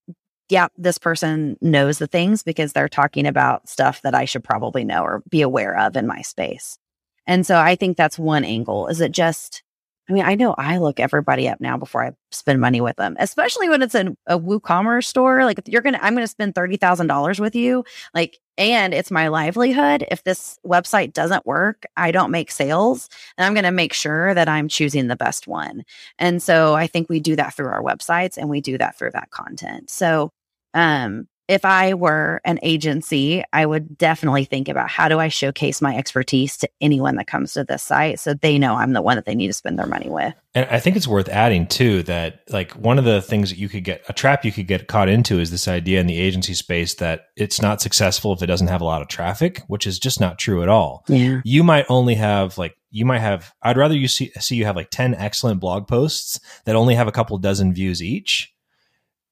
yeah, 0.53 0.69
this 0.77 0.99
person 0.99 1.57
knows 1.63 1.97
the 1.97 2.07
things 2.07 2.43
because 2.43 2.75
they're 2.75 2.89
talking 2.89 3.27
about 3.27 3.71
stuff 3.71 4.03
that 4.03 4.15
I 4.15 4.27
should 4.27 4.45
probably 4.45 4.85
know 4.85 5.03
or 5.03 5.23
be 5.31 5.41
aware 5.41 5.75
of 5.79 5.97
in 5.97 6.07
my 6.07 6.21
space. 6.21 6.79
And 7.27 7.47
so 7.47 7.59
I 7.59 7.75
think 7.75 7.97
that's 7.97 8.19
one 8.19 8.45
angle. 8.45 8.87
Is 8.89 9.01
it 9.01 9.13
just 9.13 9.63
I 10.11 10.13
mean, 10.13 10.25
I 10.25 10.35
know 10.35 10.55
I 10.59 10.79
look 10.79 11.01
everybody 11.01 11.49
up 11.49 11.61
now 11.61 11.79
before 11.79 12.05
I 12.05 12.11
spend 12.33 12.61
money 12.61 12.81
with 12.81 12.97
them, 12.97 13.17
especially 13.21 13.69
when 13.69 13.83
it's 13.83 13.95
in 13.95 14.17
a 14.27 14.39
WooCommerce 14.39 15.05
store. 15.05 15.45
Like 15.45 15.61
you're 15.67 15.81
gonna, 15.81 16.01
I'm 16.03 16.15
gonna 16.15 16.27
spend 16.27 16.55
thirty 16.55 16.77
thousand 16.77 17.07
dollars 17.07 17.41
with 17.41 17.55
you, 17.55 17.85
like, 18.13 18.39
and 18.59 18.93
it's 18.93 19.13
my 19.13 19.29
livelihood. 19.29 20.05
If 20.11 20.25
this 20.25 20.59
website 20.67 21.13
doesn't 21.15 21.47
work, 21.47 21.85
I 21.97 22.11
don't 22.11 22.33
make 22.33 22.51
sales, 22.51 23.09
and 23.39 23.47
I'm 23.47 23.55
gonna 23.55 23.73
make 23.73 23.93
sure 23.95 24.35
that 24.35 24.49
I'm 24.49 24.69
choosing 24.69 25.07
the 25.07 25.17
best 25.17 25.47
one. 25.47 25.85
And 26.19 26.43
so 26.43 26.75
I 26.75 26.89
think 26.89 27.09
we 27.09 27.21
do 27.21 27.37
that 27.37 27.55
through 27.55 27.69
our 27.69 27.83
websites, 27.83 28.37
and 28.37 28.51
we 28.51 28.61
do 28.61 28.77
that 28.79 28.99
through 28.99 29.13
that 29.13 29.31
content. 29.31 29.89
So, 29.89 30.33
um, 30.75 31.27
if 31.49 31.65
I 31.65 31.95
were 31.95 32.41
an 32.45 32.59
agency, 32.63 33.43
I 33.53 33.67
would 33.67 33.99
definitely 33.99 34.45
think 34.45 34.69
about 34.69 34.89
how 34.89 35.09
do 35.09 35.19
I 35.19 35.29
showcase 35.29 35.83
my 35.83 35.97
expertise 35.97 36.57
to 36.59 36.69
anyone 36.81 37.17
that 37.17 37.27
comes 37.27 37.53
to 37.55 37.65
this 37.65 37.83
site 37.83 38.21
so 38.21 38.33
they 38.33 38.59
know 38.59 38.75
I'm 38.75 38.93
the 38.93 39.03
one 39.03 39.17
that 39.17 39.27
they 39.27 39.35
need 39.35 39.49
to 39.49 39.53
spend 39.53 39.79
their 39.79 39.87
money 39.87 40.09
with. 40.09 40.35
And 40.55 40.67
I 40.71 40.79
think 40.79 40.97
it's 40.97 41.09
worth 41.09 41.29
adding 41.29 41.67
too 41.67 42.05
that 42.05 42.41
like 42.49 42.73
one 42.73 42.99
of 42.99 43.05
the 43.05 43.21
things 43.21 43.51
that 43.51 43.59
you 43.59 43.69
could 43.69 43.85
get 43.85 44.05
a 44.09 44.13
trap 44.13 44.45
you 44.45 44.53
could 44.53 44.67
get 44.67 44.87
caught 44.87 45.09
into 45.09 45.41
is 45.41 45.51
this 45.51 45.67
idea 45.69 46.01
in 46.01 46.07
the 46.07 46.19
agency 46.19 46.55
space 46.55 46.95
that 46.95 47.27
it's 47.37 47.61
not 47.61 47.81
successful 47.81 48.33
if 48.33 48.43
it 48.43 48.47
doesn't 48.47 48.69
have 48.69 48.81
a 48.81 48.87
lot 48.87 49.03
of 49.03 49.09
traffic, 49.09 49.63
which 49.67 49.87
is 49.87 49.99
just 49.99 50.21
not 50.21 50.39
true 50.39 50.63
at 50.63 50.69
all. 50.69 51.05
Yeah. 51.09 51.41
You 51.45 51.65
might 51.65 51.87
only 51.89 52.15
have 52.15 52.57
like 52.57 52.77
you 52.91 53.05
might 53.05 53.21
have 53.21 53.53
I'd 53.63 53.79
rather 53.79 53.97
you 53.97 54.09
see 54.09 54.31
see 54.39 54.57
you 54.57 54.65
have 54.65 54.77
like 54.77 54.91
10 54.91 55.15
excellent 55.17 55.61
blog 55.61 55.89
posts 55.89 56.39
that 56.67 56.77
only 56.77 56.95
have 56.95 57.09
a 57.09 57.13
couple 57.13 57.37
dozen 57.39 57.75
views 57.75 58.03
each 58.03 58.52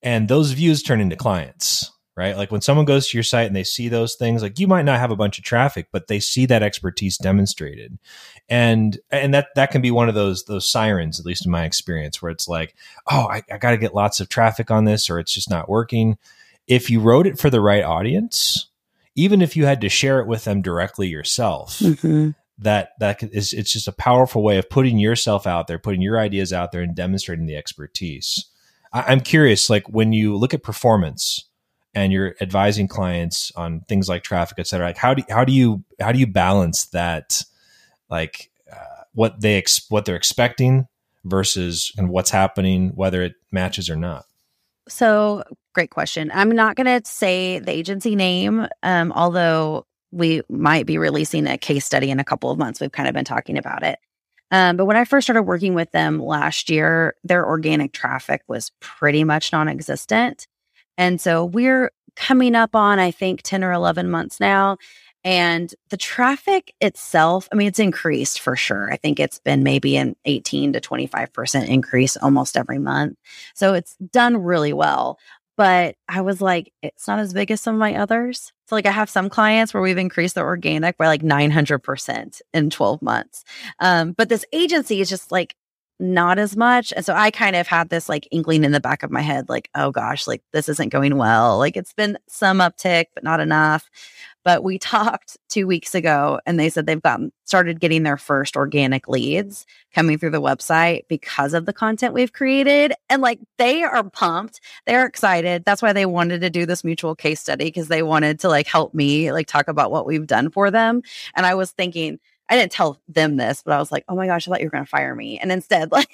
and 0.03 0.29
those 0.29 0.53
views 0.53 0.83
turn 0.83 1.01
into 1.01 1.17
clients 1.17 1.91
right? 2.21 2.37
Like 2.37 2.53
when 2.53 2.61
someone 2.61 2.85
goes 2.85 3.09
to 3.09 3.17
your 3.17 3.25
site 3.25 3.47
and 3.47 3.57
they 3.57 3.65
see 3.65 3.89
those 3.89 4.15
things, 4.15 4.43
like 4.43 4.59
you 4.59 4.67
might 4.67 4.85
not 4.85 4.99
have 4.99 5.11
a 5.11 5.17
bunch 5.17 5.39
of 5.39 5.45
traffic, 5.45 5.89
but 5.91 6.07
they 6.07 6.21
see 6.21 6.45
that 6.47 6.63
expertise 6.63 7.17
demonstrated. 7.17 7.99
And 8.47 8.99
and 9.11 9.33
that 9.33 9.49
that 9.55 9.71
can 9.71 9.81
be 9.81 9.91
one 9.91 10.11
of 10.11 10.15
those 10.15 10.45
those 10.45 10.71
sirens, 10.71 11.19
at 11.19 11.25
least 11.25 11.47
in 11.47 11.51
my 11.51 11.65
experience, 11.65 12.21
where 12.21 12.31
it's 12.31 12.47
like, 12.47 12.75
oh, 13.11 13.27
I, 13.31 13.43
I 13.51 13.57
got 13.57 13.71
to 13.71 13.79
get 13.79 13.95
lots 13.95 14.21
of 14.21 14.29
traffic 14.29 14.71
on 14.71 14.85
this, 14.85 15.09
or 15.09 15.19
it's 15.19 15.33
just 15.33 15.49
not 15.49 15.71
working. 15.71 16.19
If 16.67 16.91
you 16.91 17.01
wrote 17.01 17.27
it 17.27 17.39
for 17.39 17.49
the 17.49 17.63
right 17.63 17.83
audience, 17.83 18.69
even 19.15 19.41
if 19.41 19.57
you 19.57 19.65
had 19.65 19.81
to 19.81 19.89
share 19.89 20.21
it 20.21 20.27
with 20.27 20.45
them 20.45 20.61
directly 20.61 21.09
yourself, 21.09 21.79
mm-hmm. 21.79 22.33
that 22.59 22.91
that 22.99 23.23
is 23.23 23.55
it's 23.55 23.73
just 23.73 23.89
a 23.89 23.93
powerful 23.93 24.43
way 24.43 24.59
of 24.59 24.69
putting 24.69 24.99
yourself 24.99 25.47
out 25.47 25.69
there, 25.69 25.79
putting 25.79 26.03
your 26.03 26.19
ideas 26.19 26.53
out 26.53 26.71
there, 26.71 26.83
and 26.83 26.95
demonstrating 26.95 27.47
the 27.47 27.57
expertise. 27.57 28.45
I, 28.93 29.03
I'm 29.03 29.21
curious, 29.21 29.71
like 29.71 29.89
when 29.89 30.13
you 30.13 30.37
look 30.37 30.55
at 30.55 30.63
performance 30.63 31.49
and 31.95 32.13
you're 32.13 32.37
advising 32.41 32.89
clients 32.89 33.53
on 33.57 33.81
things 33.89 34.09
like 34.09 34.23
traffic, 34.23 34.59
et 34.59 34.67
cetera, 34.67 34.87
like 34.87 34.97
how 34.97 35.15
do 35.15 35.23
how 35.29 35.45
do 35.45 35.53
you 35.53 35.85
how 36.01 36.13
do 36.13 36.19
you 36.19 36.27
balance 36.27 36.87
that, 36.87 37.43
like 38.09 38.51
uh, 38.73 39.05
what 39.13 39.41
they 39.41 39.57
ex- 39.57 39.87
what 39.91 40.05
they're 40.05 40.17
expecting 40.17 40.87
versus 41.25 41.93
and 41.99 42.09
what's 42.09 42.31
happening, 42.31 42.91
whether 42.95 43.23
it 43.23 43.35
matches 43.53 43.91
or 43.91 43.97
not? 43.97 44.25
So, 44.89 45.45
great 45.75 45.91
question. 45.91 46.31
I'm 46.35 46.51
not 46.51 46.75
going 46.75 46.87
to 46.87 47.09
say 47.09 47.61
the 47.61 47.71
agency 47.71 48.17
name, 48.17 48.67
um, 48.83 49.13
although 49.13 49.87
we 50.11 50.43
might 50.49 50.87
be 50.87 50.99
releasing 50.99 51.47
a 51.47 51.57
case 51.57 51.85
study 51.85 52.11
in 52.11 52.19
a 52.19 52.25
couple 52.25 52.51
of 52.51 52.59
months. 52.59 52.81
We've 52.81 52.91
kind 52.91 53.09
of 53.09 53.15
been 53.15 53.25
talking 53.25 53.57
about 53.57 53.85
it. 53.85 53.99
Um, 54.51 54.77
but 54.77 54.87
when 54.87 54.97
I 54.97 55.05
first 55.05 55.27
started 55.27 55.43
working 55.43 55.75
with 55.75 55.93
them 55.93 56.21
last 56.21 56.71
year, 56.71 57.15
their 57.23 57.47
organic 57.47 57.93
traffic 57.93 58.43
was 58.49 58.73
pretty 58.81 59.25
much 59.25 59.53
non 59.53 59.69
existent. 59.69 60.47
And 60.99 61.21
so 61.21 61.45
we're 61.45 61.93
coming 62.17 62.55
up 62.55 62.75
on, 62.75 62.99
I 62.99 63.11
think, 63.11 63.43
10 63.43 63.65
or 63.65 63.73
11 63.73 64.11
months 64.11 64.41
now. 64.41 64.77
And 65.23 65.75
the 65.91 65.99
traffic 65.99 66.75
itself, 66.81 67.47
I 67.53 67.57
mean, 67.57 67.69
it's 67.69 67.79
increased 67.79 68.41
for 68.41 68.57
sure. 68.57 68.91
I 68.91 68.97
think 68.97 69.21
it's 69.21 69.39
been 69.39 69.63
maybe 69.63 69.97
an 69.97 70.17
18 70.25 70.73
to 70.73 70.81
25% 70.81 71.69
increase 71.69 72.17
almost 72.17 72.57
every 72.57 72.79
month. 72.79 73.19
So 73.55 73.75
it's 73.75 73.97
done 73.97 74.39
really 74.39 74.73
well. 74.73 75.19
But 75.61 75.97
I 76.09 76.23
was 76.23 76.41
like, 76.41 76.73
it's 76.81 77.07
not 77.07 77.19
as 77.19 77.35
big 77.35 77.51
as 77.51 77.61
some 77.61 77.75
of 77.75 77.79
my 77.79 77.95
others. 77.95 78.51
So, 78.67 78.75
like, 78.75 78.87
I 78.87 78.93
have 78.93 79.11
some 79.11 79.29
clients 79.29 79.75
where 79.75 79.83
we've 79.83 79.99
increased 79.99 80.37
the 80.37 80.41
organic 80.41 80.97
by 80.97 81.07
like 81.07 81.21
900% 81.21 82.41
in 82.55 82.71
12 82.71 83.03
months. 83.03 83.45
Um, 83.79 84.13
but 84.13 84.31
this 84.31 84.47
agency 84.55 85.03
is 85.03 85.11
just 85.11 85.31
like, 85.31 85.55
not 85.99 86.39
as 86.39 86.57
much. 86.57 86.95
And 86.97 87.05
so 87.05 87.13
I 87.15 87.31
kind 87.31 87.55
of 87.55 87.67
had 87.67 87.91
this 87.91 88.09
like 88.09 88.27
inkling 88.31 88.65
in 88.65 88.73
the 88.73 88.81
back 88.81 89.03
of 89.03 89.11
my 89.11 89.21
head, 89.21 89.51
like, 89.51 89.69
oh 89.75 89.91
gosh, 89.91 90.27
like 90.27 90.43
this 90.55 90.67
isn't 90.71 90.89
going 90.89 91.19
well. 91.19 91.59
Like 91.59 91.77
it's 91.77 91.93
been 91.93 92.17
some 92.27 92.61
uptick, 92.61 93.09
but 93.15 93.23
not 93.23 93.39
enough. 93.39 93.91
But 94.45 94.65
we 94.65 94.79
talked 94.81 95.37
two 95.49 95.67
weeks 95.67 95.95
ago 95.95 96.41
and 96.47 96.59
they 96.59 96.71
said 96.71 96.87
they've 96.87 97.03
gotten 97.03 97.33
started 97.45 97.81
getting 97.81 98.05
their 98.05 98.17
first 98.17 98.57
organic 98.57 99.09
leads 99.09 99.67
coming 99.93 100.17
through 100.17 100.31
the 100.31 100.41
website 100.41 101.03
because 101.09 101.53
of 101.53 101.67
the 101.67 101.73
content 101.73 102.15
we've 102.15 102.33
created. 102.33 102.93
And 103.09 103.23
like 103.23 103.41
they 103.59 103.83
are 103.83 104.05
pumped. 104.05 104.61
They're 104.87 105.07
excited. 105.07 105.65
That's 105.65 105.83
why 105.83 105.93
they 105.93 106.07
wanted 106.07 106.43
to 106.43 106.51
do 106.51 106.65
this 106.65 106.85
mutual 106.85 107.15
case 107.15 107.41
study 107.41 107.65
because 107.65 107.89
they 107.89 108.03
wanted 108.03 108.39
to 108.41 108.49
like 108.49 108.67
help 108.67 108.95
me 108.95 109.33
like 109.33 109.49
talk 109.49 109.69
about 109.69 109.91
what 109.91 110.07
we've 110.07 110.27
done 110.27 110.51
for 110.51 110.71
them. 110.71 111.03
And 111.35 111.45
I 111.45 111.55
was 111.55 111.73
thinking, 111.73 112.21
I 112.51 112.57
didn't 112.57 112.73
tell 112.73 113.01
them 113.07 113.37
this, 113.37 113.63
but 113.65 113.73
I 113.73 113.79
was 113.79 113.93
like, 113.93 114.05
oh 114.09 114.17
my 114.17 114.27
gosh, 114.27 114.47
I 114.47 114.51
thought 114.51 114.61
you 114.61 114.67
were 114.67 114.73
going 114.73 114.85
to 114.85 114.91
fire 114.91 115.15
me. 115.15 115.39
And 115.39 115.53
instead, 115.53 115.93
like, 115.93 116.11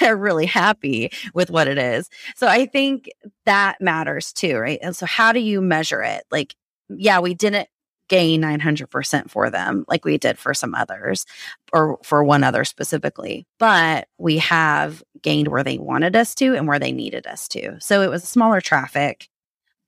they're 0.00 0.16
really 0.16 0.46
happy 0.46 1.12
with 1.34 1.50
what 1.50 1.68
it 1.68 1.76
is. 1.76 2.08
So 2.36 2.48
I 2.48 2.64
think 2.64 3.10
that 3.44 3.80
matters 3.80 4.32
too, 4.32 4.56
right? 4.56 4.78
And 4.82 4.96
so, 4.96 5.04
how 5.04 5.32
do 5.32 5.40
you 5.40 5.60
measure 5.60 6.02
it? 6.02 6.24
Like, 6.30 6.56
yeah, 6.88 7.20
we 7.20 7.34
didn't 7.34 7.68
gain 8.08 8.40
900% 8.40 9.30
for 9.30 9.50
them 9.50 9.84
like 9.86 10.04
we 10.04 10.16
did 10.16 10.38
for 10.38 10.54
some 10.54 10.74
others 10.74 11.26
or 11.74 11.98
for 12.02 12.24
one 12.24 12.42
other 12.42 12.64
specifically, 12.64 13.46
but 13.58 14.08
we 14.16 14.38
have 14.38 15.02
gained 15.20 15.48
where 15.48 15.64
they 15.64 15.76
wanted 15.76 16.16
us 16.16 16.34
to 16.36 16.54
and 16.54 16.66
where 16.66 16.78
they 16.78 16.92
needed 16.92 17.26
us 17.26 17.48
to. 17.48 17.78
So 17.80 18.00
it 18.00 18.08
was 18.08 18.24
smaller 18.24 18.62
traffic, 18.62 19.28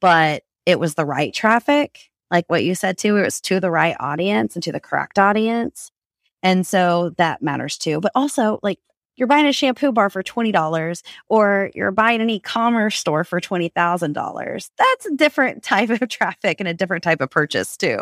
but 0.01 0.43
it 0.67 0.79
was 0.79 0.95
the 0.95 1.07
right 1.07 1.33
traffic 1.33 2.11
like 2.31 2.45
what 2.49 2.65
you 2.65 2.75
said 2.75 2.97
too, 2.97 3.17
it 3.17 3.23
was 3.23 3.41
to 3.43 3.61
the 3.61 3.71
right 3.71 3.97
audience 3.99 4.55
and 4.55 4.63
to 4.63 4.73
the 4.73 4.81
correct 4.81 5.19
audience. 5.19 5.91
And 6.43 6.67
so 6.67 7.11
that 7.17 7.43
matters 7.43 7.77
too. 7.77 8.01
But 8.01 8.13
also, 8.15 8.61
like, 8.63 8.79
you're 9.21 9.29
buying 9.29 9.47
a 9.47 9.53
shampoo 9.53 9.93
bar 9.93 10.11
for 10.11 10.25
$20 10.25 11.03
or 11.29 11.71
you're 11.75 11.93
buying 11.93 12.21
an 12.23 12.31
e-commerce 12.31 12.99
store 12.99 13.23
for 13.23 13.41
$20,000. 13.41 14.71
That's 14.79 15.07
a 15.07 15.15
different 15.15 15.63
type 15.73 15.91
of 15.91 16.09
traffic 16.09 16.59
and 16.59 16.69
a 16.69 16.75
different 16.75 17.05
type 17.05 17.21
of 17.21 17.31
purchase 17.31 17.77
too. 17.77 17.99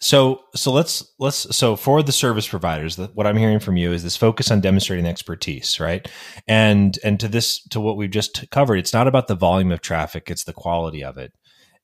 So, 0.00 0.42
so 0.54 0.72
let's 0.72 1.14
let's 1.18 1.56
so 1.56 1.76
for 1.76 2.02
the 2.02 2.12
service 2.12 2.48
providers, 2.48 2.96
the, 2.96 3.06
what 3.14 3.26
I'm 3.26 3.36
hearing 3.36 3.60
from 3.60 3.76
you 3.76 3.92
is 3.92 4.02
this 4.02 4.16
focus 4.16 4.50
on 4.50 4.60
demonstrating 4.60 5.06
expertise, 5.06 5.80
right? 5.80 6.06
And 6.46 6.98
and 7.04 7.18
to 7.20 7.28
this 7.28 7.62
to 7.68 7.80
what 7.80 7.96
we've 7.96 8.10
just 8.10 8.50
covered, 8.50 8.76
it's 8.76 8.92
not 8.92 9.08
about 9.08 9.28
the 9.28 9.34
volume 9.36 9.72
of 9.72 9.80
traffic; 9.80 10.30
it's 10.30 10.44
the 10.44 10.52
quality 10.52 11.04
of 11.04 11.16
it. 11.16 11.32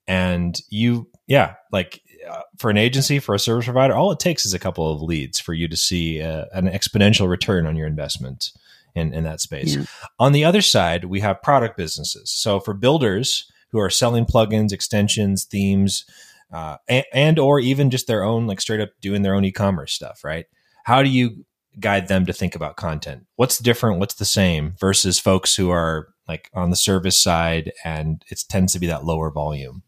and 0.07 0.61
you 0.71 1.09
yeah 1.29 1.55
like 1.73 2.03
for 2.59 2.71
an 2.71 2.77
agency 2.77 3.19
for 3.19 3.35
a 3.35 3.39
service 3.39 3.65
provider 3.65 3.95
all 3.95 4.13
it 4.13 4.19
takes 4.19 4.45
is 4.45 4.55
a 4.55 4.59
couple 4.59 4.91
of 4.93 5.03
leads 5.03 5.39
for 5.39 5.55
you 5.55 5.69
to 5.69 5.77
see 5.77 6.23
uh, 6.23 6.45
an 6.53 6.67
exponential 6.67 7.29
return 7.29 7.67
on 7.67 7.77
your 7.77 7.87
investment 7.87 8.53
in, 8.95 9.15
in 9.15 9.25
that 9.25 9.41
space. 9.41 9.77
Yeah. 9.77 9.85
on 10.19 10.33
the 10.33 10.45
other 10.45 10.63
side 10.63 11.05
we 11.05 11.21
have 11.21 11.43
product 11.43 11.77
businesses. 11.77 12.31
So 12.31 12.61
for 12.61 12.75
builders 12.75 13.51
who 13.71 13.79
are 13.79 13.91
selling 13.91 14.27
plugins 14.27 14.73
extensions 14.73 15.45
themes 15.45 16.05
uh, 16.53 16.77
and, 16.89 17.05
and 17.13 17.39
or 17.39 17.61
even 17.61 17.91
just 17.91 18.07
their 18.07 18.25
own 18.25 18.47
like 18.47 18.61
straight 18.61 18.81
up 18.81 18.91
doing 19.01 19.23
their 19.23 19.35
own 19.35 19.45
e-commerce 19.45 19.93
stuff 19.93 20.25
right? 20.25 20.47
How 20.85 21.03
do 21.03 21.09
you 21.09 21.45
guide 21.79 22.09
them 22.09 22.27
to 22.27 22.33
think 22.33 22.55
about 22.57 22.77
content? 22.77 23.27
What's 23.37 23.59
different? 23.59 24.01
What's 24.01 24.15
the 24.15 24.25
same 24.25 24.75
versus 24.81 25.21
folks 25.21 25.55
who 25.55 25.71
are 25.71 26.09
like 26.27 26.51
on 26.53 26.71
the 26.71 26.77
service 26.77 27.21
side 27.21 27.73
and 27.85 28.25
it 28.29 28.45
tends 28.49 28.73
to 28.73 28.79
be 28.79 28.87
that 28.89 29.05
lower 29.05 29.31
volume 29.31 29.83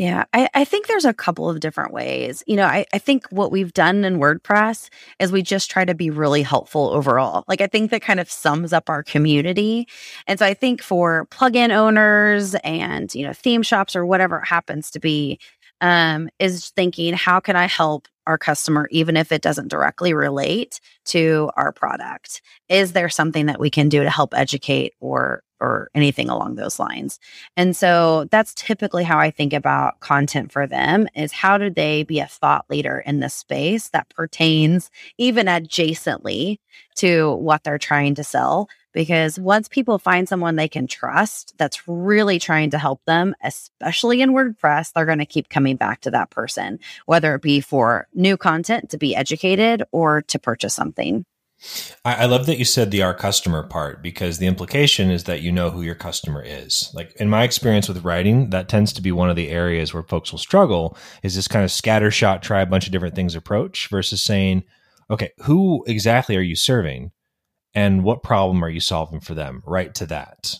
yeah, 0.00 0.24
I, 0.32 0.48
I, 0.54 0.64
think 0.64 0.86
there's 0.86 1.04
a 1.04 1.12
couple 1.12 1.50
of 1.50 1.60
different 1.60 1.92
ways. 1.92 2.42
You 2.46 2.56
know, 2.56 2.64
I, 2.64 2.86
I 2.94 2.96
think 2.96 3.26
what 3.28 3.52
we've 3.52 3.74
done 3.74 4.02
in 4.06 4.16
WordPress 4.16 4.88
is 5.18 5.30
we 5.30 5.42
just 5.42 5.70
try 5.70 5.84
to 5.84 5.94
be 5.94 6.08
really 6.08 6.40
helpful 6.40 6.88
overall. 6.88 7.44
Like, 7.48 7.60
I 7.60 7.66
think 7.66 7.90
that 7.90 8.00
kind 8.00 8.18
of 8.18 8.30
sums 8.30 8.72
up 8.72 8.88
our 8.88 9.02
community. 9.02 9.86
And 10.26 10.38
so 10.38 10.46
I 10.46 10.54
think 10.54 10.80
for 10.82 11.26
plugin 11.30 11.68
owners 11.68 12.54
and, 12.64 13.14
you 13.14 13.26
know, 13.26 13.34
theme 13.34 13.62
shops 13.62 13.94
or 13.94 14.06
whatever 14.06 14.38
it 14.38 14.46
happens 14.46 14.90
to 14.92 15.00
be, 15.00 15.38
um, 15.82 16.30
is 16.38 16.70
thinking, 16.70 17.12
how 17.12 17.38
can 17.38 17.56
I 17.56 17.66
help 17.66 18.08
our 18.26 18.38
customer, 18.38 18.88
even 18.90 19.18
if 19.18 19.30
it 19.30 19.42
doesn't 19.42 19.68
directly 19.68 20.14
relate 20.14 20.80
to 21.06 21.50
our 21.56 21.72
product? 21.72 22.40
Is 22.70 22.94
there 22.94 23.10
something 23.10 23.44
that 23.46 23.60
we 23.60 23.68
can 23.68 23.90
do 23.90 24.02
to 24.02 24.08
help 24.08 24.32
educate 24.32 24.94
or 24.98 25.42
or 25.60 25.90
anything 25.94 26.28
along 26.28 26.54
those 26.54 26.78
lines. 26.78 27.18
And 27.56 27.76
so 27.76 28.26
that's 28.30 28.54
typically 28.54 29.04
how 29.04 29.18
I 29.18 29.30
think 29.30 29.52
about 29.52 30.00
content 30.00 30.52
for 30.52 30.66
them 30.66 31.08
is 31.14 31.32
how 31.32 31.58
do 31.58 31.70
they 31.70 32.02
be 32.02 32.20
a 32.20 32.26
thought 32.26 32.66
leader 32.70 33.02
in 33.04 33.20
this 33.20 33.34
space 33.34 33.88
that 33.90 34.08
pertains 34.10 34.90
even 35.18 35.46
adjacently 35.46 36.58
to 36.96 37.34
what 37.34 37.64
they're 37.64 37.78
trying 37.78 38.14
to 38.16 38.24
sell 38.24 38.68
because 38.92 39.38
once 39.38 39.68
people 39.68 39.98
find 39.98 40.28
someone 40.28 40.56
they 40.56 40.68
can 40.68 40.86
trust 40.86 41.54
that's 41.58 41.86
really 41.86 42.38
trying 42.38 42.70
to 42.70 42.78
help 42.78 43.00
them, 43.04 43.34
especially 43.42 44.20
in 44.20 44.32
WordPress, 44.32 44.92
they're 44.92 45.06
going 45.06 45.18
to 45.18 45.26
keep 45.26 45.48
coming 45.48 45.76
back 45.76 46.00
to 46.02 46.10
that 46.10 46.30
person, 46.30 46.78
whether 47.06 47.34
it 47.34 47.42
be 47.42 47.60
for 47.60 48.08
new 48.14 48.36
content 48.36 48.90
to 48.90 48.98
be 48.98 49.14
educated 49.14 49.82
or 49.92 50.22
to 50.22 50.38
purchase 50.38 50.74
something. 50.74 51.24
I, 52.04 52.14
I 52.14 52.24
love 52.26 52.46
that 52.46 52.58
you 52.58 52.64
said 52.64 52.90
the 52.90 53.02
our 53.02 53.14
customer 53.14 53.62
part 53.62 54.02
because 54.02 54.38
the 54.38 54.46
implication 54.46 55.10
is 55.10 55.24
that 55.24 55.42
you 55.42 55.52
know 55.52 55.70
who 55.70 55.82
your 55.82 55.94
customer 55.94 56.42
is. 56.42 56.90
Like 56.94 57.12
in 57.16 57.28
my 57.28 57.44
experience 57.44 57.88
with 57.88 58.04
writing, 58.04 58.50
that 58.50 58.68
tends 58.68 58.92
to 58.94 59.02
be 59.02 59.12
one 59.12 59.30
of 59.30 59.36
the 59.36 59.48
areas 59.48 59.92
where 59.92 60.02
folks 60.02 60.32
will 60.32 60.38
struggle 60.38 60.96
is 61.22 61.34
this 61.34 61.48
kind 61.48 61.64
of 61.64 61.70
scattershot, 61.70 62.42
try 62.42 62.60
a 62.60 62.66
bunch 62.66 62.86
of 62.86 62.92
different 62.92 63.14
things 63.14 63.34
approach 63.34 63.88
versus 63.88 64.22
saying, 64.22 64.64
okay, 65.10 65.30
who 65.44 65.84
exactly 65.86 66.36
are 66.36 66.42
you 66.42 66.56
serving? 66.56 67.10
And 67.74 68.04
what 68.04 68.22
problem 68.22 68.64
are 68.64 68.70
you 68.70 68.80
solving 68.80 69.20
for 69.20 69.34
them? 69.34 69.62
Right 69.66 69.94
to 69.96 70.06
that. 70.06 70.56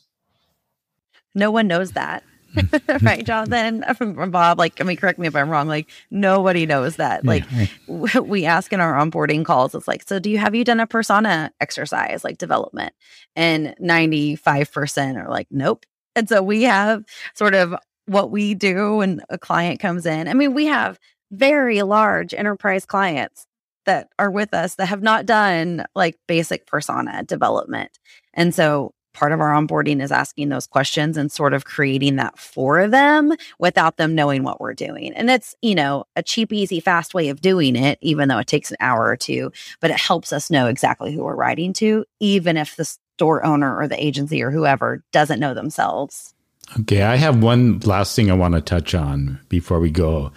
No 1.34 1.50
one 1.50 1.66
knows 1.66 1.92
that. 1.92 2.24
right, 3.02 3.24
Jonathan 3.24 3.84
from 3.94 4.30
Bob. 4.30 4.58
Like, 4.58 4.80
I 4.80 4.84
mean, 4.84 4.96
correct 4.96 5.18
me 5.18 5.26
if 5.26 5.36
I'm 5.36 5.48
wrong. 5.50 5.68
Like, 5.68 5.88
nobody 6.10 6.66
knows 6.66 6.96
that. 6.96 7.24
Like, 7.24 7.44
yeah. 7.86 8.20
we 8.20 8.44
ask 8.46 8.72
in 8.72 8.80
our 8.80 8.94
onboarding 8.94 9.44
calls, 9.44 9.74
it's 9.74 9.88
like, 9.88 10.06
so 10.06 10.18
do 10.18 10.30
you 10.30 10.38
have 10.38 10.54
you 10.54 10.64
done 10.64 10.80
a 10.80 10.86
persona 10.86 11.52
exercise, 11.60 12.24
like 12.24 12.38
development? 12.38 12.92
And 13.36 13.74
95% 13.80 15.16
are 15.16 15.30
like, 15.30 15.48
nope. 15.50 15.86
And 16.16 16.28
so 16.28 16.42
we 16.42 16.64
have 16.64 17.04
sort 17.34 17.54
of 17.54 17.74
what 18.06 18.30
we 18.30 18.54
do 18.54 18.96
when 18.96 19.20
a 19.28 19.38
client 19.38 19.80
comes 19.80 20.06
in. 20.06 20.26
I 20.28 20.34
mean, 20.34 20.54
we 20.54 20.66
have 20.66 20.98
very 21.30 21.82
large 21.82 22.34
enterprise 22.34 22.84
clients 22.84 23.46
that 23.86 24.08
are 24.18 24.30
with 24.30 24.52
us 24.52 24.74
that 24.74 24.86
have 24.86 25.02
not 25.02 25.26
done 25.26 25.84
like 25.94 26.16
basic 26.26 26.66
persona 26.66 27.22
development. 27.22 27.98
And 28.34 28.54
so 28.54 28.92
part 29.12 29.32
of 29.32 29.40
our 29.40 29.52
onboarding 29.52 30.02
is 30.02 30.12
asking 30.12 30.48
those 30.48 30.66
questions 30.66 31.16
and 31.16 31.30
sort 31.30 31.54
of 31.54 31.64
creating 31.64 32.16
that 32.16 32.38
for 32.38 32.86
them 32.88 33.32
without 33.58 33.96
them 33.96 34.14
knowing 34.14 34.42
what 34.42 34.60
we're 34.60 34.74
doing. 34.74 35.12
And 35.14 35.30
it's, 35.30 35.54
you 35.62 35.74
know, 35.74 36.04
a 36.16 36.22
cheap, 36.22 36.52
easy, 36.52 36.80
fast 36.80 37.14
way 37.14 37.28
of 37.28 37.40
doing 37.40 37.76
it, 37.76 37.98
even 38.00 38.28
though 38.28 38.38
it 38.38 38.46
takes 38.46 38.70
an 38.70 38.76
hour 38.80 39.06
or 39.06 39.16
two, 39.16 39.52
but 39.80 39.90
it 39.90 39.98
helps 39.98 40.32
us 40.32 40.50
know 40.50 40.66
exactly 40.66 41.12
who 41.12 41.24
we're 41.24 41.34
writing 41.34 41.72
to, 41.74 42.04
even 42.20 42.56
if 42.56 42.76
the 42.76 42.84
store 42.84 43.44
owner 43.44 43.76
or 43.76 43.86
the 43.86 44.02
agency 44.02 44.42
or 44.42 44.50
whoever 44.50 45.02
doesn't 45.12 45.40
know 45.40 45.54
themselves. 45.54 46.34
Okay. 46.80 47.02
I 47.02 47.16
have 47.16 47.42
one 47.42 47.80
last 47.80 48.14
thing 48.14 48.30
I 48.30 48.34
want 48.34 48.54
to 48.54 48.60
touch 48.60 48.94
on 48.94 49.40
before 49.48 49.80
we 49.80 49.90
go. 49.90 50.32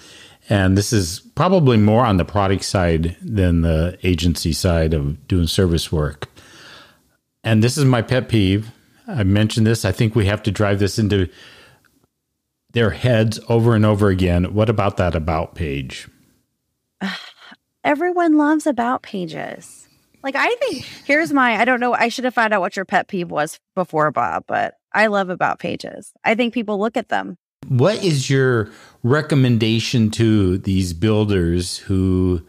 And 0.50 0.78
this 0.78 0.92
is 0.92 1.22
probably 1.36 1.78
more 1.78 2.06
on 2.06 2.18
the 2.18 2.26
product 2.26 2.66
side 2.66 3.16
than 3.22 3.62
the 3.62 3.98
agency 4.04 4.52
side 4.52 4.94
of 4.94 5.26
doing 5.28 5.48
service 5.48 5.92
work 5.92 6.28
and 7.44 7.64
this 7.64 7.78
is 7.78 7.86
my 7.86 8.02
pet 8.02 8.30
peeve. 8.30 8.72
I 9.08 9.24
mentioned 9.24 9.68
this. 9.68 9.86
I 9.86 9.92
think 9.92 10.16
we 10.16 10.26
have 10.28 10.44
to 10.44 10.52
drive 10.52 10.80
this 10.80 10.98
into 10.98 11.30
their 12.72 12.92
heads 12.92 13.40
over 13.50 13.76
and 13.76 13.86
over 13.86 14.10
again. 14.10 14.54
What 14.54 14.70
about 14.70 14.98
that 14.98 15.16
about 15.16 15.56
page? 15.56 16.08
Everyone 17.84 18.38
loves 18.38 18.66
about 18.66 19.04
pages. 19.04 19.88
Like 20.24 20.36
I 20.38 20.56
think 20.56 20.86
here's 21.06 21.34
my 21.34 21.60
I 21.60 21.66
don't 21.66 21.82
know 21.82 21.94
I 21.94 22.08
should 22.08 22.24
have 22.24 22.34
found 22.34 22.54
out 22.54 22.62
what 22.62 22.76
your 22.76 22.86
pet 22.86 23.08
peeve 23.08 23.30
was 23.30 23.60
before 23.76 24.10
Bob, 24.12 24.46
but 24.48 24.76
I 24.94 25.08
love 25.08 25.30
about 25.30 25.60
pages. 25.60 26.14
I 26.24 26.36
think 26.36 26.54
people 26.54 26.80
look 26.80 26.96
at 26.96 27.10
them. 27.10 27.38
What 27.68 28.02
is 28.04 28.30
your 28.30 28.70
recommendation 29.04 30.12
to 30.12 30.58
these 30.60 30.94
builders 30.94 31.78
who 31.78 32.42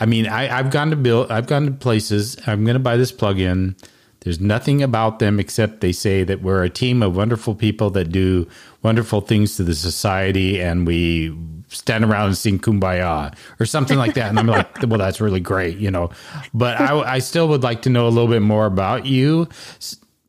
I 0.00 0.06
mean, 0.06 0.26
I, 0.26 0.46
have 0.46 0.70
gone 0.70 0.90
to 0.90 0.96
build 0.96 1.30
I've 1.30 1.46
gone 1.46 1.66
to 1.66 1.72
places, 1.72 2.36
I'm 2.46 2.64
gonna 2.64 2.80
buy 2.80 2.96
this 2.96 3.12
plugin 3.12 3.76
there's 4.22 4.40
nothing 4.40 4.82
about 4.82 5.18
them 5.18 5.40
except 5.40 5.80
they 5.80 5.92
say 5.92 6.22
that 6.24 6.42
we're 6.42 6.62
a 6.62 6.70
team 6.70 7.02
of 7.02 7.16
wonderful 7.16 7.54
people 7.54 7.90
that 7.90 8.10
do 8.10 8.46
wonderful 8.82 9.20
things 9.20 9.56
to 9.56 9.64
the 9.64 9.74
society 9.74 10.60
and 10.60 10.86
we 10.86 11.36
stand 11.68 12.04
around 12.04 12.26
and 12.26 12.38
sing 12.38 12.58
kumbaya 12.58 13.34
or 13.58 13.66
something 13.66 13.98
like 13.98 14.14
that. 14.14 14.28
And 14.28 14.38
I'm 14.38 14.46
like, 14.46 14.68
well, 14.86 14.98
that's 14.98 15.20
really 15.20 15.40
great, 15.40 15.78
you 15.78 15.90
know. 15.90 16.10
But 16.54 16.80
I, 16.80 17.14
I 17.14 17.18
still 17.18 17.48
would 17.48 17.62
like 17.62 17.82
to 17.82 17.90
know 17.90 18.06
a 18.06 18.10
little 18.10 18.28
bit 18.28 18.42
more 18.42 18.66
about 18.66 19.06
you. 19.06 19.48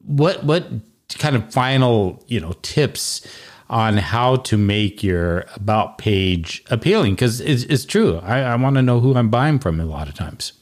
What 0.05 0.43
what 0.43 0.67
kind 1.19 1.35
of 1.35 1.53
final, 1.53 2.23
you 2.27 2.39
know, 2.39 2.53
tips 2.63 3.25
on 3.69 3.97
how 3.97 4.37
to 4.37 4.57
make 4.57 5.03
your 5.03 5.45
about 5.55 5.97
page 5.97 6.63
appealing? 6.69 7.13
Because 7.13 7.41
it's, 7.41 7.63
it's 7.63 7.85
true. 7.85 8.19
I, 8.23 8.39
I 8.39 8.55
want 8.55 8.75
to 8.75 8.81
know 8.81 8.99
who 8.99 9.15
I'm 9.15 9.29
buying 9.29 9.59
from 9.59 9.79
a 9.79 9.85
lot 9.85 10.09
of 10.09 10.15
times. 10.15 10.53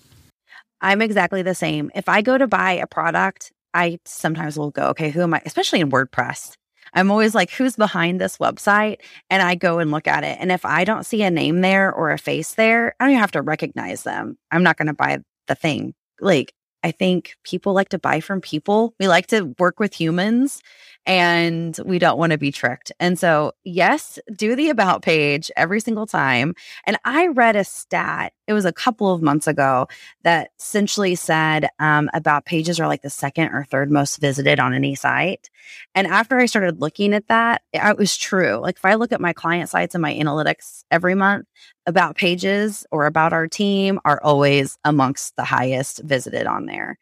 I'm 0.82 1.02
exactly 1.02 1.42
the 1.42 1.56
same. 1.56 1.92
If 1.96 2.10
I 2.10 2.22
go 2.22 2.38
to 2.38 2.48
buy 2.48 2.74
a 2.74 2.88
product, 2.88 3.52
I 3.74 4.00
sometimes 4.06 4.58
will 4.58 4.72
go, 4.72 4.88
okay, 4.90 5.10
who 5.10 5.22
am 5.22 5.34
I? 5.34 5.42
Especially 5.46 5.80
in 5.80 5.92
WordPress. 5.92 6.56
I'm 6.94 7.10
always 7.10 7.34
like, 7.34 7.52
who's 7.52 7.76
behind 7.78 8.20
this 8.20 8.38
website? 8.38 8.98
And 9.30 9.42
I 9.42 9.56
go 9.56 9.80
and 9.80 9.92
look 9.92 10.08
at 10.08 10.24
it. 10.24 10.38
And 10.42 10.52
if 10.52 10.66
I 10.66 10.84
don't 10.84 11.06
see 11.06 11.24
a 11.24 11.32
name 11.32 11.62
there 11.62 11.94
or 11.94 12.12
a 12.12 12.18
face 12.18 12.56
there, 12.56 12.96
I 13.00 13.06
don't 13.06 13.12
even 13.12 13.22
have 13.22 13.32
to 13.32 13.42
recognize 13.42 14.04
them. 14.04 14.38
I'm 14.52 14.64
not 14.64 14.78
going 14.78 14.88
to 14.88 14.94
buy 14.94 15.20
the 15.48 15.56
thing. 15.56 15.94
Like, 16.20 16.54
I 16.84 16.92
think 16.92 17.36
people 17.44 17.74
like 17.74 17.90
to 17.90 18.00
buy 18.00 18.20
from 18.20 18.42
people. 18.42 18.94
We 19.00 19.08
like 19.08 19.28
to 19.28 19.54
work 19.58 19.80
with 19.80 19.94
humans 19.94 20.62
and 21.06 21.80
we 21.86 22.00
don't 22.00 22.18
want 22.18 22.32
to 22.32 22.38
be 22.38 22.52
tricked. 22.52 22.92
And 23.00 23.18
so, 23.18 23.54
yes, 23.64 24.20
do 24.36 24.56
the 24.56 24.70
about 24.70 25.02
page 25.02 25.50
every 25.58 25.80
single 25.80 26.06
time. 26.06 26.54
And 26.86 26.98
I 27.06 27.28
read 27.28 27.56
a 27.56 27.64
stat, 27.64 28.34
it 28.48 28.54
was 28.54 28.66
a 28.66 28.74
couple 28.74 29.12
of 29.14 29.22
months 29.22 29.48
ago, 29.48 29.88
that 30.24 30.52
essentially 30.60 31.16
said 31.16 31.70
um, 31.80 32.10
about 32.14 32.46
pages 32.46 32.80
are 32.80 32.88
like 32.88 33.02
the 33.02 33.10
second 33.10 33.50
or 33.50 33.64
third 33.64 33.92
most 33.92 34.18
visited 34.18 34.60
on 34.60 34.74
any 34.74 34.96
site. 34.96 35.50
And 35.96 36.06
after 36.08 36.38
I 36.38 36.46
started 36.46 36.82
looking 36.82 37.14
at 37.14 37.28
that, 37.30 37.64
it 37.74 37.98
was 37.98 38.16
true. 38.18 38.58
Like 38.58 38.78
if 38.78 38.86
I 38.86 38.96
look 38.96 39.12
at 39.12 39.22
my 39.22 39.34
client 39.34 39.70
sites 39.70 39.96
and 39.96 40.02
my 40.02 40.14
analytics 40.14 40.84
every 40.92 41.16
month, 41.16 41.48
about 41.88 42.16
pages 42.16 42.86
or 42.92 43.08
about 43.08 43.34
our 43.34 43.48
team 43.48 44.00
are 44.06 44.22
always 44.22 44.78
amongst 44.86 45.36
the 45.36 45.44
highest 45.44 46.02
visited 46.04 46.46
on 46.46 46.68
there. 46.68 46.98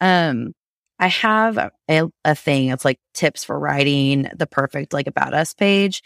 Um, 0.00 0.54
I 0.98 1.08
have 1.08 1.58
a, 1.58 1.72
a 2.24 2.34
thing. 2.34 2.68
It's 2.68 2.84
like 2.84 2.98
tips 3.14 3.44
for 3.44 3.58
writing 3.58 4.28
the 4.34 4.46
perfect 4.46 4.92
like 4.92 5.06
about 5.06 5.34
us 5.34 5.54
page. 5.54 6.02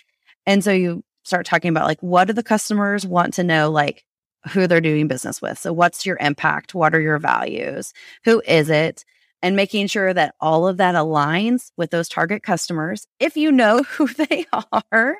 And 0.46 0.64
so 0.64 0.72
you 0.72 1.04
start 1.24 1.46
talking 1.46 1.68
about 1.68 1.86
like 1.86 2.00
what 2.00 2.26
do 2.26 2.32
the 2.32 2.42
customers 2.42 3.06
want 3.06 3.34
to 3.34 3.44
know 3.44 3.70
like 3.70 4.04
who 4.50 4.66
they're 4.66 4.80
doing 4.80 5.08
business 5.08 5.42
with. 5.42 5.58
So 5.58 5.72
what's 5.72 6.06
your 6.06 6.16
impact? 6.20 6.74
What 6.74 6.94
are 6.94 7.00
your 7.00 7.18
values? 7.18 7.92
Who 8.24 8.40
is 8.46 8.70
it? 8.70 9.04
And 9.42 9.54
making 9.54 9.86
sure 9.86 10.12
that 10.12 10.34
all 10.40 10.66
of 10.66 10.78
that 10.78 10.94
aligns 10.94 11.70
with 11.76 11.90
those 11.90 12.08
target 12.08 12.42
customers 12.42 13.06
if 13.20 13.36
you 13.36 13.52
know 13.52 13.82
who 13.88 14.08
they 14.08 14.46
are 14.82 15.18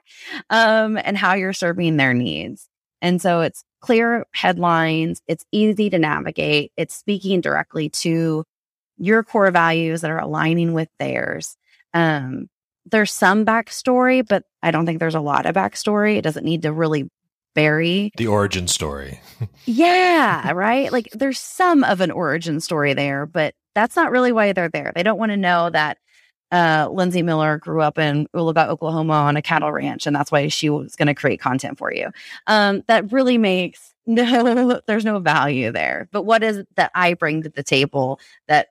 um, 0.50 0.98
and 1.02 1.16
how 1.16 1.34
you're 1.34 1.52
serving 1.52 1.96
their 1.96 2.14
needs. 2.14 2.68
And 3.00 3.22
so 3.22 3.42
it's 3.42 3.62
clear 3.80 4.26
headlines, 4.34 5.22
it's 5.28 5.44
easy 5.52 5.88
to 5.90 5.98
navigate, 5.98 6.72
it's 6.76 6.96
speaking 6.96 7.40
directly 7.40 7.90
to 7.90 8.44
your 8.98 9.22
core 9.22 9.50
values 9.50 10.00
that 10.00 10.10
are 10.10 10.20
aligning 10.20 10.72
with 10.72 10.88
theirs. 10.98 11.56
Um, 11.94 12.48
there's 12.86 13.12
some 13.12 13.44
backstory, 13.44 14.26
but 14.26 14.44
I 14.62 14.70
don't 14.70 14.86
think 14.86 14.98
there's 14.98 15.14
a 15.14 15.20
lot 15.20 15.46
of 15.46 15.54
backstory. 15.54 16.16
It 16.16 16.22
doesn't 16.22 16.44
need 16.44 16.62
to 16.62 16.72
really 16.72 17.10
bury 17.54 18.12
the 18.16 18.26
origin 18.26 18.68
story. 18.68 19.20
yeah, 19.64 20.50
right. 20.54 20.92
Like 20.92 21.10
there's 21.12 21.38
some 21.38 21.84
of 21.84 22.00
an 22.00 22.10
origin 22.10 22.60
story 22.60 22.94
there, 22.94 23.26
but 23.26 23.54
that's 23.74 23.96
not 23.96 24.10
really 24.10 24.32
why 24.32 24.52
they're 24.52 24.68
there. 24.68 24.92
They 24.94 25.02
don't 25.02 25.18
want 25.18 25.32
to 25.32 25.36
know 25.36 25.70
that 25.70 25.98
uh, 26.50 26.88
Lindsey 26.90 27.22
Miller 27.22 27.58
grew 27.58 27.82
up 27.82 27.98
in 27.98 28.26
Oologah, 28.34 28.68
Oklahoma 28.68 29.12
on 29.12 29.36
a 29.36 29.42
cattle 29.42 29.70
ranch, 29.70 30.06
and 30.06 30.16
that's 30.16 30.32
why 30.32 30.48
she 30.48 30.70
was 30.70 30.96
going 30.96 31.08
to 31.08 31.14
create 31.14 31.40
content 31.40 31.78
for 31.78 31.92
you. 31.92 32.10
Um, 32.46 32.82
that 32.88 33.12
really 33.12 33.38
makes 33.38 33.94
no, 34.06 34.80
there's 34.86 35.04
no 35.04 35.18
value 35.18 35.70
there. 35.70 36.08
But 36.12 36.22
what 36.22 36.42
is 36.42 36.64
that 36.76 36.90
I 36.94 37.12
bring 37.12 37.42
to 37.42 37.50
the 37.50 37.62
table 37.62 38.20
that 38.46 38.68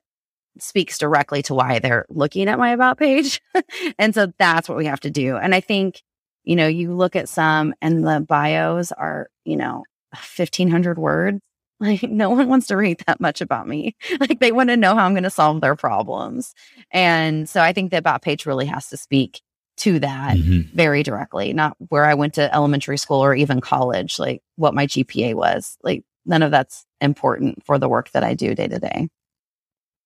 speaks 0.62 0.98
directly 0.98 1.42
to 1.42 1.54
why 1.54 1.78
they're 1.78 2.06
looking 2.08 2.48
at 2.48 2.58
my 2.58 2.70
about 2.70 2.98
page. 2.98 3.40
and 3.98 4.14
so 4.14 4.32
that's 4.38 4.68
what 4.68 4.78
we 4.78 4.86
have 4.86 5.00
to 5.00 5.10
do. 5.10 5.36
And 5.36 5.54
I 5.54 5.60
think, 5.60 6.02
you 6.44 6.56
know, 6.56 6.66
you 6.66 6.94
look 6.94 7.16
at 7.16 7.28
some 7.28 7.74
and 7.80 8.06
the 8.06 8.20
bios 8.20 8.92
are, 8.92 9.28
you 9.44 9.56
know, 9.56 9.84
1500 10.10 10.98
words. 10.98 11.40
Like 11.80 12.02
no 12.02 12.28
one 12.30 12.48
wants 12.48 12.66
to 12.66 12.76
read 12.76 13.04
that 13.06 13.20
much 13.20 13.40
about 13.40 13.68
me. 13.68 13.94
Like 14.18 14.40
they 14.40 14.50
want 14.50 14.70
to 14.70 14.76
know 14.76 14.96
how 14.96 15.06
I'm 15.06 15.12
going 15.12 15.22
to 15.22 15.30
solve 15.30 15.60
their 15.60 15.76
problems. 15.76 16.52
And 16.90 17.48
so 17.48 17.60
I 17.60 17.72
think 17.72 17.92
the 17.92 17.98
about 17.98 18.20
page 18.20 18.46
really 18.46 18.66
has 18.66 18.88
to 18.88 18.96
speak 18.96 19.40
to 19.76 20.00
that 20.00 20.36
mm-hmm. 20.36 20.76
very 20.76 21.04
directly, 21.04 21.52
not 21.52 21.76
where 21.88 22.04
I 22.04 22.14
went 22.14 22.34
to 22.34 22.52
elementary 22.52 22.98
school 22.98 23.22
or 23.22 23.32
even 23.32 23.60
college, 23.60 24.18
like 24.18 24.42
what 24.56 24.74
my 24.74 24.88
GPA 24.88 25.34
was. 25.34 25.78
Like 25.84 26.02
none 26.26 26.42
of 26.42 26.50
that's 26.50 26.84
important 27.00 27.64
for 27.64 27.78
the 27.78 27.88
work 27.88 28.10
that 28.10 28.24
I 28.24 28.34
do 28.34 28.56
day 28.56 28.66
to 28.66 28.78
day. 28.78 29.08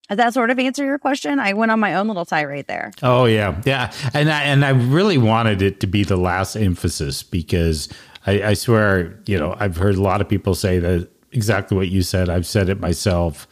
Does 0.08 0.18
that 0.18 0.34
sort 0.34 0.50
of 0.50 0.58
answer 0.58 0.84
your 0.84 0.98
question? 0.98 1.38
I 1.38 1.52
went 1.52 1.72
on 1.72 1.80
my 1.80 1.94
own 1.94 2.08
little 2.08 2.24
tirade 2.24 2.66
there. 2.66 2.92
Oh 3.02 3.24
yeah, 3.24 3.60
yeah, 3.64 3.92
and 4.12 4.30
I, 4.30 4.42
and 4.42 4.64
I 4.64 4.70
really 4.70 5.18
wanted 5.18 5.62
it 5.62 5.80
to 5.80 5.86
be 5.86 6.04
the 6.04 6.16
last 6.16 6.56
emphasis 6.56 7.22
because 7.22 7.88
I, 8.26 8.42
I 8.42 8.54
swear, 8.54 9.18
you 9.26 9.38
know, 9.38 9.56
I've 9.58 9.76
heard 9.76 9.94
a 9.94 10.02
lot 10.02 10.20
of 10.20 10.28
people 10.28 10.54
say 10.54 10.78
that 10.78 11.08
exactly 11.30 11.76
what 11.76 11.88
you 11.88 12.02
said. 12.02 12.28
I've 12.28 12.46
said 12.46 12.68
it 12.68 12.80
myself, 12.80 13.46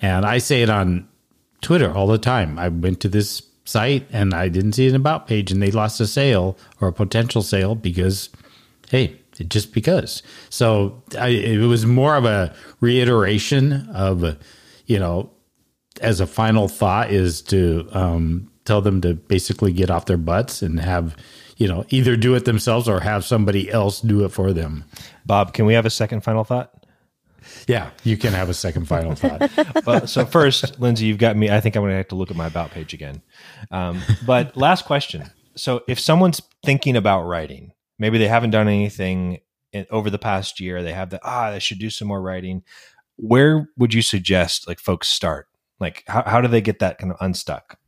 and 0.00 0.24
I 0.24 0.38
say 0.38 0.62
it 0.62 0.70
on 0.70 1.08
Twitter 1.62 1.92
all 1.92 2.06
the 2.06 2.18
time. 2.18 2.58
I 2.58 2.68
went 2.68 3.00
to 3.00 3.08
this 3.08 3.42
site 3.64 4.06
and 4.12 4.34
I 4.34 4.48
didn't 4.48 4.72
see 4.72 4.86
an 4.88 4.94
about 4.94 5.26
page, 5.26 5.50
and 5.50 5.62
they 5.62 5.70
lost 5.70 6.00
a 6.00 6.06
sale 6.06 6.56
or 6.80 6.88
a 6.88 6.92
potential 6.92 7.42
sale 7.42 7.74
because, 7.74 8.28
hey, 8.90 9.18
just 9.48 9.72
because. 9.72 10.22
So 10.50 11.02
I, 11.18 11.28
it 11.28 11.66
was 11.66 11.86
more 11.86 12.16
of 12.16 12.24
a 12.24 12.54
reiteration 12.80 13.88
of, 13.90 14.36
you 14.86 14.98
know, 14.98 15.30
as 16.00 16.20
a 16.20 16.26
final 16.26 16.68
thought 16.68 17.10
is 17.10 17.42
to 17.42 17.88
um, 17.92 18.50
tell 18.64 18.80
them 18.80 19.00
to 19.02 19.14
basically 19.14 19.72
get 19.72 19.90
off 19.90 20.06
their 20.06 20.16
butts 20.16 20.62
and 20.62 20.80
have 20.80 21.16
you 21.56 21.68
know 21.68 21.84
either 21.90 22.16
do 22.16 22.34
it 22.34 22.44
themselves 22.44 22.88
or 22.88 23.00
have 23.00 23.24
somebody 23.24 23.70
else 23.70 24.00
do 24.00 24.24
it 24.24 24.30
for 24.30 24.52
them. 24.52 24.84
Bob 25.24 25.52
can 25.52 25.66
we 25.66 25.74
have 25.74 25.86
a 25.86 25.90
second 25.90 26.22
final 26.22 26.44
thought? 26.44 26.72
Yeah 27.66 27.90
you 28.02 28.16
can 28.16 28.32
have 28.32 28.48
a 28.48 28.54
second 28.54 28.86
final 28.86 29.14
thought. 29.14 29.50
Well 29.86 30.06
so 30.06 30.24
first 30.24 30.80
lindsey 30.80 31.06
you've 31.06 31.18
got 31.18 31.36
me. 31.36 31.50
I 31.50 31.60
think 31.60 31.76
i'm 31.76 31.82
going 31.82 31.92
to 31.92 31.96
have 31.96 32.08
to 32.08 32.16
look 32.16 32.30
at 32.30 32.36
my 32.36 32.46
about 32.46 32.70
page 32.70 32.94
again. 32.94 33.22
Um, 33.70 34.02
but 34.26 34.56
last 34.56 34.84
question. 34.86 35.30
So 35.56 35.82
if 35.86 36.00
someone's 36.00 36.42
thinking 36.64 36.96
about 36.96 37.24
writing 37.24 37.72
maybe 37.98 38.18
they 38.18 38.26
haven't 38.28 38.50
done 38.50 38.66
anything 38.66 39.38
in, 39.72 39.86
over 39.90 40.10
the 40.10 40.18
past 40.18 40.58
year 40.58 40.82
they 40.82 40.92
have 40.92 41.10
the 41.10 41.20
ah 41.22 41.46
i 41.46 41.58
should 41.58 41.78
do 41.78 41.90
some 41.90 42.08
more 42.08 42.22
writing. 42.22 42.62
Where 43.16 43.68
would 43.76 43.94
you 43.94 44.02
suggest 44.02 44.66
like 44.66 44.80
folks 44.80 45.08
start 45.08 45.46
like, 45.80 46.04
how, 46.06 46.22
how 46.24 46.40
do 46.40 46.48
they 46.48 46.60
get 46.60 46.78
that 46.80 46.98
kind 46.98 47.12
of 47.12 47.18
unstuck? 47.20 47.78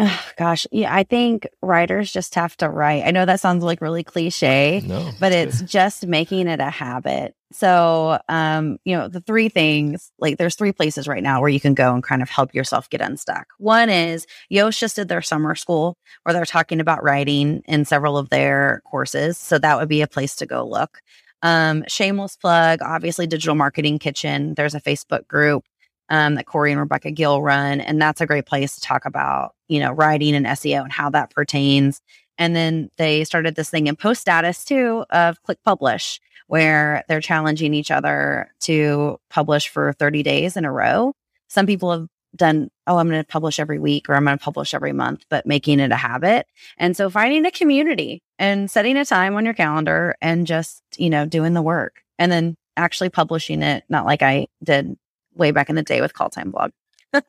Oh, 0.00 0.24
gosh, 0.36 0.64
yeah, 0.70 0.94
I 0.94 1.02
think 1.02 1.48
writers 1.60 2.12
just 2.12 2.36
have 2.36 2.56
to 2.58 2.68
write. 2.68 3.02
I 3.04 3.10
know 3.10 3.24
that 3.24 3.40
sounds 3.40 3.64
like 3.64 3.80
really 3.80 4.04
cliche, 4.04 4.80
no, 4.86 5.10
but 5.18 5.32
it's 5.32 5.60
good. 5.60 5.68
just 5.68 6.06
making 6.06 6.46
it 6.46 6.60
a 6.60 6.70
habit. 6.70 7.34
So, 7.50 8.20
um, 8.28 8.78
you 8.84 8.96
know, 8.96 9.08
the 9.08 9.20
three 9.20 9.48
things 9.48 10.12
like 10.20 10.38
there's 10.38 10.54
three 10.54 10.70
places 10.70 11.08
right 11.08 11.22
now 11.22 11.40
where 11.40 11.50
you 11.50 11.58
can 11.58 11.74
go 11.74 11.92
and 11.92 12.02
kind 12.04 12.22
of 12.22 12.30
help 12.30 12.54
yourself 12.54 12.88
get 12.90 13.00
unstuck. 13.00 13.48
One 13.58 13.90
is 13.90 14.24
Yoast 14.52 14.78
just 14.78 14.94
did 14.94 15.08
their 15.08 15.22
summer 15.22 15.56
school 15.56 15.96
where 16.22 16.32
they're 16.32 16.44
talking 16.44 16.78
about 16.78 17.02
writing 17.02 17.62
in 17.66 17.84
several 17.84 18.16
of 18.16 18.28
their 18.28 18.82
courses. 18.88 19.36
So 19.36 19.58
that 19.58 19.78
would 19.78 19.88
be 19.88 20.02
a 20.02 20.06
place 20.06 20.36
to 20.36 20.46
go 20.46 20.64
look. 20.64 21.00
Um, 21.42 21.82
shameless 21.88 22.36
plug, 22.36 22.82
obviously, 22.82 23.26
Digital 23.26 23.56
Marketing 23.56 23.98
Kitchen. 23.98 24.54
There's 24.54 24.76
a 24.76 24.80
Facebook 24.80 25.26
group 25.26 25.64
um, 26.10 26.34
that 26.34 26.46
Corey 26.46 26.72
and 26.72 26.80
Rebecca 26.80 27.10
Gill 27.10 27.42
run. 27.42 27.80
And 27.80 28.00
that's 28.00 28.20
a 28.20 28.26
great 28.26 28.46
place 28.46 28.74
to 28.76 28.80
talk 28.80 29.04
about, 29.04 29.54
you 29.68 29.80
know, 29.80 29.92
writing 29.92 30.34
and 30.34 30.46
SEO 30.46 30.82
and 30.82 30.92
how 30.92 31.10
that 31.10 31.30
pertains. 31.30 32.00
And 32.38 32.54
then 32.54 32.90
they 32.98 33.24
started 33.24 33.54
this 33.54 33.70
thing 33.70 33.88
in 33.88 33.96
post 33.96 34.20
status 34.20 34.64
too 34.64 35.04
of 35.10 35.42
click 35.42 35.58
publish, 35.64 36.20
where 36.46 37.04
they're 37.08 37.20
challenging 37.20 37.74
each 37.74 37.90
other 37.90 38.50
to 38.60 39.18
publish 39.28 39.68
for 39.68 39.92
30 39.92 40.22
days 40.22 40.56
in 40.56 40.64
a 40.64 40.72
row. 40.72 41.12
Some 41.48 41.66
people 41.66 41.92
have 41.92 42.06
done, 42.36 42.70
oh, 42.86 42.98
I'm 42.98 43.08
going 43.08 43.22
to 43.22 43.26
publish 43.26 43.58
every 43.58 43.78
week 43.78 44.08
or 44.08 44.14
I'm 44.14 44.24
going 44.24 44.38
to 44.38 44.44
publish 44.44 44.74
every 44.74 44.92
month, 44.92 45.24
but 45.28 45.46
making 45.46 45.80
it 45.80 45.92
a 45.92 45.96
habit. 45.96 46.46
And 46.76 46.96
so 46.96 47.10
finding 47.10 47.44
a 47.46 47.50
community 47.50 48.22
and 48.38 48.70
setting 48.70 48.96
a 48.96 49.04
time 49.04 49.34
on 49.34 49.44
your 49.44 49.54
calendar 49.54 50.14
and 50.20 50.46
just, 50.46 50.82
you 50.96 51.10
know, 51.10 51.26
doing 51.26 51.54
the 51.54 51.62
work 51.62 52.02
and 52.18 52.30
then 52.30 52.56
actually 52.76 53.08
publishing 53.08 53.62
it, 53.62 53.84
not 53.88 54.06
like 54.06 54.22
I 54.22 54.46
did 54.62 54.96
way 55.38 55.50
back 55.50 55.70
in 55.70 55.76
the 55.76 55.82
day 55.82 56.00
with 56.00 56.14
Call 56.14 56.30
Time 56.30 56.50
Blog. 56.50 56.72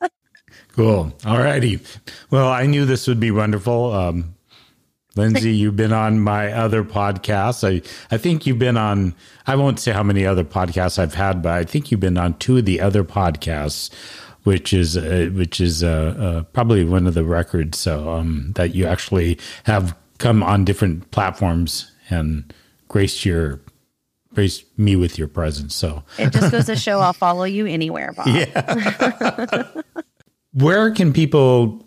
cool. 0.73 1.13
All 1.25 1.37
righty. 1.37 1.79
Well, 2.31 2.47
I 2.49 2.65
knew 2.65 2.85
this 2.85 3.07
would 3.07 3.19
be 3.19 3.31
wonderful. 3.31 3.93
Um, 3.93 4.35
Lindsey, 5.15 5.53
you've 5.53 5.75
been 5.75 5.93
on 5.93 6.19
my 6.19 6.51
other 6.51 6.83
podcasts. 6.83 7.67
I, 7.67 7.81
I 8.13 8.17
think 8.17 8.45
you've 8.45 8.59
been 8.59 8.77
on, 8.77 9.15
I 9.47 9.55
won't 9.55 9.79
say 9.79 9.91
how 9.91 10.03
many 10.03 10.25
other 10.25 10.43
podcasts 10.43 10.99
I've 10.99 11.15
had, 11.15 11.41
but 11.41 11.53
I 11.53 11.63
think 11.63 11.91
you've 11.91 11.99
been 11.99 12.17
on 12.17 12.35
two 12.35 12.57
of 12.57 12.65
the 12.65 12.79
other 12.79 13.03
podcasts, 13.03 13.93
which 14.43 14.71
is, 14.71 14.95
uh, 14.95 15.29
which 15.33 15.59
is 15.59 15.83
uh, 15.83 16.15
uh, 16.17 16.43
probably 16.53 16.85
one 16.85 17.07
of 17.07 17.15
the 17.15 17.25
records 17.25 17.77
so, 17.77 18.09
um, 18.09 18.53
that 18.55 18.75
you 18.75 18.85
actually 18.85 19.39
have 19.63 19.95
come 20.19 20.43
on 20.43 20.63
different 20.63 21.09
platforms 21.11 21.91
and 22.09 22.53
graced 22.87 23.25
your 23.25 23.59
grace 24.33 24.63
me 24.77 24.95
with 24.95 25.17
your 25.17 25.27
presence. 25.27 25.75
So 25.75 26.03
it 26.17 26.31
just 26.31 26.51
goes 26.51 26.65
to 26.67 26.75
show 26.75 26.99
I'll 26.99 27.13
follow 27.13 27.43
you 27.43 27.65
anywhere, 27.65 28.13
Bob. 28.13 28.27
Yeah. 28.27 29.67
where 30.53 30.91
can 30.91 31.13
people? 31.13 31.85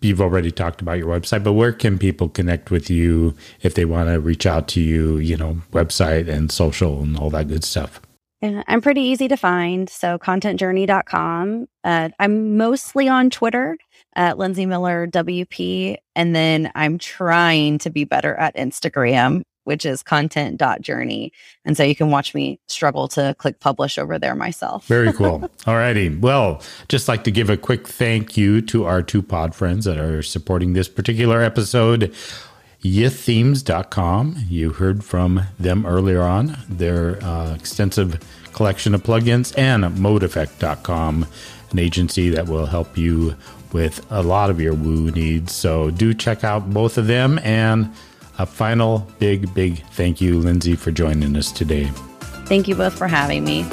You've 0.00 0.20
already 0.20 0.50
talked 0.50 0.82
about 0.82 0.98
your 0.98 1.08
website, 1.08 1.44
but 1.44 1.54
where 1.54 1.72
can 1.72 1.98
people 1.98 2.28
connect 2.28 2.70
with 2.70 2.90
you 2.90 3.34
if 3.62 3.74
they 3.74 3.86
want 3.86 4.10
to 4.10 4.20
reach 4.20 4.44
out 4.44 4.68
to 4.68 4.80
you? 4.80 5.16
You 5.16 5.36
know, 5.36 5.62
website 5.72 6.28
and 6.28 6.52
social 6.52 7.00
and 7.02 7.16
all 7.16 7.30
that 7.30 7.48
good 7.48 7.64
stuff. 7.64 8.02
I'm 8.42 8.82
pretty 8.82 9.00
easy 9.00 9.28
to 9.28 9.36
find. 9.36 9.88
So 9.88 10.18
contentjourney.com. 10.18 11.66
Uh, 11.82 12.08
I'm 12.18 12.56
mostly 12.58 13.08
on 13.08 13.30
Twitter 13.30 13.78
at 14.14 14.36
Lindsey 14.36 14.66
Miller 14.66 15.06
WP. 15.06 15.96
And 16.14 16.36
then 16.36 16.70
I'm 16.74 16.98
trying 16.98 17.78
to 17.78 17.90
be 17.90 18.04
better 18.04 18.34
at 18.34 18.54
Instagram 18.56 19.42
which 19.64 19.84
is 19.84 20.02
content.journey. 20.02 21.32
And 21.64 21.76
so 21.76 21.82
you 21.82 21.96
can 21.96 22.10
watch 22.10 22.34
me 22.34 22.60
struggle 22.68 23.08
to 23.08 23.34
click 23.38 23.60
publish 23.60 23.98
over 23.98 24.18
there 24.18 24.34
myself. 24.34 24.86
Very 24.86 25.12
cool. 25.12 25.50
All 25.66 25.76
righty. 25.76 26.08
Well, 26.14 26.62
just 26.88 27.08
like 27.08 27.24
to 27.24 27.30
give 27.30 27.50
a 27.50 27.56
quick 27.56 27.88
thank 27.88 28.36
you 28.36 28.60
to 28.62 28.84
our 28.84 29.02
two 29.02 29.22
pod 29.22 29.54
friends 29.54 29.84
that 29.84 29.98
are 29.98 30.22
supporting 30.22 30.72
this 30.74 30.88
particular 30.88 31.42
episode. 31.42 32.14
yithemes.com. 32.82 34.36
You 34.48 34.70
heard 34.70 35.04
from 35.04 35.42
them 35.58 35.86
earlier 35.86 36.22
on, 36.22 36.56
their 36.68 37.22
uh, 37.24 37.54
extensive 37.54 38.20
collection 38.52 38.94
of 38.94 39.02
plugins, 39.02 39.56
and 39.58 39.84
modeeffect.com, 39.84 41.26
an 41.70 41.78
agency 41.78 42.30
that 42.30 42.46
will 42.46 42.66
help 42.66 42.96
you 42.96 43.36
with 43.72 44.06
a 44.10 44.22
lot 44.22 44.50
of 44.50 44.60
your 44.60 44.74
Woo 44.74 45.10
needs. 45.10 45.52
So 45.52 45.90
do 45.90 46.14
check 46.14 46.44
out 46.44 46.70
both 46.70 46.96
of 46.96 47.06
them 47.08 47.40
and 47.42 47.92
a 48.38 48.46
final 48.46 49.06
big, 49.18 49.52
big 49.54 49.84
thank 49.92 50.20
you, 50.20 50.38
Lindsey, 50.38 50.76
for 50.76 50.90
joining 50.90 51.36
us 51.36 51.52
today. 51.52 51.90
Thank 52.46 52.68
you 52.68 52.74
both 52.74 52.96
for 52.96 53.08
having 53.08 53.44
me. 53.44 53.64